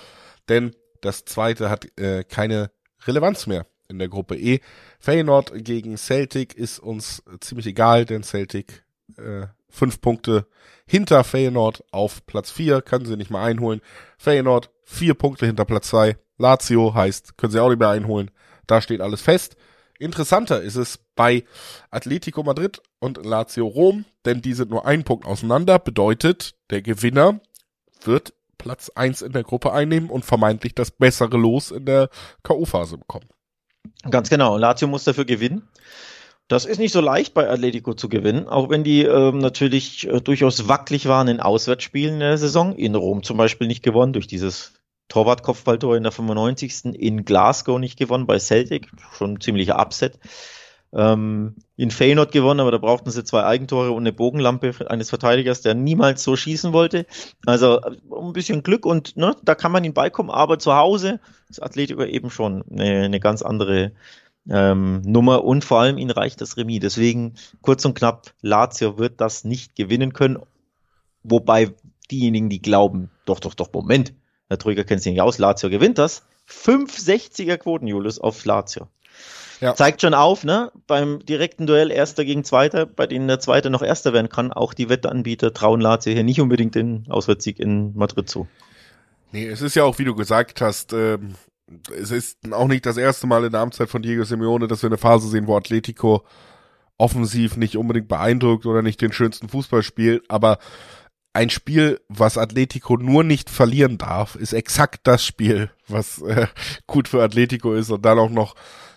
denn 0.49 0.75
das 1.01 1.25
zweite 1.25 1.71
hat 1.71 1.87
äh, 1.99 2.25
keine 2.25 2.71
Relevanz 3.07 3.47
mehr 3.47 3.67
in 3.89 3.99
der 3.99 4.09
Gruppe 4.09 4.37
E. 4.37 4.61
Feyenoord 4.99 5.53
gegen 5.65 5.97
Celtic 5.97 6.55
ist 6.55 6.79
uns 6.79 7.23
ziemlich 7.41 7.67
egal, 7.67 8.05
denn 8.05 8.23
Celtic 8.23 8.85
äh, 9.17 9.47
fünf 9.69 10.01
Punkte 10.01 10.47
hinter 10.87 11.25
Feyenoord 11.25 11.85
auf 11.91 12.25
Platz 12.27 12.51
vier 12.51 12.83
können 12.83 13.07
sie 13.07 13.17
nicht 13.17 13.31
mal 13.31 13.45
einholen. 13.45 13.81
Feyenoord 14.19 14.71
vier 14.85 15.15
Punkte 15.15 15.47
hinter 15.47 15.65
Platz 15.65 15.89
zwei. 15.89 16.17
Lazio 16.39 16.95
heißt, 16.95 17.37
können 17.37 17.53
sie 17.53 17.61
auch 17.61 17.69
nicht 17.69 17.79
mehr 17.79 17.91
einholen. 17.91 18.31
Da 18.67 18.81
steht 18.81 19.01
alles 19.01 19.21
fest. 19.21 19.57
Interessanter 20.05 20.61
ist 20.61 20.77
es 20.77 20.99
bei 21.17 21.45
Atletico 21.91 22.43
Madrid 22.43 22.81
und 23.01 23.25
Lazio 23.25 23.67
Rom, 23.67 24.05
denn 24.25 24.43
die 24.43 24.53
sind 24.53 24.71
nur 24.71 24.87
ein 24.87 25.05
Punkt 25.05 25.27
auseinander, 25.27 25.79
bedeutet, 25.79 26.55
der 26.71 26.83
Gewinner 26.83 27.41
wird 28.03 28.35
Platz 28.59 28.91
eins 28.95 29.23
in 29.23 29.33
der 29.33 29.43
Gruppe 29.43 29.73
einnehmen 29.73 30.11
und 30.11 30.25
vermeintlich 30.25 30.75
das 30.75 30.91
bessere 30.91 31.37
Los 31.37 31.71
in 31.71 31.87
der 31.87 32.09
K.O.-Phase 32.43 32.99
bekommen. 32.99 33.29
Ganz 34.11 34.31
genau. 34.31 34.57
Lazio 34.57 34.89
muss 34.89 35.05
dafür 35.05 35.25
gewinnen. 35.25 35.69
Das 36.49 36.67
ist 36.67 36.79
nicht 36.79 36.93
so 36.93 37.01
leicht 37.01 37.33
bei 37.33 37.49
Atletico 37.49 37.95
zu 37.95 38.09
gewinnen, 38.09 38.49
auch 38.49 38.69
wenn 38.69 38.85
die 38.85 39.03
ähm, 39.03 39.39
natürlich 39.39 40.07
äh, 40.07 40.21
durchaus 40.21 40.69
wackelig 40.69 41.07
waren 41.07 41.29
in 41.29 41.41
Auswärtsspielen 41.41 42.15
in 42.15 42.21
der 42.21 42.39
Saison. 42.39 42.77
In 42.77 42.95
Rom 42.95 43.23
zum 43.23 43.39
Beispiel 43.39 43.67
nicht 43.67 43.83
gewonnen 43.83 44.13
durch 44.13 44.27
dieses 44.27 44.75
Torwart-Kopfballtor 45.09 45.97
in 45.97 46.03
der 46.03 46.13
95. 46.13 46.85
In 46.95 47.25
Glasgow 47.25 47.79
nicht 47.79 47.99
gewonnen 47.99 48.27
bei 48.27 48.39
Celtic, 48.39 48.91
schon 49.13 49.35
ein 49.35 49.41
ziemlicher 49.41 49.79
Upset. 49.81 50.19
Ähm, 50.93 51.57
in 51.77 51.91
Feyenoord 51.91 52.31
gewonnen, 52.31 52.61
aber 52.61 52.71
da 52.71 52.79
brauchten 52.79 53.11
sie 53.11 53.25
zwei 53.25 53.43
Eigentore 53.43 53.91
und 53.91 54.05
eine 54.05 54.13
Bogenlampe 54.13 54.73
eines 54.89 55.11
Verteidigers, 55.11 55.61
der 55.61 55.75
niemals 55.75 56.23
so 56.23 56.37
schießen 56.37 56.73
wollte. 56.73 57.07
Also 57.45 57.81
äh, 57.81 57.97
ein 58.17 58.33
bisschen 58.33 58.63
Glück 58.63 58.87
und 58.87 59.17
ne, 59.17 59.35
da 59.43 59.57
kann 59.57 59.73
man 59.73 59.83
ihn 59.83 59.93
beikommen, 59.93 60.31
aber 60.31 60.61
zu 60.61 60.75
Hause 60.75 61.19
ist 61.51 61.61
Atletico 61.61 62.05
eben 62.05 62.31
schon 62.31 62.65
eine, 62.71 63.07
eine 63.07 63.19
ganz 63.19 63.43
andere 63.43 63.91
ähm, 64.49 65.03
Nummer 65.05 65.43
und 65.45 65.65
vor 65.65 65.81
allem 65.81 65.99
ihnen 65.99 66.11
reicht 66.11 66.41
das 66.41 66.57
Remis. 66.57 66.81
Deswegen 66.81 67.35
kurz 67.61 67.85
und 67.85 67.95
knapp, 67.95 68.33
Lazio 68.41 68.97
wird 68.97 69.21
das 69.21 69.43
nicht 69.43 69.75
gewinnen 69.75 70.13
können. 70.13 70.39
Wobei 71.25 71.75
diejenigen, 72.11 72.51
die 72.51 72.63
glauben, 72.63 73.11
doch, 73.25 73.41
doch, 73.41 73.55
doch, 73.55 73.73
Moment, 73.73 74.15
der 74.51 74.59
Trüger 74.59 74.85
kennt 74.85 75.03
sich 75.03 75.13
nicht 75.13 75.23
aus, 75.23 75.39
Lazio 75.39 75.71
gewinnt 75.71 75.99
das. 75.99 76.23
560er 76.49 77.57
Quoten, 77.57 77.87
Julius, 77.87 78.19
auf 78.19 78.45
Lazio. 78.45 78.89
Ja. 79.61 79.75
Zeigt 79.75 80.03
schon 80.03 80.15
auf, 80.15 80.45
ne? 80.45 80.73
Beim 80.87 81.25
direkten 81.25 81.67
Duell 81.67 81.91
Erster 81.91 82.25
gegen 82.25 82.45
Zweiter, 82.45 82.87
bei 82.87 83.07
denen 83.07 83.29
der 83.29 83.41
Zweite 83.41 83.71
noch 83.71 83.83
Erster 83.83 84.13
werden 84.13 84.29
kann, 84.29 84.53
auch 84.53 84.75
die 84.75 84.89
Wetteanbieter 84.89 85.55
trauen 85.55 85.81
Lazio 85.81 86.13
hier 86.13 86.25
nicht 86.25 86.41
unbedingt 86.41 86.75
den 86.75 87.07
Auswärtssieg 87.09 87.59
in 87.59 87.97
Madrid 87.97 88.29
zu. 88.29 88.47
Nee, 89.33 89.47
es 89.47 89.63
ist 89.63 89.75
ja 89.75 89.85
auch, 89.85 89.99
wie 89.99 90.05
du 90.05 90.15
gesagt 90.15 90.61
hast, 90.61 90.93
ähm, 90.93 91.37
es 91.99 92.11
ist 92.11 92.53
auch 92.53 92.69
nicht 92.69 92.85
das 92.85 92.97
erste 92.97 93.27
Mal 93.27 93.45
in 93.45 93.53
der 93.53 93.63
Amtszeit 93.63 93.89
von 93.89 94.03
Diego 94.03 94.25
Simeone, 94.25 94.69
dass 94.69 94.83
wir 94.83 94.89
eine 94.89 94.99
Phase 94.99 95.29
sehen, 95.29 95.47
wo 95.47 95.57
Atletico 95.57 96.25
offensiv 96.99 97.57
nicht 97.57 97.77
unbedingt 97.77 98.09
beeindruckt 98.09 98.67
oder 98.67 98.83
nicht 98.83 99.01
den 99.01 99.13
schönsten 99.13 99.49
Fußball 99.49 99.83
spielt, 99.83 100.23
aber 100.29 100.59
ein 101.35 101.51
Spiel, 101.51 102.01
was 102.09 102.39
Atletico 102.39 102.97
nur 102.97 103.25
nicht 103.25 103.51
verlieren 103.51 103.99
darf, 103.99 104.37
ist 104.37 104.53
exakt 104.53 105.01
das 105.03 105.25
Spiel, 105.25 105.71
was 105.89 106.23
äh, 106.23 106.47
gut 106.87 107.09
für 107.09 107.23
Atletico 107.23 107.75
ist 107.75 107.91
und 107.91 108.05
dann 108.05 108.19
auch 108.19 108.31
noch 108.31 108.55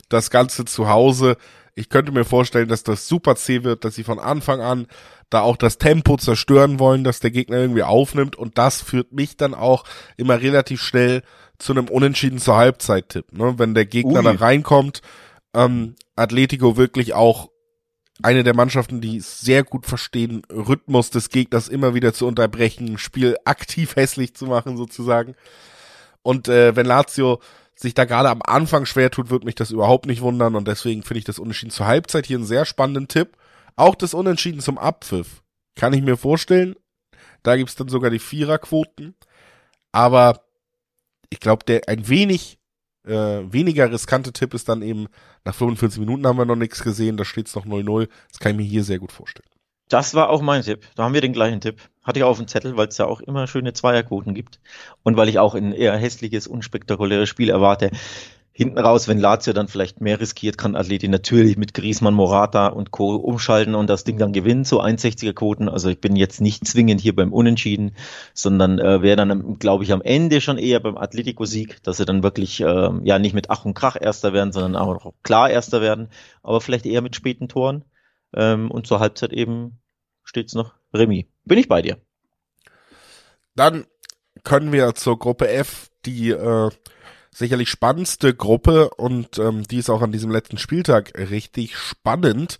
das 0.07 0.29
Ganze 0.29 0.63
zu 0.65 0.87
Hause. 0.87 1.35
Ich 1.73 1.89
könnte 1.89 2.11
mir 2.11 2.25
vorstellen, 2.25 2.69
dass 2.69 2.83
das 2.83 3.07
super 3.07 3.35
zäh 3.35 3.63
wird, 3.63 3.83
dass 3.83 3.95
sie 3.95 4.03
von 4.03 4.19
Anfang 4.19 4.61
an 4.61 4.87
da 5.29 5.41
auch 5.41 5.57
das 5.57 5.79
Tempo 5.79 6.15
zerstören 6.15 6.79
wollen, 6.79 7.03
dass 7.03 7.19
der 7.19 7.31
Gegner 7.31 7.57
irgendwie 7.57 7.83
aufnimmt 7.83 8.35
und 8.35 8.57
das 8.57 8.81
führt 8.81 9.11
mich 9.11 9.35
dann 9.35 9.53
auch 9.53 9.83
immer 10.15 10.39
relativ 10.39 10.81
schnell 10.81 11.23
zu 11.57 11.73
einem 11.73 11.89
Unentschieden 11.89 12.37
zur 12.37 12.55
Halbzeit-Tipp. 12.55 13.33
Ne? 13.33 13.55
Wenn 13.57 13.73
der 13.73 13.85
Gegner 13.85 14.19
Ui. 14.19 14.23
da 14.23 14.31
reinkommt, 14.31 15.01
ähm, 15.53 15.95
Atletico 16.15 16.77
wirklich 16.77 17.13
auch 17.13 17.49
eine 18.23 18.43
der 18.43 18.55
Mannschaften, 18.55 19.01
die 19.01 19.19
sehr 19.19 19.63
gut 19.63 19.85
verstehen, 19.85 20.41
Rhythmus 20.51 21.09
des 21.09 21.29
Gegners 21.29 21.67
immer 21.67 21.93
wieder 21.93 22.13
zu 22.13 22.25
unterbrechen, 22.27 22.97
Spiel 22.97 23.37
aktiv 23.45 23.95
hässlich 23.95 24.35
zu 24.35 24.45
machen 24.45 24.77
sozusagen. 24.77 25.35
Und 26.23 26.47
äh, 26.47 26.75
wenn 26.75 26.85
Lazio 26.85 27.39
sich 27.75 27.93
da 27.93 28.05
gerade 28.05 28.29
am 28.29 28.41
Anfang 28.41 28.85
schwer 28.85 29.11
tut, 29.11 29.29
wird 29.29 29.43
mich 29.43 29.55
das 29.55 29.71
überhaupt 29.71 30.07
nicht 30.07 30.21
wundern 30.21 30.55
und 30.55 30.67
deswegen 30.67 31.03
finde 31.03 31.19
ich 31.19 31.25
das 31.25 31.39
Unentschieden 31.39 31.71
zur 31.71 31.85
Halbzeit 31.85 32.25
hier 32.25 32.37
einen 32.37 32.45
sehr 32.45 32.65
spannenden 32.65 33.07
Tipp. 33.07 33.37
Auch 33.75 33.93
das 33.93 34.15
Unentschieden 34.15 34.61
zum 34.61 34.79
Abpfiff 34.79 35.43
kann 35.75 35.93
ich 35.93 36.01
mir 36.01 36.17
vorstellen. 36.17 36.75
Da 37.43 37.55
gibt's 37.55 37.75
dann 37.75 37.87
sogar 37.87 38.09
die 38.09 38.19
Viererquoten. 38.19 39.15
Aber 39.91 40.41
ich 41.29 41.39
glaube, 41.39 41.63
der 41.65 41.87
ein 41.87 42.07
wenig 42.07 42.56
äh, 43.07 43.51
weniger 43.51 43.91
riskante 43.91 44.33
Tipp 44.33 44.53
ist 44.53 44.69
dann 44.69 44.81
eben, 44.81 45.07
nach 45.45 45.55
45 45.55 45.99
Minuten 45.99 46.25
haben 46.27 46.37
wir 46.37 46.45
noch 46.45 46.55
nichts 46.55 46.83
gesehen, 46.83 47.17
da 47.17 47.25
steht's 47.25 47.55
noch 47.55 47.65
0-0. 47.65 48.07
Das 48.29 48.39
kann 48.39 48.51
ich 48.51 48.57
mir 48.57 48.63
hier 48.63 48.83
sehr 48.83 48.99
gut 48.99 49.11
vorstellen. 49.11 49.47
Das 49.89 50.13
war 50.15 50.29
auch 50.29 50.41
mein 50.41 50.63
Tipp. 50.63 50.85
Da 50.95 51.03
haben 51.03 51.13
wir 51.13 51.21
den 51.21 51.31
gleichen 51.31 51.61
Tipp. 51.61 51.79
Hatte 52.03 52.19
ich 52.19 52.23
auf 52.23 52.37
dem 52.37 52.47
Zettel, 52.47 52.75
weil 52.75 52.89
es 52.89 52.97
ja 52.97 53.05
auch 53.05 53.21
immer 53.21 53.47
schöne 53.47 53.71
Zweierquoten 53.71 54.33
gibt. 54.33 54.59
Und 55.03 55.15
weil 55.15 55.29
ich 55.29 55.39
auch 55.39 55.55
ein 55.55 55.71
eher 55.71 55.95
hässliches, 55.95 56.45
unspektakuläres 56.45 57.29
Spiel 57.29 57.49
erwarte. 57.49 57.91
Hinten 58.57 58.79
raus, 58.79 59.07
wenn 59.07 59.19
Lazio 59.19 59.53
dann 59.53 59.67
vielleicht 59.67 60.01
mehr 60.01 60.19
riskiert, 60.19 60.57
kann 60.57 60.75
Atleti 60.75 61.07
natürlich 61.07 61.57
mit 61.57 61.75
Griezmann, 61.75 62.15
Morata 62.15 62.69
und 62.69 62.89
Co. 62.89 63.15
umschalten 63.15 63.75
und 63.75 63.87
das 63.87 64.03
Ding 64.03 64.17
dann 64.17 64.33
gewinnen, 64.33 64.63
so 64.63 64.81
61er 64.81 65.33
Quoten. 65.33 65.69
Also 65.69 65.89
ich 65.89 66.01
bin 66.01 66.15
jetzt 66.15 66.41
nicht 66.41 66.65
zwingend 66.65 66.99
hier 66.99 67.15
beim 67.15 67.31
Unentschieden, 67.31 67.91
sondern 68.33 68.79
äh, 68.79 69.03
wäre 69.03 69.15
dann, 69.15 69.59
glaube 69.59 69.83
ich, 69.83 69.93
am 69.93 70.01
Ende 70.01 70.41
schon 70.41 70.57
eher 70.57 70.79
beim 70.79 70.97
Atletico-Sieg, 70.97 71.83
dass 71.83 71.97
sie 71.97 72.05
dann 72.05 72.23
wirklich 72.23 72.59
äh, 72.59 72.89
ja 73.03 73.19
nicht 73.19 73.35
mit 73.35 73.51
Ach 73.51 73.63
und 73.63 73.75
Krach 73.75 73.95
Erster 74.01 74.33
werden, 74.33 74.51
sondern 74.51 74.75
auch 74.75 75.13
klar 75.21 75.51
Erster 75.51 75.79
werden, 75.79 76.09
aber 76.41 76.59
vielleicht 76.59 76.87
eher 76.87 77.03
mit 77.03 77.15
späten 77.15 77.49
Toren. 77.49 77.85
Ähm, 78.33 78.71
und 78.71 78.87
zur 78.87 78.99
Halbzeit 78.99 79.33
eben 79.33 79.77
steht's 80.23 80.55
noch 80.55 80.73
Remy. 80.95 81.27
Bin 81.45 81.59
ich 81.59 81.67
bei 81.67 81.83
dir. 81.83 81.97
Dann 83.55 83.85
können 84.43 84.71
wir 84.71 84.95
zur 84.95 85.19
Gruppe 85.19 85.47
F, 85.47 85.91
die 86.07 86.31
äh, 86.31 86.71
sicherlich 87.37 87.69
spannendste 87.69 88.33
Gruppe 88.33 88.89
und 88.89 89.37
ähm, 89.37 89.63
die 89.63 89.77
ist 89.77 89.91
auch 89.91 90.01
an 90.01 90.11
diesem 90.11 90.31
letzten 90.31 90.57
Spieltag 90.57 91.13
richtig 91.15 91.77
spannend, 91.77 92.57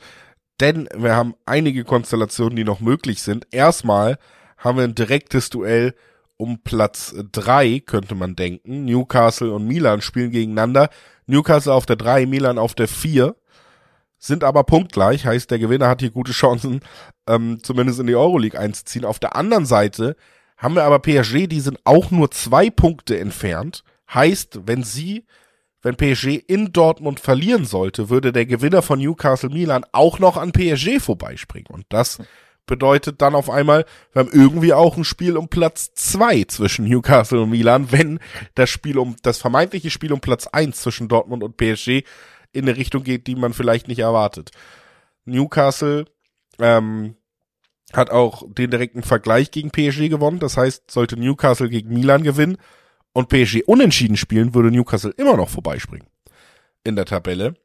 denn 0.60 0.88
wir 0.96 1.16
haben 1.16 1.34
einige 1.48 1.84
Konstellationen, 1.84 2.56
die 2.56 2.64
noch 2.64 2.80
möglich 2.80 3.24
sind. 3.24 3.48
Erstmal 3.52 4.20
haben 4.58 4.78
wir 4.78 4.84
ein 4.84 4.96
direktes 4.96 5.50
Duell 5.50 5.96
um 6.40 6.60
Platz 6.60 7.16
drei 7.32 7.80
könnte 7.80 8.14
man 8.14 8.36
denken. 8.36 8.86
Newcastle 8.86 9.52
und 9.52 9.66
Milan 9.66 10.02
spielen 10.02 10.30
gegeneinander. 10.30 10.90
Newcastle 11.26 11.74
auf 11.74 11.88
der 11.88 11.96
drei, 11.96 12.28
Milan 12.28 12.60
auf 12.60 12.76
der 12.76 12.88
vier, 12.88 13.36
sind 14.20 14.44
aber 14.44 14.64
punktgleich, 14.64 15.26
heißt 15.26 15.50
der 15.50 15.58
Gewinner 15.58 15.90
hat 15.90 16.02
hier 16.02 16.12
gute 16.12 16.34
Chancen, 16.34 16.82
ähm, 17.28 17.64
zumindest 17.64 18.00
in 18.00 18.06
die 18.06 18.16
Euroleague 18.16 18.60
einzuziehen. 18.60 19.06
Auf 19.06 19.18
der 19.18 19.36
anderen 19.36 19.66
Seite 19.66 20.16
haben 20.56 20.76
wir 20.76 20.84
aber 20.84 21.00
PSG, 21.00 21.48
die 21.48 21.62
sind 21.62 21.80
auch 21.84 22.12
nur 22.12 22.30
zwei 22.30 22.70
Punkte 22.70 23.18
entfernt 23.20 23.84
Heißt, 24.14 24.62
wenn 24.66 24.84
sie, 24.84 25.26
wenn 25.82 25.96
PSG 25.96 26.36
in 26.48 26.74
Dortmund 26.74 27.20
verlieren 27.20 27.66
sollte, 27.66 28.10
würde 28.10 28.32
der 28.32 28.46
Gewinner 28.46 28.82
von 28.82 29.00
Newcastle 29.00 29.50
Milan 29.50 29.86
auch 29.92 30.20
noch 30.20 30.38
an 30.38 30.52
PSG 30.52 31.00
vorbeispringen. 31.00 31.68
Und 31.70 31.86
das 31.90 32.20
bedeutet 32.68 33.22
dann 33.22 33.34
auf 33.34 33.50
einmal, 33.50 33.86
wir 34.12 34.22
haben 34.22 34.32
irgendwie 34.32 34.74
auch 34.74 34.98
ein 34.98 35.06
Spiel 35.06 35.38
um 35.38 35.48
Platz 35.48 35.94
zwei 35.94 36.44
zwischen 36.44 36.86
Newcastle 36.86 37.42
und 37.42 37.50
Milan, 37.50 37.92
wenn 37.92 38.20
das 38.56 38.70
Spiel 38.70 38.98
um, 38.98 39.16
das 39.24 39.40
vermeintliche 39.40 39.90
Spiel 39.90 40.14
um 40.14 40.20
Platz 40.20 40.48
eins 40.48 40.82
zwischen 40.82 41.08
Dortmund 41.08 41.44
und 41.44 41.58
PSG 41.58 42.04
in 42.52 42.68
eine 42.68 42.78
Richtung 42.78 43.04
geht, 43.04 43.28
die 43.28 43.36
man 43.36 43.54
vielleicht 43.54 43.88
nicht 43.88 44.00
erwartet. 44.00 44.52
Newcastle 45.26 46.06
ähm, 46.60 47.16
hat 47.94 48.10
auch 48.10 48.44
den 48.48 48.70
direkten 48.70 49.04
Vergleich 49.04 49.52
gegen 49.52 49.72
PSG 49.72 50.10
gewonnen. 50.10 50.40
Das 50.40 50.58
heißt, 50.58 50.92
sollte 50.92 51.18
Newcastle 51.18 51.70
gegen 51.70 51.94
Milan 51.94 52.24
gewinnen, 52.24 52.58
und 53.18 53.30
PSG 53.30 53.64
unentschieden 53.66 54.16
spielen, 54.16 54.54
würde 54.54 54.70
Newcastle 54.70 55.12
immer 55.18 55.38
noch 55.38 55.50
vorbeispringen 55.50 56.08
in 56.84 56.96
der 56.96 57.06
Tabelle. 57.06 57.56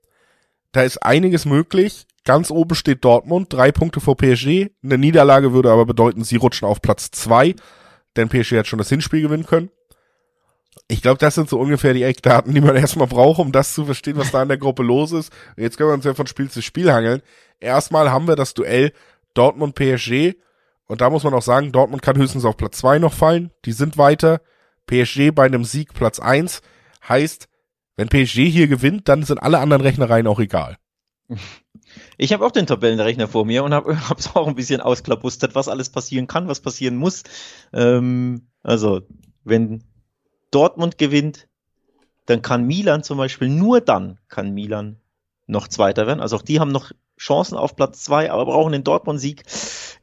Da 0.73 0.81
ist 0.81 0.97
einiges 1.03 1.45
möglich. 1.45 2.07
Ganz 2.25 2.51
oben 2.51 2.75
steht 2.75 3.05
Dortmund, 3.05 3.53
drei 3.53 3.71
Punkte 3.71 4.01
vor 4.01 4.17
PSG. 4.17 4.71
Eine 4.83 4.97
Niederlage 4.97 5.53
würde 5.53 5.71
aber 5.71 5.85
bedeuten, 5.85 6.25
sie 6.25 6.37
rutschen 6.37 6.67
auf 6.67 6.81
Platz 6.81 7.11
zwei, 7.11 7.55
denn 8.17 8.31
PSG 8.31 8.53
hat 8.53 8.67
schon 8.67 8.79
das 8.79 8.89
Hinspiel 8.89 9.21
gewinnen 9.21 9.45
können. 9.45 9.69
Ich 10.89 11.03
glaube, 11.03 11.19
das 11.19 11.35
sind 11.35 11.51
so 11.51 11.61
ungefähr 11.61 11.93
die 11.93 12.05
Eckdaten, 12.05 12.55
die 12.55 12.63
man 12.63 12.77
erstmal 12.77 13.07
braucht, 13.07 13.39
um 13.39 13.53
das 13.53 13.75
zu 13.75 13.85
verstehen, 13.85 14.17
was 14.17 14.31
da 14.31 14.41
in 14.41 14.49
der 14.49 14.57
Gruppe 14.57 14.83
los 14.83 15.13
ist. 15.13 15.31
Und 15.59 15.65
jetzt 15.65 15.77
können 15.77 15.91
wir 15.91 15.95
uns 15.95 16.07
ja 16.07 16.15
von 16.15 16.27
Spiel 16.27 16.51
zu 16.51 16.63
Spiel 16.63 16.91
hangeln. 16.91 17.21
Erstmal 17.61 18.11
haben 18.11 18.27
wir 18.27 18.37
das 18.37 18.55
Duell 18.55 18.95
Dortmund-PSG. 19.35 20.33
Und 20.87 21.03
da 21.03 21.11
muss 21.11 21.25
man 21.25 21.35
auch 21.35 21.43
sagen, 21.43 21.73
Dortmund 21.73 22.01
kann 22.01 22.17
höchstens 22.17 22.47
auf 22.47 22.57
Platz 22.57 22.79
zwei 22.79 22.99
noch 22.99 23.13
fallen. 23.13 23.51
Die 23.67 23.73
sind 23.73 23.99
weiter. 23.99 24.41
PSG 24.93 25.35
bei 25.35 25.47
einem 25.47 25.65
Sieg 25.65 25.95
Platz 25.95 26.21
eins 26.21 26.61
heißt, 27.09 27.49
wenn 27.97 28.09
PSG 28.09 28.49
hier 28.49 28.69
gewinnt, 28.69 29.09
dann 29.09 29.23
sind 29.23 29.39
alle 29.39 29.59
anderen 29.59 29.83
Rechnereien 29.83 30.27
auch 30.27 30.39
egal. 30.39 30.77
Ich 32.19 32.33
habe 32.33 32.45
auch 32.45 32.51
den 32.51 32.67
Tabellenrechner 32.67 33.27
vor 33.27 33.47
mir 33.47 33.65
und 33.65 33.73
habe 33.73 33.97
es 34.19 34.29
auch 34.35 34.47
ein 34.47 34.55
bisschen 34.55 34.81
ausklabustert, 34.81 35.55
was 35.55 35.69
alles 35.69 35.91
passieren 35.91 36.27
kann, 36.27 36.49
was 36.49 36.61
passieren 36.61 36.97
muss. 36.97 37.23
Ähm, 37.73 38.49
also, 38.63 39.01
wenn 39.45 39.83
Dortmund 40.51 40.99
gewinnt, 40.99 41.49
dann 42.27 42.43
kann 42.43 42.67
Milan 42.67 43.03
zum 43.03 43.19
Beispiel, 43.19 43.49
nur 43.49 43.81
dann 43.81 44.21
kann 44.29 44.53
Milan 44.53 45.01
noch 45.47 45.69
Zweiter 45.69 46.07
werden. 46.07 46.21
Also 46.21 46.37
auch 46.37 46.43
die 46.43 46.61
haben 46.61 46.71
noch 46.71 46.93
Chancen 47.19 47.57
auf 47.57 47.77
Platz 47.77 48.05
zwei, 48.05 48.31
aber 48.31 48.47
brauchen 48.47 48.73
den 48.73 48.85
Dortmund-Sieg. 48.85 49.45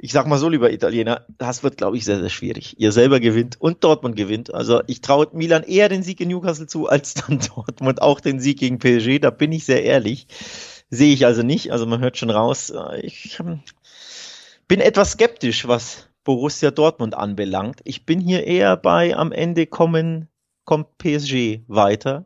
Ich 0.02 0.14
sag 0.14 0.28
mal 0.28 0.38
so, 0.38 0.48
lieber 0.48 0.72
Italiener, 0.72 1.26
das 1.38 1.62
wird, 1.62 1.76
glaube 1.76 1.98
ich, 1.98 2.06
sehr, 2.06 2.22
sehr 2.22 2.30
schwierig. 2.30 2.80
Ihr 2.80 2.94
selber 2.94 3.20
gewinnt 3.20 3.60
und 3.60 3.84
Dortmund 3.84 4.16
gewinnt. 4.16 4.54
Also 4.54 4.82
ich 4.88 5.02
traue 5.02 5.28
Milan 5.34 5.64
eher 5.64 5.90
den 5.90 6.04
Sieg 6.04 6.22
in 6.22 6.30
Newcastle 6.30 6.68
zu, 6.68 6.88
als 6.88 7.16
dann 7.16 7.40
Dortmund 7.56 8.02
auch 8.02 8.22
den 8.22 8.40
Sieg 8.40 8.60
gegen 8.60 8.80
PSG. 8.80 9.20
Da 9.20 9.30
bin 9.30 9.52
ich 9.52 9.66
sehr 9.66 9.84
ehrlich. 9.84 10.28
Sehe 10.90 11.14
ich 11.14 11.26
also 11.26 11.44
nicht. 11.44 11.74
Also 11.74 11.86
man 11.86 12.00
hört 12.00 12.18
schon 12.18 12.30
raus. 12.30 12.74
Ich 13.02 13.42
ähm, 13.42 13.60
bin 14.70 14.80
etwas 14.80 15.12
skeptisch, 15.12 15.68
was 15.68 16.08
Borussia 16.24 16.72
Dortmund 16.72 17.14
anbelangt. 17.14 17.82
Ich 17.84 18.06
bin 18.06 18.22
hier 18.22 18.48
eher 18.48 18.78
bei 18.78 19.18
am 19.18 19.34
Ende 19.34 19.68
kommen, 19.68 20.30
kommt 20.64 20.98
PSG 20.98 21.60
weiter, 21.68 22.26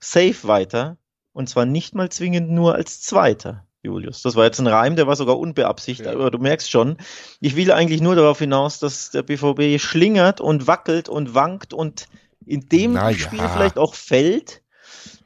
safe 0.00 0.48
weiter 0.48 0.98
und 1.32 1.48
zwar 1.48 1.66
nicht 1.66 1.94
mal 1.94 2.08
zwingend 2.10 2.50
nur 2.50 2.74
als 2.74 3.00
Zweiter. 3.00 3.64
Julius. 3.82 4.22
Das 4.22 4.36
war 4.36 4.44
jetzt 4.44 4.58
ein 4.58 4.66
Reim, 4.66 4.96
der 4.96 5.06
war 5.06 5.16
sogar 5.16 5.38
unbeabsichtigt, 5.38 6.06
ja. 6.06 6.14
aber 6.14 6.30
du 6.30 6.38
merkst 6.38 6.70
schon, 6.70 6.96
ich 7.40 7.56
will 7.56 7.72
eigentlich 7.72 8.00
nur 8.00 8.14
darauf 8.14 8.38
hinaus, 8.38 8.78
dass 8.78 9.10
der 9.10 9.22
BVB 9.22 9.80
schlingert 9.80 10.40
und 10.40 10.66
wackelt 10.66 11.08
und 11.08 11.34
wankt 11.34 11.72
und 11.72 12.06
in 12.44 12.68
dem 12.68 12.94
Na 12.94 13.12
Spiel 13.14 13.38
ja. 13.38 13.48
vielleicht 13.48 13.78
auch 13.78 13.94
fällt, 13.94 14.62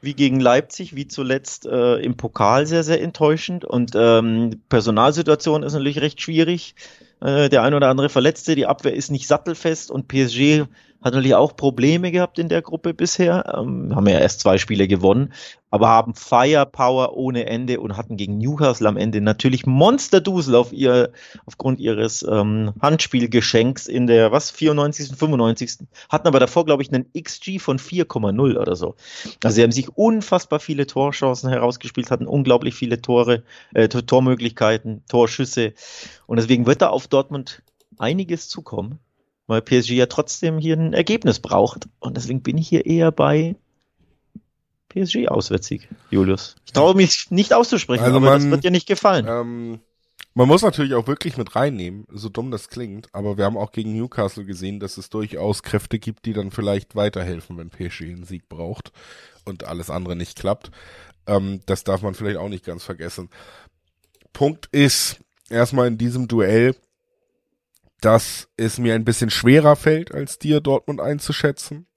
wie 0.01 0.13
gegen 0.13 0.39
Leipzig, 0.39 0.95
wie 0.95 1.07
zuletzt 1.07 1.65
äh, 1.65 1.95
im 1.97 2.15
Pokal 2.15 2.65
sehr, 2.65 2.83
sehr 2.83 3.01
enttäuschend. 3.01 3.65
Und 3.65 3.91
ähm, 3.95 4.61
Personalsituation 4.69 5.63
ist 5.63 5.73
natürlich 5.73 5.99
recht 5.99 6.21
schwierig. 6.21 6.75
Äh, 7.21 7.49
der 7.49 7.63
ein 7.63 7.73
oder 7.73 7.89
andere 7.89 8.09
Verletzte, 8.09 8.55
die 8.55 8.65
Abwehr 8.67 8.93
ist 8.93 9.11
nicht 9.11 9.27
sattelfest 9.27 9.91
und 9.91 10.07
PSG 10.07 10.65
hat 11.05 11.13
natürlich 11.13 11.35
auch 11.35 11.55
Probleme 11.55 12.11
gehabt 12.11 12.39
in 12.39 12.49
der 12.49 12.63
Gruppe 12.63 12.95
bisher, 12.95 13.53
ähm, 13.55 13.95
haben 13.95 14.07
ja 14.07 14.17
erst 14.17 14.39
zwei 14.39 14.57
Spiele 14.57 14.87
gewonnen, 14.87 15.33
aber 15.69 15.87
haben 15.87 16.15
Firepower 16.15 17.15
ohne 17.15 17.45
Ende 17.45 17.79
und 17.79 17.95
hatten 17.95 18.17
gegen 18.17 18.39
Newcastle 18.39 18.89
am 18.89 18.97
Ende 18.97 19.21
natürlich 19.21 19.67
Monsterdusel 19.67 20.55
auf 20.55 20.73
ihr, 20.73 21.11
aufgrund 21.45 21.79
ihres 21.79 22.25
ähm, 22.27 22.73
Handspielgeschenks 22.81 23.85
in 23.85 24.07
der, 24.07 24.31
was, 24.31 24.49
94., 24.49 25.15
95., 25.15 25.87
hatten 26.09 26.27
aber 26.27 26.39
davor, 26.39 26.65
glaube 26.65 26.81
ich, 26.81 26.91
einen 26.91 27.05
XG 27.13 27.59
von 27.59 27.77
4,0 27.77 28.57
oder 28.57 28.75
so. 28.75 28.95
Also 29.43 29.55
sie 29.55 29.61
haben 29.61 29.71
sich 29.71 29.95
unfassbar 29.95 30.59
viele 30.59 30.87
Torchancen 30.87 31.51
herausgespielt, 31.51 32.09
hatten 32.09 32.25
unglaublich 32.25 32.73
viele 32.73 32.99
Tore, 32.99 33.43
äh, 33.75 33.87
Tormöglichkeiten, 33.87 35.03
Torschüsse 35.07 35.73
und 36.25 36.37
deswegen 36.37 36.65
wird 36.65 36.81
da 36.81 36.89
auf 36.89 37.07
Dortmund 37.07 37.61
einiges 37.99 38.49
zukommen 38.49 38.99
weil 39.47 39.61
PSG 39.61 39.91
ja 39.91 40.05
trotzdem 40.07 40.57
hier 40.57 40.75
ein 40.75 40.93
Ergebnis 40.93 41.39
braucht. 41.39 41.87
Und 41.99 42.17
deswegen 42.17 42.41
bin 42.41 42.57
ich 42.57 42.67
hier 42.67 42.85
eher 42.85 43.11
bei 43.11 43.55
PSG 44.89 45.27
Auswärtssieg, 45.27 45.89
Julius. 46.09 46.55
Ich 46.65 46.73
traue 46.73 46.95
mich 46.95 47.27
nicht 47.29 47.53
auszusprechen, 47.53 48.03
also 48.03 48.17
aber 48.17 48.29
man, 48.29 48.41
das 48.41 48.49
wird 48.49 48.63
dir 48.63 48.71
nicht 48.71 48.87
gefallen. 48.87 49.25
Ähm, 49.27 49.79
man 50.33 50.47
muss 50.47 50.61
natürlich 50.61 50.93
auch 50.93 51.07
wirklich 51.07 51.37
mit 51.37 51.55
reinnehmen, 51.55 52.05
so 52.11 52.29
dumm 52.29 52.51
das 52.51 52.69
klingt, 52.69 53.07
aber 53.13 53.37
wir 53.37 53.45
haben 53.45 53.57
auch 53.57 53.71
gegen 53.71 53.93
Newcastle 53.93 54.45
gesehen, 54.45 54.79
dass 54.79 54.97
es 54.97 55.09
durchaus 55.09 55.63
Kräfte 55.63 55.99
gibt, 55.99 56.25
die 56.25 56.33
dann 56.33 56.51
vielleicht 56.51 56.95
weiterhelfen, 56.95 57.57
wenn 57.57 57.69
PSG 57.69 58.03
einen 58.03 58.25
Sieg 58.25 58.49
braucht 58.49 58.91
und 59.45 59.65
alles 59.65 59.89
andere 59.89 60.15
nicht 60.15 60.37
klappt. 60.37 60.71
Ähm, 61.27 61.61
das 61.65 61.83
darf 61.83 62.01
man 62.01 62.15
vielleicht 62.15 62.37
auch 62.37 62.49
nicht 62.49 62.65
ganz 62.65 62.83
vergessen. 62.83 63.29
Punkt 64.33 64.67
ist, 64.71 65.19
erstmal 65.49 65.87
in 65.87 65.97
diesem 65.97 66.27
Duell, 66.27 66.75
dass 68.01 68.47
es 68.57 68.77
mir 68.77 68.95
ein 68.95 69.05
bisschen 69.05 69.29
schwerer 69.29 69.75
fällt, 69.75 70.13
als 70.13 70.39
dir 70.39 70.61
Dortmund 70.61 71.01
einzuschätzen, 71.01 71.87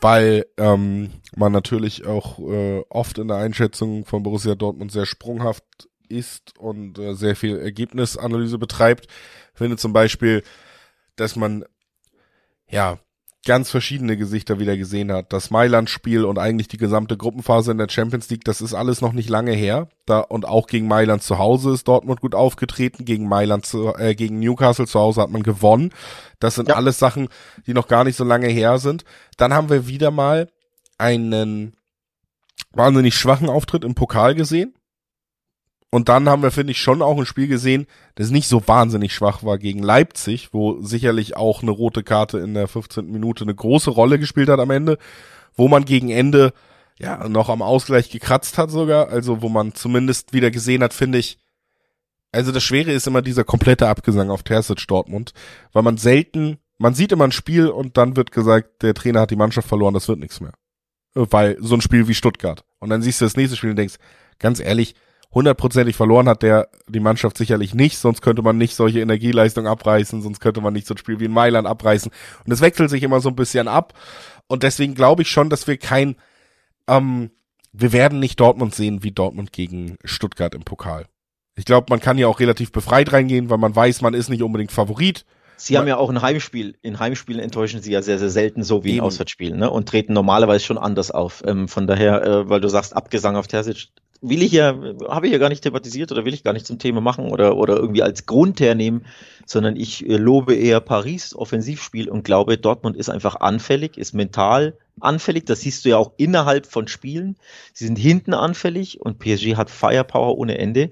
weil 0.00 0.46
ähm, 0.56 1.10
man 1.34 1.52
natürlich 1.52 2.06
auch 2.06 2.38
äh, 2.38 2.82
oft 2.88 3.18
in 3.18 3.28
der 3.28 3.38
Einschätzung 3.38 4.04
von 4.04 4.22
Borussia 4.22 4.54
Dortmund 4.54 4.92
sehr 4.92 5.06
sprunghaft 5.06 5.64
ist 6.08 6.58
und 6.58 6.98
äh, 6.98 7.14
sehr 7.14 7.36
viel 7.36 7.58
Ergebnisanalyse 7.58 8.58
betreibt. 8.58 9.06
Ich 9.52 9.58
finde 9.58 9.76
zum 9.76 9.92
Beispiel, 9.92 10.42
dass 11.16 11.34
man 11.34 11.64
ja 12.68 12.98
ganz 13.46 13.70
verschiedene 13.70 14.16
Gesichter 14.18 14.58
wieder 14.58 14.76
gesehen 14.76 15.10
hat. 15.10 15.32
Das 15.32 15.50
Mailand-Spiel 15.50 16.24
und 16.24 16.38
eigentlich 16.38 16.68
die 16.68 16.76
gesamte 16.76 17.16
Gruppenphase 17.16 17.70
in 17.70 17.78
der 17.78 17.88
Champions 17.88 18.28
League, 18.28 18.44
das 18.44 18.60
ist 18.60 18.74
alles 18.74 19.00
noch 19.00 19.14
nicht 19.14 19.30
lange 19.30 19.52
her. 19.52 19.88
Da, 20.04 20.20
und 20.20 20.46
auch 20.46 20.66
gegen 20.66 20.88
Mailand 20.88 21.22
zu 21.22 21.38
Hause 21.38 21.72
ist 21.72 21.88
Dortmund 21.88 22.20
gut 22.20 22.34
aufgetreten. 22.34 23.04
Gegen 23.06 23.28
Mailand 23.28 23.64
zu, 23.64 23.94
äh, 23.94 24.14
gegen 24.14 24.40
Newcastle 24.40 24.86
zu 24.86 25.00
Hause 25.00 25.22
hat 25.22 25.30
man 25.30 25.42
gewonnen. 25.42 25.92
Das 26.40 26.56
sind 26.56 26.68
ja. 26.68 26.74
alles 26.74 26.98
Sachen, 26.98 27.28
die 27.66 27.72
noch 27.72 27.88
gar 27.88 28.04
nicht 28.04 28.16
so 28.16 28.24
lange 28.24 28.48
her 28.48 28.78
sind. 28.78 29.04
Dann 29.38 29.54
haben 29.54 29.70
wir 29.70 29.86
wieder 29.86 30.10
mal 30.10 30.50
einen 30.98 31.74
wahnsinnig 32.72 33.14
schwachen 33.14 33.48
Auftritt 33.48 33.84
im 33.84 33.94
Pokal 33.94 34.34
gesehen. 34.34 34.74
Und 35.90 36.08
dann 36.08 36.28
haben 36.28 36.42
wir, 36.42 36.50
finde 36.50 36.72
ich, 36.72 36.80
schon 36.80 37.00
auch 37.00 37.18
ein 37.18 37.26
Spiel 37.26 37.46
gesehen, 37.46 37.86
das 38.16 38.30
nicht 38.30 38.48
so 38.48 38.66
wahnsinnig 38.66 39.14
schwach 39.14 39.44
war 39.44 39.56
gegen 39.58 39.82
Leipzig, 39.82 40.52
wo 40.52 40.80
sicherlich 40.82 41.36
auch 41.36 41.62
eine 41.62 41.70
rote 41.70 42.02
Karte 42.02 42.38
in 42.38 42.54
der 42.54 42.68
15. 42.68 43.10
Minute 43.10 43.44
eine 43.44 43.54
große 43.54 43.90
Rolle 43.90 44.18
gespielt 44.18 44.48
hat 44.48 44.60
am 44.60 44.70
Ende, 44.70 44.98
wo 45.54 45.68
man 45.68 45.84
gegen 45.84 46.10
Ende 46.10 46.52
ja 46.98 47.28
noch 47.28 47.48
am 47.48 47.62
Ausgleich 47.62 48.10
gekratzt 48.10 48.58
hat 48.58 48.70
sogar, 48.70 49.08
also 49.08 49.42
wo 49.42 49.48
man 49.48 49.74
zumindest 49.74 50.32
wieder 50.32 50.50
gesehen 50.50 50.82
hat, 50.82 50.92
finde 50.92 51.18
ich, 51.18 51.38
also 52.32 52.52
das 52.52 52.62
Schwere 52.62 52.92
ist 52.92 53.06
immer 53.06 53.22
dieser 53.22 53.44
komplette 53.44 53.88
Abgesang 53.88 54.30
auf 54.30 54.42
Terzic 54.42 54.86
Dortmund, 54.88 55.32
weil 55.72 55.82
man 55.82 55.96
selten, 55.96 56.58
man 56.78 56.94
sieht 56.94 57.12
immer 57.12 57.24
ein 57.24 57.32
Spiel 57.32 57.68
und 57.68 57.96
dann 57.96 58.16
wird 58.16 58.32
gesagt, 58.32 58.82
der 58.82 58.94
Trainer 58.94 59.20
hat 59.20 59.30
die 59.30 59.36
Mannschaft 59.36 59.68
verloren, 59.68 59.94
das 59.94 60.08
wird 60.08 60.18
nichts 60.18 60.40
mehr. 60.40 60.52
Weil 61.14 61.56
so 61.60 61.74
ein 61.74 61.80
Spiel 61.80 62.08
wie 62.08 62.14
Stuttgart. 62.14 62.64
Und 62.78 62.90
dann 62.90 63.00
siehst 63.00 63.20
du 63.20 63.24
das 63.24 63.36
nächste 63.36 63.56
Spiel 63.56 63.70
und 63.70 63.76
denkst, 63.76 63.96
ganz 64.38 64.60
ehrlich, 64.60 64.94
hundertprozentig 65.32 65.96
verloren 65.96 66.28
hat 66.28 66.42
der 66.42 66.68
die 66.88 67.00
Mannschaft 67.00 67.36
sicherlich 67.36 67.74
nicht, 67.74 67.98
sonst 67.98 68.22
könnte 68.22 68.42
man 68.42 68.56
nicht 68.56 68.74
solche 68.74 69.00
Energieleistung 69.00 69.66
abreißen, 69.66 70.22
sonst 70.22 70.40
könnte 70.40 70.60
man 70.60 70.72
nicht 70.72 70.86
so 70.86 70.94
ein 70.94 70.98
Spiel 70.98 71.20
wie 71.20 71.26
in 71.26 71.32
Mailand 71.32 71.66
abreißen. 71.66 72.10
Und 72.44 72.52
es 72.52 72.60
wechselt 72.60 72.90
sich 72.90 73.02
immer 73.02 73.20
so 73.20 73.28
ein 73.28 73.36
bisschen 73.36 73.68
ab. 73.68 73.92
Und 74.46 74.62
deswegen 74.62 74.94
glaube 74.94 75.22
ich 75.22 75.28
schon, 75.28 75.50
dass 75.50 75.66
wir 75.66 75.76
kein, 75.76 76.16
ähm, 76.88 77.30
wir 77.72 77.92
werden 77.92 78.20
nicht 78.20 78.40
Dortmund 78.40 78.74
sehen 78.74 79.02
wie 79.02 79.12
Dortmund 79.12 79.52
gegen 79.52 79.96
Stuttgart 80.04 80.54
im 80.54 80.62
Pokal. 80.62 81.06
Ich 81.56 81.64
glaube, 81.64 81.86
man 81.90 82.00
kann 82.00 82.18
ja 82.18 82.28
auch 82.28 82.40
relativ 82.40 82.70
befreit 82.70 83.12
reingehen, 83.12 83.50
weil 83.50 83.58
man 83.58 83.74
weiß, 83.74 84.02
man 84.02 84.14
ist 84.14 84.28
nicht 84.28 84.42
unbedingt 84.42 84.72
Favorit. 84.72 85.24
Sie 85.56 85.78
haben 85.78 85.88
ja 85.88 85.96
auch 85.96 86.10
ein 86.10 86.20
Heimspiel. 86.20 86.76
In 86.82 86.98
Heimspielen 86.98 87.40
enttäuschen 87.40 87.80
sie 87.80 87.90
ja 87.90 88.02
sehr, 88.02 88.18
sehr 88.18 88.28
selten 88.28 88.62
so 88.62 88.84
wie 88.84 88.96
in 88.96 89.00
Auswärtsspielen 89.00 89.58
ne? 89.58 89.70
und 89.70 89.88
treten 89.88 90.12
normalerweise 90.12 90.64
schon 90.64 90.76
anders 90.76 91.10
auf. 91.10 91.42
Ähm, 91.46 91.66
von 91.66 91.86
daher, 91.86 92.22
äh, 92.22 92.48
weil 92.48 92.60
du 92.60 92.68
sagst, 92.68 92.94
Abgesang 92.94 93.36
auf 93.36 93.46
Terzic, 93.46 93.88
will 94.22 94.42
ich 94.42 94.52
ja, 94.52 94.76
habe 95.08 95.26
ich 95.26 95.32
ja 95.32 95.38
gar 95.38 95.48
nicht 95.48 95.62
thematisiert 95.62 96.12
oder 96.12 96.24
will 96.24 96.34
ich 96.34 96.44
gar 96.44 96.52
nicht 96.52 96.66
zum 96.66 96.78
Thema 96.78 97.00
machen 97.00 97.30
oder, 97.30 97.56
oder 97.56 97.76
irgendwie 97.76 98.02
als 98.02 98.26
Grund 98.26 98.60
hernehmen, 98.60 99.06
sondern 99.46 99.76
ich 99.76 100.08
äh, 100.08 100.16
lobe 100.16 100.54
eher 100.54 100.80
Paris 100.80 101.34
Offensivspiel 101.34 102.08
und 102.08 102.24
glaube, 102.24 102.58
Dortmund 102.58 102.96
ist 102.96 103.08
einfach 103.08 103.36
anfällig, 103.36 103.98
ist 103.98 104.12
mental 104.12 104.76
anfällig. 105.00 105.44
Das 105.46 105.60
siehst 105.60 105.84
du 105.84 105.90
ja 105.90 105.96
auch 105.96 106.12
innerhalb 106.16 106.66
von 106.66 106.88
Spielen. 106.88 107.36
Sie 107.72 107.86
sind 107.86 107.96
hinten 107.96 108.34
anfällig 108.34 109.00
und 109.00 109.18
PSG 109.18 109.56
hat 109.56 109.70
Firepower 109.70 110.38
ohne 110.38 110.58
Ende. 110.58 110.90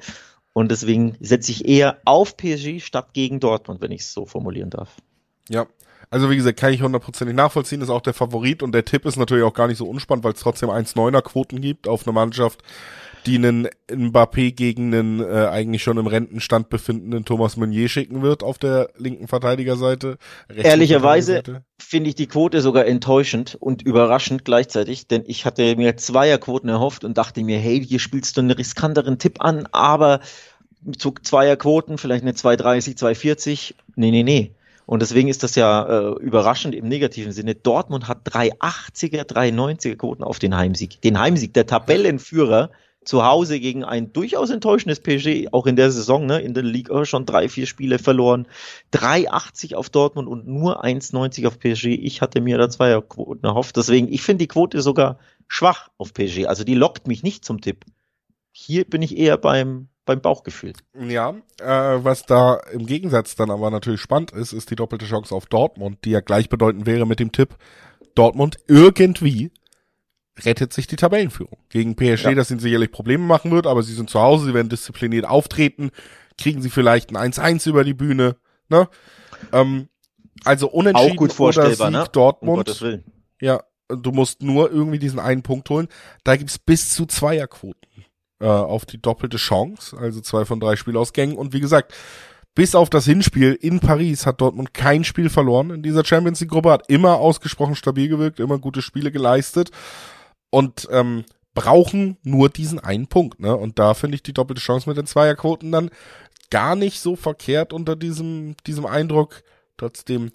Und 0.53 0.71
deswegen 0.71 1.17
setze 1.21 1.51
ich 1.51 1.67
eher 1.67 1.99
auf 2.05 2.37
PSG 2.37 2.81
statt 2.81 3.09
gegen 3.13 3.41
Dortmund, 3.41 3.81
wenn 3.81 3.91
ich 3.91 4.03
es 4.03 4.13
so 4.13 4.25
formulieren 4.25 4.71
darf. 4.71 4.97
Ja, 5.49 5.67
also 6.11 6.31
wie 6.31 6.37
gesagt, 6.37 6.61
kann 6.61 6.73
ich 6.73 6.81
hundertprozentig 6.81 7.35
nachvollziehen, 7.35 7.81
ist 7.81 7.91
auch 7.91 8.01
der 8.01 8.15
Favorit 8.15 8.63
und 8.63 8.73
der 8.73 8.85
Tipp 8.85 9.05
ist 9.05 9.17
natürlich 9.17 9.43
auch 9.43 9.53
gar 9.53 9.67
nicht 9.67 9.79
so 9.79 9.89
unspannend, 9.89 10.25
weil 10.25 10.33
es 10.33 10.41
trotzdem 10.41 10.71
1,9er 10.71 11.23
Quoten 11.23 11.61
gibt 11.61 11.89
auf 11.89 12.07
eine 12.07 12.13
Mannschaft, 12.13 12.63
die 13.27 13.37
einen 13.37 13.69
Mbappé 13.89 14.53
gegen 14.53 14.95
einen 14.95 15.21
äh, 15.21 15.49
eigentlich 15.49 15.83
schon 15.83 15.99
im 15.99 16.07
Rentenstand 16.07 16.69
befindenden 16.69 17.25
Thomas 17.25 17.57
Meunier 17.57 17.89
schicken 17.89 18.23
wird 18.23 18.43
auf 18.43 18.59
der 18.59 18.91
linken 18.97 19.29
Verteidigerseite. 19.29 20.19
Ehrlicherweise 20.55 21.43
finde 21.79 22.11
ich 22.11 22.15
die 22.15 22.27
Quote 22.27 22.61
sogar 22.61 22.87
enttäuschend 22.87 23.57
und 23.59 23.83
überraschend 23.83 24.45
gleichzeitig, 24.45 25.07
denn 25.07 25.25
ich 25.27 25.45
hatte 25.45 25.77
mir 25.77 25.97
Zweierquoten 25.97 26.69
erhofft 26.69 27.05
und 27.05 27.17
dachte 27.17 27.43
mir, 27.43 27.59
hey, 27.59 27.85
hier 27.85 27.99
spielst 27.99 28.37
du 28.37 28.43
einen 28.43 28.51
riskanteren 28.51 29.19
Tipp 29.19 29.41
an, 29.41 29.69
aber 29.73 30.21
zu 30.99 31.13
Zweierquoten, 31.13 31.99
vielleicht 31.99 32.23
eine 32.23 32.35
230, 32.35 32.99
240. 32.99 33.75
Nee, 33.97 34.11
nee, 34.11 34.23
nee. 34.23 34.53
Und 34.87 35.01
deswegen 35.01 35.29
ist 35.29 35.43
das 35.43 35.55
ja 35.55 35.85
äh, 35.87 36.19
überraschend 36.21 36.75
im 36.75 36.89
negativen 36.89 37.33
Sinne. 37.33 37.55
Dortmund 37.55 38.07
hat 38.07 38.27
380er, 38.29 39.23
390er 39.23 39.97
Quoten 39.97 40.23
auf 40.23 40.39
den 40.39 40.55
Heimsieg. 40.55 41.01
Den 41.01 41.19
Heimsieg, 41.19 41.55
der 41.55 41.67
Tabellenführer 41.67 42.71
zu 43.05 43.25
Hause 43.25 43.61
gegen 43.61 43.85
ein 43.85 44.13
durchaus 44.13 44.51
enttäuschendes 44.51 45.01
PSG, 45.01 45.53
auch 45.53 45.67
in 45.67 45.77
der 45.77 45.91
Saison, 45.91 46.27
ne, 46.27 46.41
in 46.41 46.55
der 46.55 46.63
Liga 46.63 47.05
schon 47.05 47.27
drei, 47.27 47.49
vier 47.49 47.67
Spiele 47.67 47.99
verloren. 47.99 48.47
3,80 48.93 49.75
auf 49.75 49.91
Dortmund 49.91 50.29
und 50.29 50.47
nur 50.47 50.85
1,90 50.85 51.47
auf 51.47 51.59
PSG. 51.59 51.87
Ich 51.87 52.21
hatte 52.21 52.41
mir 52.41 52.59
da 52.59 52.69
zwei 52.69 53.01
Quoten 53.01 53.45
erhofft. 53.45 53.77
Deswegen, 53.77 54.13
ich 54.13 54.23
finde 54.23 54.45
die 54.45 54.49
Quote 54.49 54.81
sogar 54.83 55.19
schwach 55.49 55.89
auf 55.99 56.13
PSG. 56.15 56.47
Also 56.47 56.65
die 56.65 56.75
lockt 56.75 57.07
mich 57.07 57.23
nicht 57.23 57.45
zum 57.45 57.61
Tipp. 57.61 57.85
Hier 58.53 58.85
bin 58.85 59.03
ich 59.03 59.17
eher 59.17 59.37
beim, 59.37 59.89
beim 60.05 60.21
Bauchgefühl. 60.21 60.73
Ja, 60.99 61.35
äh, 61.61 62.05
was 62.05 62.25
da 62.25 62.61
im 62.73 62.87
Gegensatz 62.87 63.35
dann 63.35 63.51
aber 63.51 63.71
natürlich 63.71 64.01
spannend 64.01 64.31
ist, 64.31 64.53
ist 64.53 64.71
die 64.71 64.77
doppelte 64.77 65.07
Chance 65.07 65.35
auf 65.35 65.47
Dortmund, 65.47 65.99
die 66.05 66.11
ja 66.11 66.21
gleichbedeutend 66.21 66.87
wäre 66.87 67.07
mit 67.07 67.21
dem 67.21 67.33
Tipp, 67.33 67.57
Dortmund 68.15 68.59
irgendwie 68.69 69.51
rettet 70.43 70.73
sich 70.73 70.87
die 70.87 70.97
Tabellenführung. 70.97 71.59
Gegen 71.69 71.95
PSG, 71.95 72.25
ja. 72.25 72.35
das 72.35 72.51
ihnen 72.51 72.61
sicherlich 72.61 72.91
Probleme 72.91 73.25
machen 73.25 73.51
wird, 73.51 73.67
aber 73.67 73.83
sie 73.83 73.95
sind 73.95 74.11
zu 74.11 74.21
Hause, 74.21 74.47
sie 74.47 74.55
werden 74.55 74.69
diszipliniert 74.69 75.27
auftreten, 75.27 75.91
kriegen 76.39 76.63
sie 76.63 76.71
vielleicht 76.71 77.15
ein 77.15 77.33
1-1 77.33 77.69
über 77.69 77.85
die 77.85 77.95
Bühne, 77.95 78.37
ne? 78.69 78.89
Ähm, 79.53 79.89
also 80.45 80.69
unentschieden 80.69 81.13
Auch 81.13 81.17
gut 81.17 81.33
vorstellbar, 81.33 81.89
oder 81.89 81.99
Sieg 81.99 82.07
ne? 82.07 82.13
Dortmund. 82.13 82.83
Um 82.83 83.05
ja, 83.41 83.63
du 83.89 84.11
musst 84.11 84.43
nur 84.43 84.71
irgendwie 84.71 84.99
diesen 84.99 85.21
einen 85.21 85.43
Punkt 85.43 85.71
holen. 85.71 85.89
Da 86.25 86.37
gibt's 86.37 86.59
bis 86.59 86.95
zu 86.95 87.07
Zweierquoten 87.07 88.05
äh, 88.41 88.47
auf 88.47 88.85
die 88.85 89.01
doppelte 89.01 89.37
Chance, 89.37 89.97
also 89.97 90.21
zwei 90.21 90.45
von 90.45 90.61
drei 90.61 90.77
Spielausgängen. 90.77 91.37
Und 91.37 91.53
wie 91.53 91.61
gesagt, 91.61 91.95
bis 92.55 92.75
auf 92.75 92.91
das 92.91 93.05
Hinspiel 93.05 93.53
in 93.53 93.81
Paris 93.81 94.27
hat 94.27 94.41
Dortmund 94.41 94.75
kein 94.75 95.05
Spiel 95.05 95.29
verloren 95.29 95.71
in 95.71 95.83
dieser 95.83 96.05
Champions 96.05 96.41
League 96.41 96.51
Gruppe, 96.51 96.71
hat 96.71 96.89
immer 96.89 97.17
ausgesprochen 97.17 97.75
stabil 97.75 98.09
gewirkt, 98.09 98.41
immer 98.41 98.59
gute 98.59 98.83
Spiele 98.83 99.13
geleistet 99.13 99.71
und 100.55 100.89
ähm, 100.93 101.25
brauchen 101.53 102.17
nur 102.23 102.49
diesen 102.49 102.79
einen 102.79 103.09
Punkt. 103.09 103.41
Ne? 103.41 103.57
Und 103.57 103.79
da 103.81 103.95
finde 103.95 104.15
ich 104.15 104.23
die 104.23 104.33
doppelte 104.33 104.63
Chance 104.63 104.89
mit 104.89 104.97
den 104.97 105.07
Zweierquoten 105.07 105.73
dann 105.73 105.91
gar 106.51 106.77
nicht 106.77 107.01
so 107.01 107.17
verkehrt 107.17 107.73
unter 107.73 107.97
diesem, 107.97 108.57
diesem 108.65 108.87
Eindruck. 108.87 109.43
Trotzdem 109.77 110.31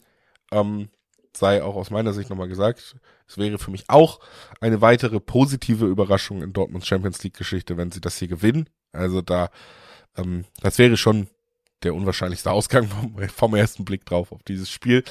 ähm, 0.51 0.89
sei 1.34 1.63
auch 1.63 1.76
aus 1.76 1.89
meiner 1.89 2.11
Sicht 2.11 2.30
nochmal 2.30 2.49
gesagt, 2.49 2.97
es 3.28 3.38
wäre 3.38 3.57
für 3.59 3.72
mich 3.72 3.89
auch 3.89 4.20
eine 4.59 4.82
weitere 4.82 5.22
positive 5.22 5.86
Überraschung 5.86 6.41
in 6.41 6.51
Dortmunds 6.51 6.88
Champions 6.88 7.24
League 7.24 7.38
Geschichte, 7.38 7.78
wenn 7.78 7.91
sie 7.91 8.01
das 8.01 8.17
hier 8.17 8.28
gewinnen. 8.28 8.67
Also 8.91 9.22
da, 9.22 9.49
ähm, 10.17 10.43
das 10.59 10.78
wäre 10.80 10.97
schon 10.97 11.28
der 11.84 11.93
unwahrscheinlichste 11.93 12.51
Ausgang 12.51 12.88
vom, 12.88 13.17
vom 13.30 13.55
ersten 13.55 13.86
Blick 13.86 14.05
drauf 14.05 14.34
auf 14.34 14.43
dieses 14.43 14.70
Spiel. 14.70 15.05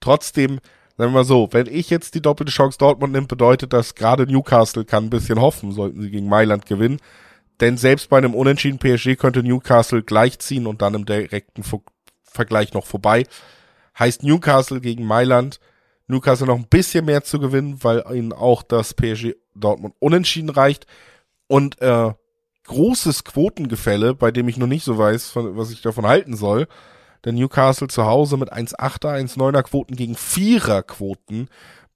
Trotzdem 0.00 0.60
Sagen 1.00 1.12
wir 1.12 1.20
mal 1.20 1.24
so, 1.24 1.48
wenn 1.52 1.66
ich 1.66 1.88
jetzt 1.88 2.14
die 2.14 2.20
doppelte 2.20 2.52
Chance 2.52 2.76
Dortmund 2.76 3.14
nimmt, 3.14 3.28
bedeutet 3.28 3.72
das 3.72 3.94
gerade 3.94 4.26
Newcastle 4.26 4.84
kann 4.84 5.04
ein 5.04 5.08
bisschen 5.08 5.40
hoffen, 5.40 5.72
sollten 5.72 6.02
sie 6.02 6.10
gegen 6.10 6.28
Mailand 6.28 6.66
gewinnen. 6.66 7.00
Denn 7.62 7.78
selbst 7.78 8.10
bei 8.10 8.18
einem 8.18 8.34
unentschieden 8.34 8.78
PSG 8.78 9.16
könnte 9.16 9.42
Newcastle 9.42 10.02
gleichziehen 10.02 10.66
und 10.66 10.82
dann 10.82 10.92
im 10.92 11.06
direkten 11.06 11.62
Vergleich 12.24 12.74
noch 12.74 12.84
vorbei. 12.84 13.24
Heißt 13.98 14.24
Newcastle 14.24 14.82
gegen 14.82 15.06
Mailand, 15.06 15.58
Newcastle 16.06 16.48
noch 16.48 16.58
ein 16.58 16.68
bisschen 16.68 17.06
mehr 17.06 17.24
zu 17.24 17.38
gewinnen, 17.38 17.78
weil 17.82 18.04
ihnen 18.12 18.34
auch 18.34 18.62
das 18.62 18.92
PSG 18.92 19.36
Dortmund 19.54 19.94
unentschieden 20.00 20.50
reicht. 20.50 20.86
Und 21.46 21.80
äh, 21.80 22.12
großes 22.64 23.24
Quotengefälle, 23.24 24.14
bei 24.14 24.32
dem 24.32 24.48
ich 24.48 24.58
noch 24.58 24.66
nicht 24.66 24.84
so 24.84 24.98
weiß, 24.98 25.32
was 25.34 25.70
ich 25.70 25.80
davon 25.80 26.06
halten 26.06 26.36
soll. 26.36 26.68
Denn 27.24 27.34
Newcastle 27.34 27.88
zu 27.88 28.06
Hause 28.06 28.36
mit 28.36 28.52
1,8er, 28.52 29.14
1,9er 29.14 29.62
Quoten 29.62 29.96
gegen 29.96 30.14
4er 30.14 30.82
Quoten 30.82 31.48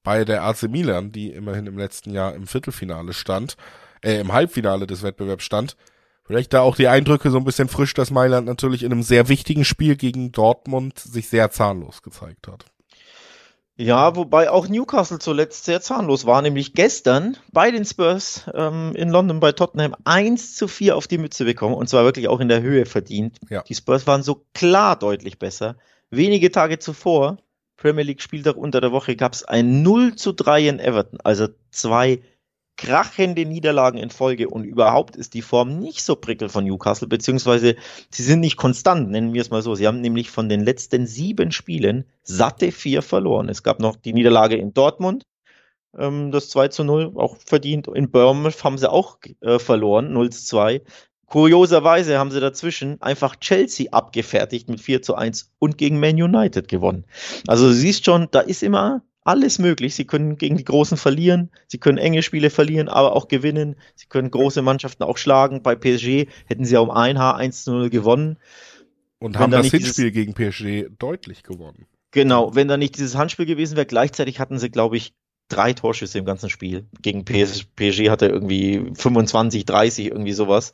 bei 0.03 0.25
der 0.25 0.45
AC 0.45 0.65
Milan, 0.65 1.13
die 1.13 1.31
immerhin 1.31 1.67
im 1.67 1.79
letzten 1.79 2.13
Jahr 2.13 2.35
im 2.35 2.47
Viertelfinale 2.47 3.15
stand, 3.15 3.57
äh, 4.03 4.21
im 4.21 4.33
Halbfinale 4.33 4.87
des 4.87 5.03
Wettbewerbs 5.03 5.45
stand. 5.45 5.77
Vielleicht 6.25 6.53
da 6.53 6.61
auch 6.61 6.77
die 6.77 6.89
Eindrücke 6.89 7.31
so 7.31 7.39
ein 7.39 7.45
bisschen 7.45 7.69
frisch, 7.69 7.95
dass 7.95 8.11
Mailand 8.11 8.47
natürlich 8.47 8.83
in 8.83 8.93
einem 8.93 9.03
sehr 9.03 9.29
wichtigen 9.29 9.65
Spiel 9.65 9.97
gegen 9.97 10.33
Dortmund 10.33 10.99
sich 10.99 11.29
sehr 11.29 11.51
zahnlos 11.51 12.03
gezeigt 12.03 12.49
hat. 12.49 12.67
Ja, 13.77 14.15
wobei 14.15 14.51
auch 14.51 14.69
Newcastle 14.69 15.19
zuletzt 15.19 15.65
sehr 15.65 15.81
zahnlos 15.81 16.27
war, 16.27 16.43
nämlich 16.43 16.75
gestern 16.75 17.37
bei 17.53 17.73
den 17.73 17.85
Spurs 17.85 18.49
ähm, 18.55 18.93
in 18.95 19.09
London 19.09 19.41
bei 19.41 19.51
Tottenham 19.51 19.97
1 20.05 20.55
zu 20.55 20.69
4 20.69 20.97
auf 20.97 21.09
die 21.09 21.19
Mütze 21.19 21.45
bekommen 21.45 21.75
und 21.75 21.89
zwar 21.89 22.05
wirklich 22.05 22.29
auch 22.29 22.39
in 22.39 22.49
der 22.49 22.63
Höhe 22.63 22.87
verdient. 22.87 23.39
Ja. 23.51 23.63
Die 23.63 23.75
Spurs 23.75 24.07
waren 24.07 24.23
so 24.23 24.47
klar 24.55 24.97
deutlich 24.97 25.41
besser. 25.41 25.77
Wenige 26.11 26.53
Tage 26.53 26.79
zuvor, 26.79 27.39
Premier 27.77 28.05
League 28.05 28.23
Spieltag 28.23 28.57
unter 28.57 28.81
der 28.81 28.93
Woche, 28.93 29.17
gab 29.17 29.33
es 29.33 29.43
ein 29.43 29.83
0 29.83 30.15
zu 30.15 30.33
3 30.33 30.69
in 30.69 30.79
Everton, 30.79 31.19
also 31.25 31.49
zwei 31.73 32.23
krachende 32.77 33.47
Niederlagen 33.47 33.99
in 33.99 34.11
Folge 34.11 34.49
und 34.49 34.65
überhaupt 34.65 35.17
ist 35.17 35.35
die 35.35 35.43
Form 35.43 35.79
nicht 35.79 36.03
so 36.03 36.17
prickel 36.17 36.49
von 36.49 36.65
Newcastle, 36.65 37.09
beziehungsweise 37.09 37.77
sie 38.11 38.23
sind 38.23 38.41
nicht 38.41 38.57
konstant, 38.57 39.11
nennen 39.11 39.33
wir 39.33 39.43
es 39.43 39.51
mal 39.51 39.63
so. 39.63 39.75
Sie 39.75 39.87
haben 39.87 40.01
nämlich 40.01 40.31
von 40.31 40.49
den 40.49 40.61
letzten 40.61 41.07
sieben 41.07 41.53
Spielen 41.53 42.05
satte 42.23 42.73
vier 42.73 43.03
verloren. 43.03 43.49
Es 43.49 43.63
gab 43.63 43.81
noch 43.81 43.97
die 43.97 44.13
Niederlage 44.13 44.57
in 44.57 44.75
Dortmund, 44.75 45.25
ähm, 45.97 46.33
das 46.33 46.49
2 46.51 46.69
zu 46.69 46.85
0, 46.85 47.13
auch 47.15 47.37
verdient. 47.45 47.89
In 47.89 48.11
Bournemouth 48.11 48.65
haben 48.65 48.79
sie 48.79 48.91
auch 48.91 49.19
äh, 49.41 49.59
verloren, 49.59 50.13
0 50.13 50.31
zu 50.31 50.45
2. 50.45 50.83
Kurioserweise 51.27 52.19
haben 52.19 52.31
sie 52.31 52.41
dazwischen 52.41 53.01
einfach 53.01 53.37
Chelsea 53.37 53.91
abgefertigt 53.91 54.69
mit 54.69 54.81
4 54.81 55.03
zu 55.03 55.15
1 55.15 55.53
und 55.59 55.79
gegen 55.79 55.99
Man 55.99 56.21
United 56.21 56.69
gewonnen. 56.69 57.05
Also 57.47 57.69
du 57.69 57.75
siehst 57.75 58.05
schon, 58.05 58.29
da 58.31 58.41
ist 58.41 58.63
immer 58.63 59.03
alles 59.25 59.59
möglich. 59.59 59.95
Sie 59.95 60.05
können 60.05 60.37
gegen 60.37 60.57
die 60.57 60.65
Großen 60.65 60.97
verlieren, 60.97 61.51
sie 61.67 61.79
können 61.79 61.99
enge 61.99 62.23
Spiele 62.23 62.51
verlieren, 62.51 62.89
aber 62.89 63.17
auch 63.17 63.29
gewinnen. 63.29 63.77
Sie 63.95 64.07
können 64.07 64.31
große 64.31 64.63
Mannschaften 64.63 65.03
auch 65.03 65.17
schlagen. 65.17 65.63
Bei 65.63 65.75
PSG 65.75 66.27
hätten 66.47 66.65
sie 66.65 66.75
ja 66.75 66.81
um 66.81 66.91
ein 66.91 67.19
Haar 67.19 67.37
1 67.37 67.65
zu 67.65 67.73
0 67.73 67.91
gewonnen. 67.91 68.39
Und 69.19 69.39
haben 69.39 69.51
da 69.51 69.63
das 69.63 69.71
Hinspiel 69.71 70.11
gegen 70.11 70.35
PSG 70.35 70.91
deutlich 70.99 71.43
gewonnen. 71.43 71.87
Genau, 72.11 72.55
wenn 72.55 72.69
da 72.69 72.77
nicht 72.77 72.97
dieses 72.97 73.17
Handspiel 73.17 73.47
gewesen 73.47 73.77
wäre, 73.77 73.87
gleichzeitig 73.87 74.39
hatten 74.39 74.59
sie, 74.59 74.71
glaube 74.71 74.97
ich, 74.97 75.15
drei 75.49 75.73
Torschüsse 75.73 76.19
im 76.19 76.25
ganzen 76.25 76.51
Spiel. 76.51 76.87
Gegen 77.01 77.25
PSG 77.25 78.11
hatte 78.11 78.27
irgendwie 78.27 78.93
25, 78.95 79.65
30, 79.65 80.07
irgendwie 80.07 80.33
sowas. 80.33 80.73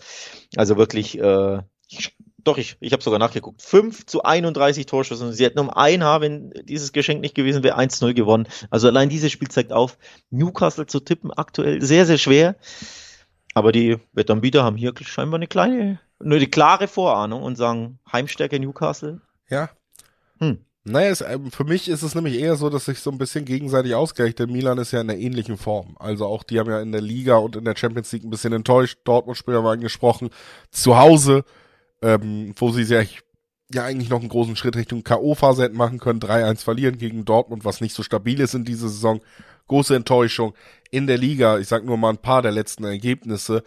Also 0.57 0.77
wirklich 0.77 1.19
äh, 1.19 1.61
doch, 2.45 2.59
ich, 2.59 2.77
ich 2.81 2.93
habe 2.93 3.03
sogar 3.03 3.19
nachgeguckt. 3.19 3.63
5 3.63 4.07
zu 4.07 4.23
31 4.23 4.87
Torschüsse 4.87 5.25
und 5.25 5.33
sie 5.33 5.45
hätten 5.45 5.59
um 5.59 5.71
ein 5.71 6.03
Haar, 6.03 6.21
wenn 6.21 6.51
dieses 6.65 6.93
Geschenk 6.93 7.21
nicht 7.21 7.35
gewesen 7.35 7.63
wäre, 7.63 7.79
1-0 7.79 8.15
gewonnen. 8.15 8.47
Also 8.71 8.89
allein 8.89 9.09
dieses 9.09 9.33
Spiel 9.33 9.49
zeigt 9.49 9.73
auf, 9.73 9.99
Newcastle 10.31 10.87
zu 10.87 11.01
tippen 11.01 11.33
aktuell 11.33 11.83
sehr, 11.83 12.07
sehr 12.07 12.19
schwer. 12.19 12.57
Aber 13.55 13.73
die 13.73 13.99
Wettanbieter 14.13 14.63
haben 14.63 14.77
hier 14.77 14.93
scheinbar 15.01 15.39
eine 15.39 15.49
kleine, 15.49 16.01
nur 16.21 16.37
eine 16.37 16.47
klare 16.47 16.89
Vorahnung 16.89 17.43
und 17.43 17.57
sagen 17.57 17.99
Heimstärke 18.11 18.61
Newcastle. 18.61 19.21
Ja. 19.49 19.71
Hm. 20.39 20.65
Naja, 20.85 21.11
es, 21.11 21.21
ähm, 21.21 21.51
für 21.51 21.65
mich 21.65 21.89
ist 21.89 22.03
es 22.03 22.15
nämlich 22.15 22.39
eher 22.39 22.57
so, 22.57 22.71
dass 22.71 22.87
sich 22.87 23.01
so 23.01 23.11
ein 23.11 23.19
bisschen 23.19 23.45
gegenseitig 23.45 23.95
ausgleicht, 23.95 24.39
denn 24.39 24.51
Milan 24.51 24.79
ist 24.79 24.93
ja 24.93 25.01
in 25.03 25.11
einer 25.11 25.19
ähnlichen 25.19 25.59
Form. 25.59 25.97
Also 25.99 26.25
auch 26.27 26.43
die 26.43 26.59
haben 26.59 26.71
ja 26.71 26.81
in 26.81 26.93
der 26.93 27.03
Liga 27.03 27.37
und 27.37 27.57
in 27.57 27.65
der 27.65 27.77
Champions 27.77 28.11
League 28.13 28.25
ein 28.25 28.31
bisschen 28.31 28.55
enttäuscht. 28.55 28.99
Dortmund-Spieler 29.05 29.63
waren 29.63 29.79
angesprochen. 29.79 30.31
Zu 30.71 30.99
Hause 30.99 31.45
ähm, 32.03 32.55
wo 32.57 32.71
sie 32.71 32.85
sich 32.85 33.23
ja 33.73 33.85
eigentlich 33.85 34.09
noch 34.09 34.21
einen 34.21 34.29
großen 34.29 34.57
Schritt 34.57 34.77
Richtung 34.77 35.05
K.O.-Phase 35.05 35.63
hätten 35.63 35.77
machen 35.77 35.99
können. 35.99 36.21
3-1 36.21 36.65
verlieren 36.65 36.99
gegen 36.99 37.25
Dortmund, 37.25 37.65
was 37.65 37.81
nicht 37.81 37.95
so 37.95 38.03
stabil 38.03 38.41
ist 38.41 38.55
in 38.55 38.65
dieser 38.65 38.89
Saison. 38.89 39.21
Große 39.69 39.95
Enttäuschung 39.95 40.55
in 40.91 41.07
der 41.07 41.19
Liga. 41.19 41.59
Ich 41.59 41.69
sag 41.69 41.85
nur 41.85 41.97
mal 41.97 42.11
ein 42.11 42.19
paar 42.19 42.43
der 42.43 42.53
letzten 42.53 42.85
Ergebnisse. 42.85 43.63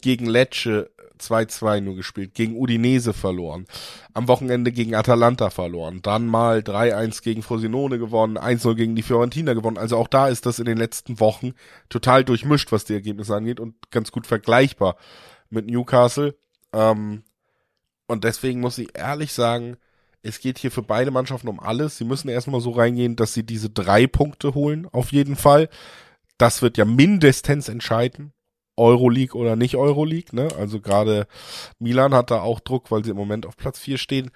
Gegen 0.00 0.26
Lecce 0.26 0.90
2-2 1.22 1.80
nur 1.80 1.96
gespielt, 1.96 2.34
gegen 2.34 2.56
Udinese 2.56 3.12
verloren, 3.12 3.66
am 4.12 4.28
Wochenende 4.28 4.72
gegen 4.72 4.94
Atalanta 4.94 5.50
verloren, 5.50 6.00
dann 6.02 6.26
mal 6.26 6.58
3-1 6.58 7.22
gegen 7.22 7.42
Frosinone 7.42 7.98
gewonnen, 7.98 8.38
1-0 8.38 8.74
gegen 8.74 8.96
die 8.96 9.02
Fiorentina 9.02 9.54
gewonnen. 9.54 9.78
Also 9.78 9.96
auch 9.96 10.08
da 10.08 10.28
ist 10.28 10.46
das 10.46 10.58
in 10.58 10.64
den 10.64 10.78
letzten 10.78 11.20
Wochen 11.20 11.52
total 11.88 12.24
durchmischt, 12.24 12.72
was 12.72 12.84
die 12.84 12.94
Ergebnisse 12.94 13.34
angeht 13.34 13.60
und 13.60 13.74
ganz 13.90 14.12
gut 14.12 14.26
vergleichbar 14.26 14.96
mit 15.50 15.66
Newcastle. 15.66 16.34
Ähm, 16.72 17.22
und 18.06 18.24
deswegen 18.24 18.60
muss 18.60 18.78
ich 18.78 18.96
ehrlich 18.96 19.32
sagen, 19.32 19.76
es 20.22 20.38
geht 20.38 20.58
hier 20.58 20.70
für 20.70 20.82
beide 20.82 21.10
Mannschaften 21.10 21.48
um 21.48 21.58
alles. 21.60 21.98
Sie 21.98 22.04
müssen 22.04 22.28
erstmal 22.28 22.60
so 22.60 22.70
reingehen, 22.70 23.16
dass 23.16 23.34
sie 23.34 23.44
diese 23.44 23.70
drei 23.70 24.06
Punkte 24.06 24.54
holen, 24.54 24.86
auf 24.92 25.12
jeden 25.12 25.36
Fall. 25.36 25.68
Das 26.38 26.62
wird 26.62 26.78
ja 26.78 26.84
mindestens 26.84 27.68
entscheiden. 27.68 28.32
Euroleague 28.76 29.38
oder 29.38 29.56
nicht 29.56 29.76
Euroleague, 29.76 30.34
ne? 30.34 30.48
Also 30.58 30.80
gerade 30.80 31.26
Milan 31.78 32.14
hat 32.14 32.30
da 32.30 32.40
auch 32.40 32.60
Druck, 32.60 32.90
weil 32.90 33.04
sie 33.04 33.10
im 33.10 33.16
Moment 33.16 33.46
auf 33.46 33.56
Platz 33.56 33.78
4 33.78 33.98
stehen. 33.98 34.30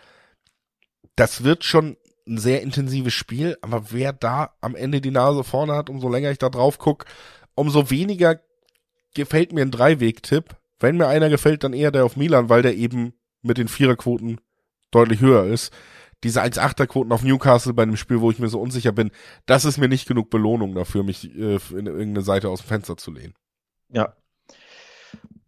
Das 1.14 1.42
wird 1.42 1.64
schon 1.64 1.96
ein 2.28 2.38
sehr 2.38 2.62
intensives 2.62 3.14
Spiel, 3.14 3.56
aber 3.62 3.92
wer 3.92 4.12
da 4.12 4.54
am 4.60 4.74
Ende 4.74 5.00
die 5.00 5.10
Nase 5.10 5.44
vorne 5.44 5.74
hat, 5.74 5.88
umso 5.88 6.08
länger 6.08 6.30
ich 6.30 6.38
da 6.38 6.50
drauf 6.50 6.78
guck, 6.78 7.06
umso 7.54 7.88
weniger 7.90 8.40
gefällt 9.14 9.52
mir 9.52 9.62
ein 9.62 9.70
Dreiweg-Tipp. 9.70 10.56
Wenn 10.78 10.98
mir 10.98 11.06
einer 11.06 11.30
gefällt, 11.30 11.64
dann 11.64 11.72
eher 11.72 11.90
der 11.90 12.04
auf 12.04 12.16
Milan, 12.16 12.50
weil 12.50 12.62
der 12.62 12.76
eben 12.76 13.14
mit 13.46 13.58
den 13.58 13.68
Viererquoten 13.68 14.40
deutlich 14.90 15.20
höher 15.20 15.44
ist. 15.44 15.72
Diese 16.24 16.42
1-8er-Quoten 16.42 17.12
auf 17.12 17.22
Newcastle 17.22 17.74
bei 17.74 17.82
einem 17.82 17.96
Spiel, 17.96 18.20
wo 18.20 18.30
ich 18.30 18.38
mir 18.38 18.48
so 18.48 18.60
unsicher 18.60 18.92
bin, 18.92 19.10
das 19.44 19.64
ist 19.64 19.78
mir 19.78 19.88
nicht 19.88 20.08
genug 20.08 20.30
Belohnung 20.30 20.74
dafür, 20.74 21.02
mich 21.02 21.24
äh, 21.36 21.58
in 21.70 21.86
irgendeine 21.86 22.22
Seite 22.22 22.48
aus 22.48 22.62
dem 22.62 22.68
Fenster 22.68 22.96
zu 22.96 23.10
lehnen. 23.10 23.34
Ja. 23.90 24.16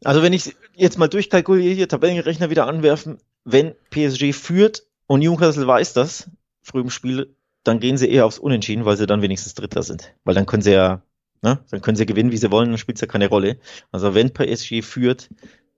Also 0.05 0.23
wenn 0.23 0.33
ich 0.33 0.55
jetzt 0.75 0.99
mal 0.99 1.09
durchkalkuliere, 1.09 1.75
hier 1.75 1.89
Tabellenrechner 1.89 2.51
wieder 2.51 2.67
anwerfen, 2.67 3.19
wenn 3.45 3.75
PSG 3.91 4.33
führt 4.35 4.85
und 5.07 5.21
Newcastle 5.21 5.67
weiß 5.67 5.95
das, 5.95 6.31
früh 6.63 6.81
im 6.81 6.91
Spiel, 6.91 7.35
dann 7.65 7.81
gehen 7.81 7.97
sie 7.97 8.09
eher 8.09 8.27
aufs 8.27 8.39
Unentschieden, 8.39 8.85
weil 8.85 8.97
sie 8.97 9.07
dann 9.07 9.23
wenigstens 9.23 9.55
Dritter 9.55 9.83
sind. 9.83 10.15
Weil 10.25 10.35
dann 10.35 10.47
können 10.47 10.63
sie 10.63 10.73
ja, 10.73 11.03
ne, 11.43 11.59
dann 11.71 11.81
können 11.81 11.97
sie 11.97 12.07
gewinnen, 12.07 12.31
wie 12.31 12.37
sie 12.37 12.51
wollen, 12.51 12.69
dann 12.69 12.79
spielt 12.79 12.99
es 12.99 13.01
ja 13.01 13.07
keine 13.07 13.29
Rolle. 13.29 13.59
Also 13.91 14.15
wenn 14.15 14.33
PSG 14.33 14.83
führt, 14.83 15.29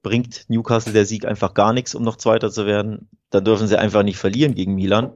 bringt 0.03 0.48
Newcastle 0.48 0.92
der 0.92 1.07
Sieg 1.07 1.24
einfach 1.24 1.55
gar 1.55 1.72
nichts, 1.72 1.94
um 1.94 2.03
noch 2.03 2.16
Zweiter 2.16 2.51
zu 2.51 2.66
werden. 2.66 3.09
Dann 3.30 3.44
dürfen 3.44 3.66
sie 3.66 3.78
einfach 3.78 4.03
nicht 4.03 4.18
verlieren 4.18 4.55
gegen 4.55 4.74
Milan. 4.74 5.12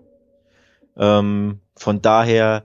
Ähm, 0.96 1.60
von 1.76 2.02
daher, 2.02 2.64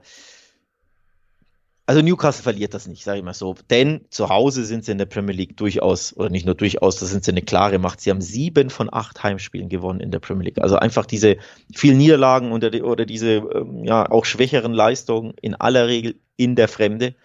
also 1.85 2.01
Newcastle 2.01 2.43
verliert 2.43 2.75
das 2.75 2.87
nicht, 2.87 3.03
sage 3.03 3.19
ich 3.19 3.23
mal 3.23 3.33
so. 3.33 3.55
Denn 3.69 4.05
zu 4.09 4.29
Hause 4.29 4.63
sind 4.65 4.85
sie 4.85 4.91
in 4.91 4.99
der 4.99 5.05
Premier 5.05 5.33
League 5.33 5.57
durchaus, 5.57 6.15
oder 6.15 6.29
nicht 6.29 6.45
nur 6.45 6.55
durchaus, 6.55 6.97
da 6.97 7.05
sind 7.05 7.23
sie 7.23 7.31
eine 7.31 7.41
klare 7.41 7.79
Macht. 7.79 8.01
Sie 8.01 8.11
haben 8.11 8.21
sieben 8.21 8.69
von 8.69 8.89
acht 8.91 9.23
Heimspielen 9.23 9.69
gewonnen 9.69 9.99
in 9.99 10.11
der 10.11 10.19
Premier 10.19 10.45
League. 10.45 10.61
Also 10.61 10.75
einfach 10.75 11.05
diese 11.05 11.37
vielen 11.73 11.97
Niederlagen 11.97 12.51
oder, 12.51 12.69
die, 12.69 12.83
oder 12.83 13.05
diese 13.05 13.37
ähm, 13.37 13.83
ja 13.85 14.09
auch 14.11 14.25
schwächeren 14.25 14.73
Leistungen 14.73 15.33
in 15.41 15.55
aller 15.55 15.87
Regel 15.87 16.19
in 16.35 16.55
der 16.55 16.67
Fremde 16.67 17.15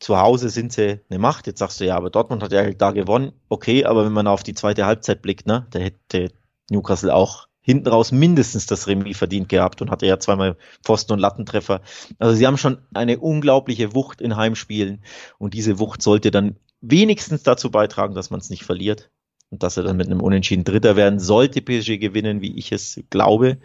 zu 0.00 0.18
Hause 0.18 0.48
sind 0.48 0.72
sie 0.72 1.00
eine 1.08 1.18
Macht. 1.18 1.46
Jetzt 1.46 1.60
sagst 1.60 1.78
du 1.78 1.84
ja, 1.84 1.96
aber 1.96 2.10
Dortmund 2.10 2.42
hat 2.42 2.52
ja 2.52 2.70
da 2.72 2.90
gewonnen. 2.90 3.32
Okay, 3.48 3.84
aber 3.84 4.04
wenn 4.04 4.12
man 4.12 4.26
auf 4.26 4.42
die 4.42 4.54
zweite 4.54 4.86
Halbzeit 4.86 5.22
blickt, 5.22 5.46
ne, 5.46 5.66
da 5.70 5.78
hätte 5.78 6.32
Newcastle 6.70 7.14
auch 7.14 7.46
hinten 7.60 7.88
raus 7.88 8.10
mindestens 8.10 8.66
das 8.66 8.86
Remis 8.88 9.18
verdient 9.18 9.50
gehabt 9.50 9.82
und 9.82 9.90
hatte 9.90 10.06
ja 10.06 10.18
zweimal 10.18 10.56
Pfosten- 10.82 11.12
und 11.12 11.18
Lattentreffer. 11.18 11.82
Also 12.18 12.34
sie 12.34 12.46
haben 12.46 12.56
schon 12.56 12.78
eine 12.94 13.18
unglaubliche 13.18 13.94
Wucht 13.94 14.22
in 14.22 14.36
Heimspielen 14.36 15.04
und 15.38 15.52
diese 15.52 15.78
Wucht 15.78 16.00
sollte 16.00 16.30
dann 16.30 16.56
wenigstens 16.80 17.42
dazu 17.42 17.70
beitragen, 17.70 18.14
dass 18.14 18.30
man 18.30 18.40
es 18.40 18.48
nicht 18.48 18.64
verliert 18.64 19.10
und 19.50 19.62
dass 19.62 19.76
er 19.76 19.82
dann 19.82 19.98
mit 19.98 20.06
einem 20.06 20.22
Unentschieden 20.22 20.64
Dritter 20.64 20.96
werden 20.96 21.18
sollte 21.18 21.60
PSG 21.60 21.98
gewinnen, 21.98 22.40
wie 22.40 22.56
ich 22.56 22.72
es 22.72 23.00
glaube. 23.10 23.58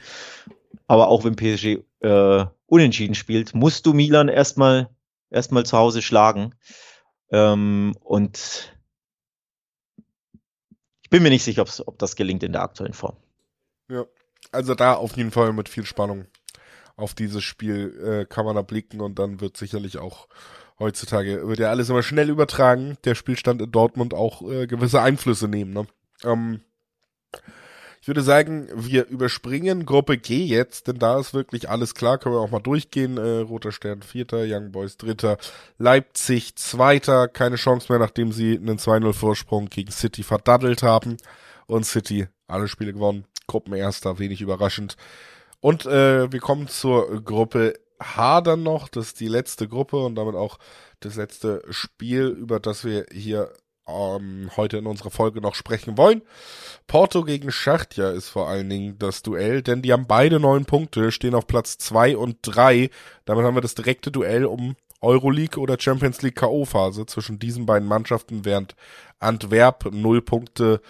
Aber 0.87 1.07
auch 1.07 1.23
wenn 1.23 1.37
PSG 1.37 1.79
äh, 2.01 2.45
unentschieden 2.67 3.15
spielt, 3.15 3.55
musst 3.55 3.85
du 3.85 3.93
Milan 3.93 4.27
erstmal 4.27 4.89
erstmal 5.35 5.65
zu 5.65 5.77
Hause 5.77 6.01
schlagen. 6.01 6.55
Ähm, 7.29 7.95
und 8.01 8.73
ich 11.01 11.09
bin 11.09 11.21
mir 11.21 11.29
nicht 11.29 11.43
sicher, 11.43 11.65
ob 11.85 11.99
das 11.99 12.15
gelingt 12.15 12.43
in 12.43 12.53
der 12.53 12.61
aktuellen 12.61 12.93
Form. 12.93 13.17
Ja, 13.89 14.05
also 14.51 14.73
da 14.73 14.93
auf 14.93 15.15
jeden 15.17 15.31
Fall 15.31 15.53
mit 15.53 15.69
viel 15.69 15.85
Spannung 15.85 16.25
auf 16.95 17.13
dieses 17.13 17.43
Spiel 17.43 18.23
äh, 18.23 18.25
kann 18.25 18.45
man 18.45 18.55
da 18.55 18.61
blicken 18.61 19.01
und 19.01 19.19
dann 19.19 19.41
wird 19.41 19.57
sicherlich 19.57 19.97
auch 19.97 20.29
heutzutage, 20.79 21.45
wird 21.47 21.59
ja 21.59 21.69
alles 21.69 21.89
immer 21.89 22.03
schnell 22.03 22.29
übertragen, 22.29 22.97
der 23.03 23.15
Spielstand 23.15 23.61
in 23.61 23.71
Dortmund 23.71 24.13
auch 24.13 24.41
äh, 24.49 24.65
gewisse 24.65 25.01
Einflüsse 25.01 25.47
nehmen. 25.49 25.73
Ne? 25.73 25.87
Ähm, 26.23 26.61
ich 28.05 28.07
würde 28.07 28.21
sagen, 28.21 28.67
wir 28.71 29.07
überspringen 29.07 29.83
Gruppe 29.83 30.19
G 30.19 30.43
jetzt, 30.43 30.85
denn 30.85 30.99
da 30.99 31.19
ist 31.19 31.33
wirklich 31.33 31.71
alles 31.71 31.95
klar, 31.95 32.19
können 32.19 32.35
wir 32.35 32.39
auch 32.39 32.51
mal 32.51 32.59
durchgehen. 32.59 33.17
Äh, 33.17 33.39
Roter 33.39 33.71
Stern 33.71 34.03
Vierter, 34.03 34.43
Young 34.47 34.71
Boys 34.71 34.97
Dritter, 34.97 35.39
Leipzig 35.79 36.55
Zweiter, 36.55 37.27
keine 37.27 37.55
Chance 37.55 37.87
mehr, 37.91 37.97
nachdem 37.97 38.31
sie 38.31 38.57
einen 38.57 38.77
2-0 38.77 39.11
Vorsprung 39.11 39.69
gegen 39.69 39.89
City 39.89 40.21
verdaddelt 40.21 40.83
haben. 40.83 41.17
Und 41.65 41.87
City 41.87 42.27
alle 42.45 42.67
Spiele 42.67 42.93
gewonnen, 42.93 43.25
Gruppenerster, 43.47 44.19
wenig 44.19 44.39
überraschend. 44.39 44.97
Und 45.59 45.87
äh, 45.87 46.31
wir 46.31 46.39
kommen 46.41 46.67
zur 46.67 47.23
Gruppe 47.23 47.73
H 47.99 48.41
dann 48.41 48.61
noch, 48.61 48.87
das 48.87 49.07
ist 49.07 49.19
die 49.19 49.29
letzte 49.29 49.67
Gruppe 49.67 49.97
und 49.97 50.13
damit 50.13 50.35
auch 50.35 50.59
das 50.99 51.15
letzte 51.15 51.63
Spiel, 51.71 52.27
über 52.27 52.59
das 52.59 52.83
wir 52.83 53.07
hier 53.11 53.51
ähm, 53.87 54.49
heute 54.57 54.77
in 54.77 54.87
unserer 54.87 55.11
Folge 55.11 55.41
noch 55.41 55.55
sprechen 55.55 55.97
wollen. 55.97 56.21
Porto 56.87 57.23
gegen 57.23 57.51
Schachtja 57.51 58.11
ist 58.11 58.29
vor 58.29 58.47
allen 58.47 58.69
Dingen 58.69 58.99
das 58.99 59.21
Duell, 59.21 59.61
denn 59.61 59.81
die 59.81 59.93
haben 59.93 60.07
beide 60.07 60.39
neun 60.39 60.65
Punkte, 60.65 61.11
stehen 61.11 61.35
auf 61.35 61.47
Platz 61.47 61.77
zwei 61.77 62.17
und 62.17 62.37
drei. 62.41 62.89
Damit 63.25 63.45
haben 63.45 63.55
wir 63.55 63.61
das 63.61 63.75
direkte 63.75 64.11
Duell 64.11 64.45
um 64.45 64.75
Euroleague 65.01 65.61
oder 65.61 65.77
Champions 65.79 66.21
League 66.21 66.35
K.O.-Phase 66.35 67.05
zwischen 67.07 67.39
diesen 67.39 67.65
beiden 67.65 67.87
Mannschaften, 67.87 68.45
während 68.45 68.75
Antwerp 69.19 69.91
null 69.91 70.21
Punkte, 70.21 70.81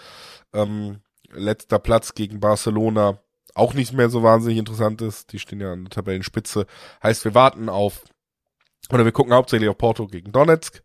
ähm, 0.53 1.01
letzter 1.31 1.79
Platz 1.79 2.13
gegen 2.13 2.39
Barcelona 2.39 3.19
auch 3.55 3.73
nicht 3.73 3.93
mehr 3.93 4.09
so 4.09 4.21
wahnsinnig 4.21 4.57
interessant 4.59 5.01
ist. 5.01 5.31
Die 5.31 5.39
stehen 5.39 5.61
ja 5.61 5.71
an 5.73 5.85
der 5.85 5.89
Tabellenspitze. 5.89 6.67
Heißt, 7.01 7.23
wir 7.25 7.33
warten 7.33 7.69
auf, 7.69 8.03
oder 8.91 9.05
wir 9.05 9.11
gucken 9.11 9.33
hauptsächlich 9.33 9.69
auf 9.69 9.77
Porto 9.77 10.07
gegen 10.07 10.31
Donetsk. 10.31 10.83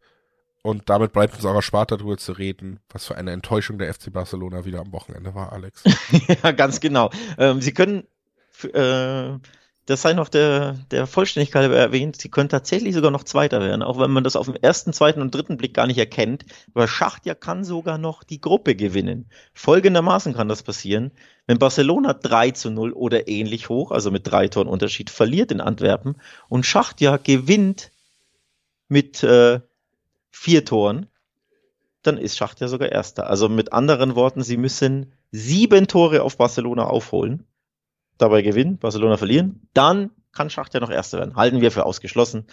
Und 0.62 0.90
damit 0.90 1.12
bleibt 1.12 1.34
uns 1.34 1.46
aber 1.46 1.62
Sparta 1.62 1.96
darüber 1.96 2.18
zu 2.18 2.32
reden, 2.32 2.80
was 2.90 3.06
für 3.06 3.16
eine 3.16 3.32
Enttäuschung 3.32 3.78
der 3.78 3.92
FC 3.92 4.12
Barcelona 4.12 4.64
wieder 4.66 4.80
am 4.80 4.92
Wochenende 4.92 5.34
war, 5.34 5.52
Alex. 5.52 5.82
ja, 6.42 6.52
ganz 6.52 6.80
genau. 6.80 7.10
Ähm, 7.38 7.62
Sie 7.62 7.72
können, 7.72 8.06
äh, 8.74 9.38
das 9.86 10.02
sei 10.02 10.12
noch 10.12 10.28
der, 10.28 10.76
der 10.90 11.06
Vollständigkeit 11.06 11.70
erwähnt, 11.70 12.16
Sie 12.16 12.28
können 12.28 12.50
tatsächlich 12.50 12.94
sogar 12.94 13.10
noch 13.10 13.24
Zweiter 13.24 13.60
werden, 13.60 13.82
auch 13.82 13.98
wenn 13.98 14.10
man 14.10 14.22
das 14.22 14.36
auf 14.36 14.46
dem 14.46 14.54
ersten, 14.54 14.92
zweiten 14.92 15.22
und 15.22 15.34
dritten 15.34 15.56
Blick 15.56 15.72
gar 15.72 15.86
nicht 15.86 15.98
erkennt. 15.98 16.44
Aber 16.74 16.86
Schachtja 16.86 17.34
kann 17.34 17.64
sogar 17.64 17.96
noch 17.96 18.22
die 18.22 18.42
Gruppe 18.42 18.76
gewinnen. 18.76 19.30
Folgendermaßen 19.54 20.34
kann 20.34 20.48
das 20.48 20.62
passieren. 20.62 21.10
Wenn 21.46 21.58
Barcelona 21.58 22.12
3 22.12 22.50
zu 22.50 22.70
0 22.70 22.92
oder 22.92 23.28
ähnlich 23.28 23.70
hoch, 23.70 23.92
also 23.92 24.10
mit 24.10 24.30
drei 24.30 24.48
Toren 24.48 24.68
Unterschied, 24.68 25.08
verliert 25.08 25.52
in 25.52 25.62
Antwerpen 25.62 26.16
und 26.50 26.66
Schachtja 26.66 27.16
gewinnt 27.16 27.92
mit 28.88 29.22
äh, 29.22 29.60
vier 30.30 30.64
Toren, 30.64 31.06
dann 32.02 32.16
ist 32.16 32.36
Schacht 32.36 32.60
ja 32.60 32.68
sogar 32.68 32.90
Erster. 32.90 33.28
Also 33.28 33.48
mit 33.48 33.72
anderen 33.72 34.14
Worten, 34.14 34.42
sie 34.42 34.56
müssen 34.56 35.12
sieben 35.30 35.86
Tore 35.86 36.22
auf 36.22 36.36
Barcelona 36.36 36.84
aufholen, 36.84 37.46
dabei 38.18 38.42
gewinnen, 38.42 38.78
Barcelona 38.78 39.16
verlieren, 39.16 39.68
dann 39.74 40.10
kann 40.32 40.50
Schacht 40.50 40.74
ja 40.74 40.80
noch 40.80 40.90
Erster 40.90 41.18
werden. 41.18 41.36
Halten 41.36 41.60
wir 41.60 41.72
für 41.72 41.84
ausgeschlossen. 41.84 42.46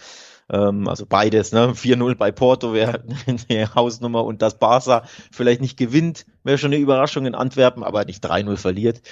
Ähm, 0.50 0.88
also 0.88 1.06
beides, 1.06 1.52
ne? 1.52 1.72
4-0 1.74 2.16
bei 2.16 2.32
Porto 2.32 2.72
wäre 2.72 3.04
eine 3.48 3.74
Hausnummer 3.74 4.24
und 4.24 4.42
dass 4.42 4.58
Barca 4.58 5.04
vielleicht 5.30 5.60
nicht 5.60 5.76
gewinnt, 5.76 6.26
wäre 6.42 6.58
schon 6.58 6.72
eine 6.72 6.80
Überraschung 6.80 7.26
in 7.26 7.34
Antwerpen, 7.34 7.84
aber 7.84 8.04
nicht 8.04 8.24
3-0 8.24 8.56
verliert. 8.56 9.02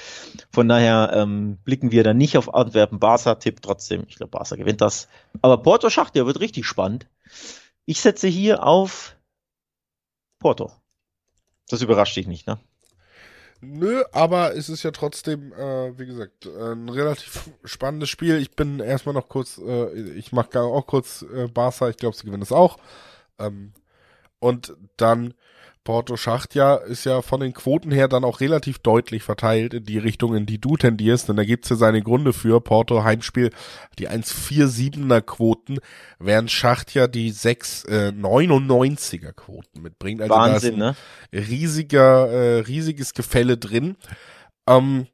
Von 0.51 0.69
daher 0.69 1.13
ähm, 1.15 1.59
blicken 1.65 1.93
wir 1.93 2.05
dann 2.05 2.17
nicht 2.17 2.37
auf 2.39 2.55
Antwerpen. 2.55 2.99
Barca 2.99 3.37
Tipp 3.37 3.61
trotzdem. 3.63 4.05
Ich 4.09 4.17
glaube, 4.17 4.31
Barca 4.31 4.57
gewinnt 4.57 4.81
das. 4.81 5.09
Aber 5.43 5.59
Porto 5.59 5.91
Schacht, 5.91 6.17
ja, 6.17 6.27
wird 6.27 6.41
richtig 6.41 6.67
spannend. 6.67 7.07
Ich 7.87 8.01
setze 8.01 8.27
hier 8.29 8.65
auf 8.65 9.17
Porto. 10.39 10.73
Das 11.69 11.83
überrascht 11.83 12.17
dich 12.17 12.27
nicht, 12.27 12.47
ne? 12.47 12.59
Nö, 13.61 14.05
aber 14.13 14.55
es 14.55 14.69
ist 14.69 14.83
ja 14.83 14.91
trotzdem, 14.91 15.53
äh, 15.53 15.99
wie 15.99 16.07
gesagt, 16.07 16.47
ein 16.47 16.89
relativ 16.89 17.49
spannendes 17.65 18.11
Spiel. 18.11 18.37
Ich 18.37 18.51
bin 18.51 18.81
erstmal 18.81 19.15
noch 19.15 19.29
kurz, 19.29 19.59
äh, 19.59 19.93
ich 20.11 20.33
mache 20.33 20.61
auch 20.61 20.87
kurz 20.87 21.23
äh, 21.23 21.49
Barca, 21.49 21.89
ich 21.89 21.97
glaube, 21.97 22.17
sie 22.17 22.27
gewinnen 22.27 22.43
es 22.43 22.53
auch. 22.53 22.77
Ähm, 23.39 23.73
und 24.41 24.77
dann 24.97 25.33
Porto 25.87 26.17
Schachtja 26.17 26.75
ist 26.75 27.05
ja 27.05 27.23
von 27.23 27.39
den 27.39 27.55
Quoten 27.55 27.93
her 27.93 28.09
dann 28.09 28.25
auch 28.25 28.41
relativ 28.41 28.81
deutlich 28.81 29.23
verteilt 29.23 29.73
in 29.73 29.85
die 29.85 29.99
Richtung, 29.99 30.35
in 30.35 30.45
die 30.45 30.61
du 30.61 30.77
tendierst. 30.77 31.31
Und 31.31 31.37
da 31.37 31.45
gibt's 31.45 31.69
ja 31.69 31.77
seine 31.77 32.03
Gründe 32.03 32.33
für. 32.33 32.61
Porto 32.61 33.05
Heimspiel 33.05 33.51
die 33.97 34.11
1,47er 34.11 35.21
Quoten, 35.21 35.79
während 36.19 36.51
Schachtja 36.51 37.07
die 37.07 37.33
6,99er 37.33 39.29
äh, 39.29 39.33
Quoten 39.33 39.81
mitbringt. 39.81 40.23
Also 40.23 40.35
Wahnsinn, 40.35 40.81
da 40.81 40.91
ist 40.91 40.97
ein 41.33 41.39
ne? 41.39 41.49
riesiger, 41.49 42.31
äh, 42.31 42.59
riesiges 42.63 43.15
Gefälle 43.15 43.57
drin. 43.57 43.95
Ähm, 44.67 45.07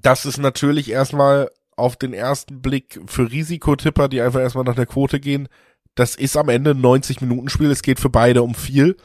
das 0.00 0.24
ist 0.24 0.38
natürlich 0.38 0.90
erstmal 0.90 1.50
auf 1.76 1.96
den 1.96 2.14
ersten 2.14 2.62
Blick 2.62 2.98
für 3.04 3.30
Risikotipper, 3.30 4.08
die 4.08 4.22
einfach 4.22 4.40
erstmal 4.40 4.64
nach 4.64 4.74
der 4.74 4.86
Quote 4.86 5.20
gehen. 5.20 5.48
Das 5.96 6.14
ist 6.14 6.38
am 6.38 6.48
Ende 6.48 6.70
ein 6.70 6.80
90-Minuten-Spiel. 6.80 7.70
Es 7.70 7.82
geht 7.82 8.00
für 8.00 8.08
beide 8.08 8.42
um 8.42 8.54
viel. 8.54 8.96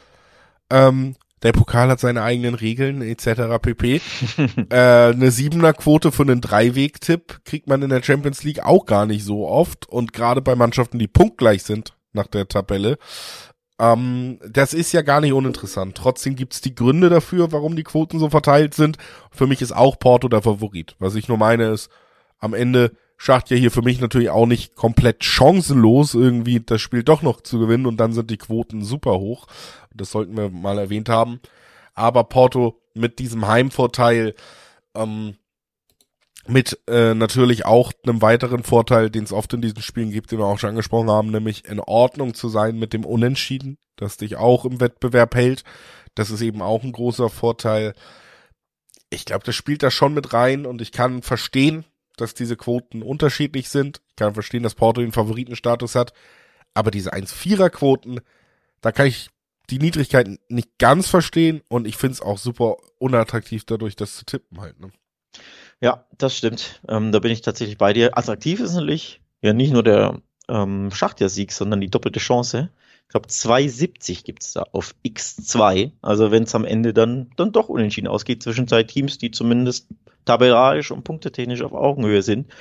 Ähm, 0.70 1.15
der 1.41 1.53
Pokal 1.53 1.89
hat 1.89 1.99
seine 1.99 2.22
eigenen 2.22 2.53
Regeln 2.53 3.01
etc. 3.01 3.61
pp. 3.61 4.01
äh, 4.70 4.76
eine 4.76 5.32
siebener 5.32 5.74
Quote 5.74 6.11
für 6.11 6.24
einen 6.24 6.41
Dreiweg-Tipp 6.41 7.41
kriegt 7.45 7.67
man 7.67 7.82
in 7.82 7.89
der 7.89 8.03
Champions 8.03 8.43
League 8.43 8.63
auch 8.63 8.86
gar 8.86 9.05
nicht 9.05 9.24
so 9.24 9.47
oft 9.47 9.88
und 9.88 10.11
gerade 10.13 10.41
bei 10.41 10.55
Mannschaften, 10.55 10.99
die 10.99 11.07
punktgleich 11.07 11.63
sind 11.63 11.93
nach 12.11 12.28
der 12.28 12.47
Tabelle. 12.47 12.97
Ähm, 13.80 14.39
das 14.47 14.74
ist 14.74 14.91
ja 14.91 15.01
gar 15.01 15.22
nicht 15.22 15.32
uninteressant. 15.32 15.95
Trotzdem 15.95 16.36
gibt's 16.36 16.59
die 16.59 16.76
Gründe 16.76 17.09
dafür, 17.09 17.51
warum 17.53 17.78
die 17.78 17.84
Quoten 17.84 18.20
so 18.20 18.30
verteilt 18.30 18.74
sind. 18.74 18.97
Für 19.32 19.47
mich 19.47 19.61
ist 19.61 19.72
auch 19.72 19.97
Porto 19.97 20.28
der 20.28 20.41
Favorit. 20.41 20.95
Was 20.99 21.15
ich 21.15 21.30
nur 21.30 21.38
meine 21.38 21.70
ist, 21.70 21.89
am 22.39 22.53
Ende 22.53 22.91
Schacht 23.22 23.49
ja 23.49 23.57
hier 23.57 23.70
für 23.70 23.82
mich 23.82 23.99
natürlich 23.99 24.30
auch 24.30 24.45
nicht 24.45 24.76
komplett 24.76 25.26
chancenlos, 25.26 26.13
irgendwie 26.13 26.61
das 26.61 26.80
Spiel 26.80 27.03
doch 27.03 27.22
noch 27.22 27.41
zu 27.41 27.59
gewinnen 27.59 27.86
und 27.86 27.97
dann 27.97 28.13
sind 28.13 28.32
die 28.32 28.38
Quoten 28.38 28.82
super 28.82 29.20
hoch. 29.20 29.45
Das 29.93 30.11
sollten 30.11 30.38
wir 30.38 30.49
mal 30.49 30.80
erwähnt 30.80 31.09
haben. 31.09 31.41
Aber 31.93 32.24
Porto 32.24 32.82
mit 32.93 33.20
diesem 33.20 33.45
Heimvorteil, 33.45 34.36
ähm, 34.95 35.36
mit 36.47 36.80
äh, 36.88 37.13
natürlich 37.13 37.65
auch 37.65 37.91
einem 38.03 38.22
weiteren 38.22 38.63
Vorteil, 38.63 39.09
den 39.09 39.26
es 39.26 39.34
oft 39.34 39.53
in 39.53 39.61
diesen 39.61 39.82
Spielen 39.82 40.11
gibt, 40.11 40.32
den 40.32 40.39
wir 40.39 40.45
auch 40.45 40.57
schon 40.57 40.70
angesprochen 40.70 41.11
haben, 41.11 41.30
nämlich 41.30 41.65
in 41.65 41.82
Ordnung 41.82 42.34
zu 42.34 42.47
sein 42.47 42.80
mit 42.80 42.93
dem 42.93 43.03
Unentschieden, 43.03 43.78
das 43.97 44.15
dich 44.15 44.38
auch 44.38 44.63
im 44.63 44.80
Wettbewerb 44.80 45.36
hält. 45.36 45.65
Das 46.15 46.32
ist 46.32 46.39
eben 46.39 46.61
auch 46.61 46.84
ein 46.84 46.93
großer 46.93 47.30
Vorteil. 47.30 47.95
Ich 49.09 49.26
glaube, 49.26 49.43
das 49.43 49.55
spielt 49.55 49.84
da 49.84 49.91
schon 49.91 50.13
mit 50.13 50.32
rein 50.32 50.65
und 50.65 50.82
ich 50.82 50.93
kann 50.93 51.22
verstehen, 51.22 51.84
dass 52.22 52.34
diese 52.34 52.55
Quoten 52.55 53.01
unterschiedlich 53.01 53.70
sind. 53.70 54.01
Ich 54.09 54.15
kann 54.15 54.34
verstehen, 54.34 54.63
dass 54.63 54.76
Porto 54.76 55.01
den 55.01 55.11
Favoritenstatus 55.11 55.95
hat. 55.95 56.13
Aber 56.74 56.91
diese 56.91 57.13
1-4er 57.13 57.70
Quoten, 57.70 58.20
da 58.82 58.91
kann 58.91 59.07
ich 59.07 59.30
die 59.70 59.80
Niedrigkeit 59.80 60.28
nicht 60.49 60.78
ganz 60.80 61.07
verstehen 61.07 61.61
und 61.67 61.88
ich 61.88 61.97
finde 61.97 62.13
es 62.13 62.22
auch 62.22 62.38
super 62.38 62.78
unattraktiv 62.97 63.65
dadurch, 63.65 63.95
das 63.95 64.15
zu 64.15 64.26
tippen 64.26 64.61
halt. 64.61 64.80
Ne? 64.80 64.91
Ja, 65.82 66.05
das 66.17 66.36
stimmt. 66.36 66.82
Ähm, 66.88 67.11
da 67.11 67.20
bin 67.20 67.32
ich 67.32 67.41
tatsächlich 67.41 67.78
bei 67.78 67.93
dir. 67.93 68.17
Attraktiv 68.17 68.59
ist 68.59 68.74
natürlich 68.74 69.22
ja 69.41 69.53
nicht 69.53 69.72
nur 69.72 69.84
der 69.84 70.22
ähm, 70.49 70.91
Schachtja-Sieg, 70.91 71.51
sondern 71.51 71.82
die 71.82 71.89
doppelte 71.89 72.20
Chance. 72.20 72.70
Ich 73.10 73.12
glaube, 73.12 73.28
2,70 73.28 74.24
gibt's 74.24 74.53
da 74.53 74.66
auf 74.72 74.93
X2. 75.03 75.93
Also 75.99 76.30
wenn 76.30 76.43
es 76.43 76.53
am 76.53 76.64
Ende 76.64 76.93
dann, 76.93 77.32
dann 77.38 77.51
doch 77.51 77.68
unentschieden 77.68 78.05
ausgeht 78.05 78.43
zwischen 78.43 78.68
zwei 78.68 78.84
Teams, 78.84 79.18
die 79.18 79.32
zumindest 79.32 79.88
tabellarisch 80.26 80.91
und 80.91 81.05
punktetechnisch 81.05 81.64
auf 81.64 81.74
Augenhöhe 81.74 82.22
sind, 82.22 82.51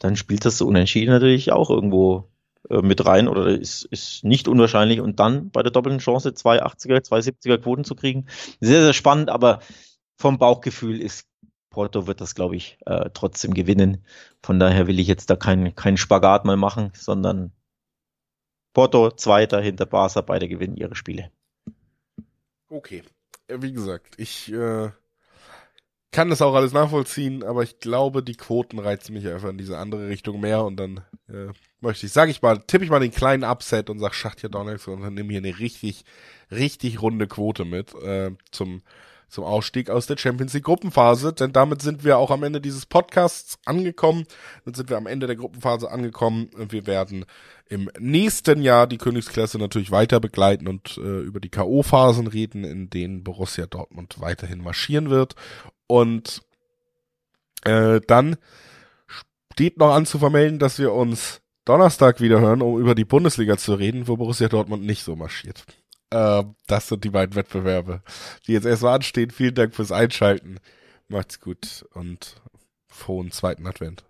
dann 0.00 0.16
spielt 0.16 0.44
das 0.44 0.58
so 0.58 0.66
unentschieden 0.66 1.10
natürlich 1.10 1.52
auch 1.52 1.70
irgendwo 1.70 2.28
äh, 2.68 2.82
mit 2.82 3.06
rein 3.06 3.28
oder 3.28 3.46
ist, 3.48 3.84
ist 3.86 4.24
nicht 4.24 4.46
unwahrscheinlich. 4.46 5.00
Und 5.00 5.20
dann 5.20 5.50
bei 5.50 5.62
der 5.62 5.72
doppelten 5.72 6.00
Chance 6.00 6.28
280er, 6.28 7.00
270er 7.00 7.56
Quoten 7.56 7.84
zu 7.84 7.94
kriegen. 7.94 8.26
Sehr, 8.60 8.82
sehr 8.82 8.92
spannend, 8.92 9.30
aber 9.30 9.60
vom 10.18 10.36
Bauchgefühl 10.36 11.00
ist 11.00 11.26
Porto 11.70 12.06
wird 12.06 12.20
das, 12.20 12.34
glaube 12.34 12.56
ich, 12.56 12.76
äh, 12.84 13.08
trotzdem 13.14 13.54
gewinnen. 13.54 14.04
Von 14.42 14.60
daher 14.60 14.86
will 14.86 15.00
ich 15.00 15.08
jetzt 15.08 15.30
da 15.30 15.36
keinen 15.36 15.74
kein 15.74 15.96
Spagat 15.96 16.44
mal 16.44 16.58
machen, 16.58 16.92
sondern 16.94 17.52
Porto 18.74 19.10
Zweiter 19.12 19.62
hinter 19.62 19.86
Barca, 19.86 20.20
beide 20.20 20.48
gewinnen 20.48 20.76
ihre 20.76 20.94
Spiele. 20.94 21.30
Okay. 22.68 23.02
Wie 23.48 23.72
gesagt, 23.72 24.14
ich 24.18 24.52
äh, 24.52 24.90
kann 26.10 26.30
das 26.30 26.42
auch 26.42 26.54
alles 26.54 26.72
nachvollziehen, 26.72 27.42
aber 27.42 27.62
ich 27.62 27.78
glaube, 27.78 28.22
die 28.22 28.36
Quoten 28.36 28.78
reizen 28.78 29.14
mich 29.14 29.26
einfach 29.26 29.50
in 29.50 29.58
diese 29.58 29.78
andere 29.78 30.08
Richtung 30.08 30.40
mehr 30.40 30.64
und 30.64 30.76
dann 30.76 30.98
äh, 31.28 31.52
möchte 31.80 32.06
ich, 32.06 32.12
sage 32.12 32.30
ich 32.30 32.40
mal, 32.40 32.58
tippe 32.58 32.84
ich 32.84 32.90
mal 32.90 33.00
den 33.00 33.10
kleinen 33.10 33.44
Upset 33.44 33.90
und 33.90 33.98
sag 33.98 34.14
Schacht 34.14 34.40
hier 34.40 34.48
Donalds 34.48 34.86
und 34.88 35.02
dann 35.02 35.14
nehme 35.14 35.30
hier 35.30 35.42
eine 35.42 35.58
richtig, 35.58 36.04
richtig 36.50 37.02
runde 37.02 37.26
Quote 37.26 37.64
mit 37.64 37.94
äh, 37.94 38.30
zum 38.50 38.82
zum 39.34 39.44
Ausstieg 39.44 39.90
aus 39.90 40.06
der 40.06 40.16
Champions 40.16 40.54
League 40.54 40.64
Gruppenphase, 40.64 41.32
denn 41.32 41.52
damit 41.52 41.82
sind 41.82 42.04
wir 42.04 42.18
auch 42.18 42.30
am 42.30 42.44
Ende 42.44 42.60
dieses 42.60 42.86
Podcasts 42.86 43.58
angekommen. 43.64 44.26
Dann 44.64 44.74
sind 44.74 44.88
wir 44.90 44.96
am 44.96 45.08
Ende 45.08 45.26
der 45.26 45.34
Gruppenphase 45.34 45.90
angekommen. 45.90 46.50
Wir 46.56 46.86
werden 46.86 47.26
im 47.68 47.90
nächsten 47.98 48.62
Jahr 48.62 48.86
die 48.86 48.98
Königsklasse 48.98 49.58
natürlich 49.58 49.90
weiter 49.90 50.20
begleiten 50.20 50.68
und 50.68 50.98
äh, 50.98 51.20
über 51.20 51.40
die 51.40 51.48
K.O.-Phasen 51.48 52.32
reden, 52.32 52.62
in 52.62 52.90
denen 52.90 53.24
Borussia 53.24 53.66
Dortmund 53.66 54.20
weiterhin 54.20 54.62
marschieren 54.62 55.10
wird. 55.10 55.34
Und 55.88 56.42
äh, 57.64 58.00
dann 58.06 58.36
steht 59.50 59.78
noch 59.78 59.92
an 59.92 60.06
zu 60.06 60.20
vermelden, 60.20 60.60
dass 60.60 60.78
wir 60.78 60.92
uns 60.92 61.40
Donnerstag 61.64 62.20
wieder 62.20 62.40
hören, 62.40 62.62
um 62.62 62.78
über 62.78 62.94
die 62.94 63.04
Bundesliga 63.04 63.56
zu 63.56 63.74
reden, 63.74 64.06
wo 64.06 64.16
Borussia 64.16 64.48
Dortmund 64.48 64.84
nicht 64.84 65.02
so 65.02 65.16
marschiert. 65.16 65.64
Äh, 66.14 66.44
das 66.68 66.88
sind 66.88 67.02
die 67.02 67.10
beiden 67.10 67.34
Wettbewerbe, 67.34 68.00
die 68.46 68.52
jetzt 68.52 68.66
erstmal 68.66 68.94
anstehen. 68.94 69.30
Vielen 69.30 69.56
Dank 69.56 69.74
fürs 69.74 69.90
Einschalten. 69.90 70.58
Macht's 71.08 71.40
gut 71.40 71.84
und 71.92 72.36
frohen 72.86 73.32
zweiten 73.32 73.66
Advent. 73.66 74.04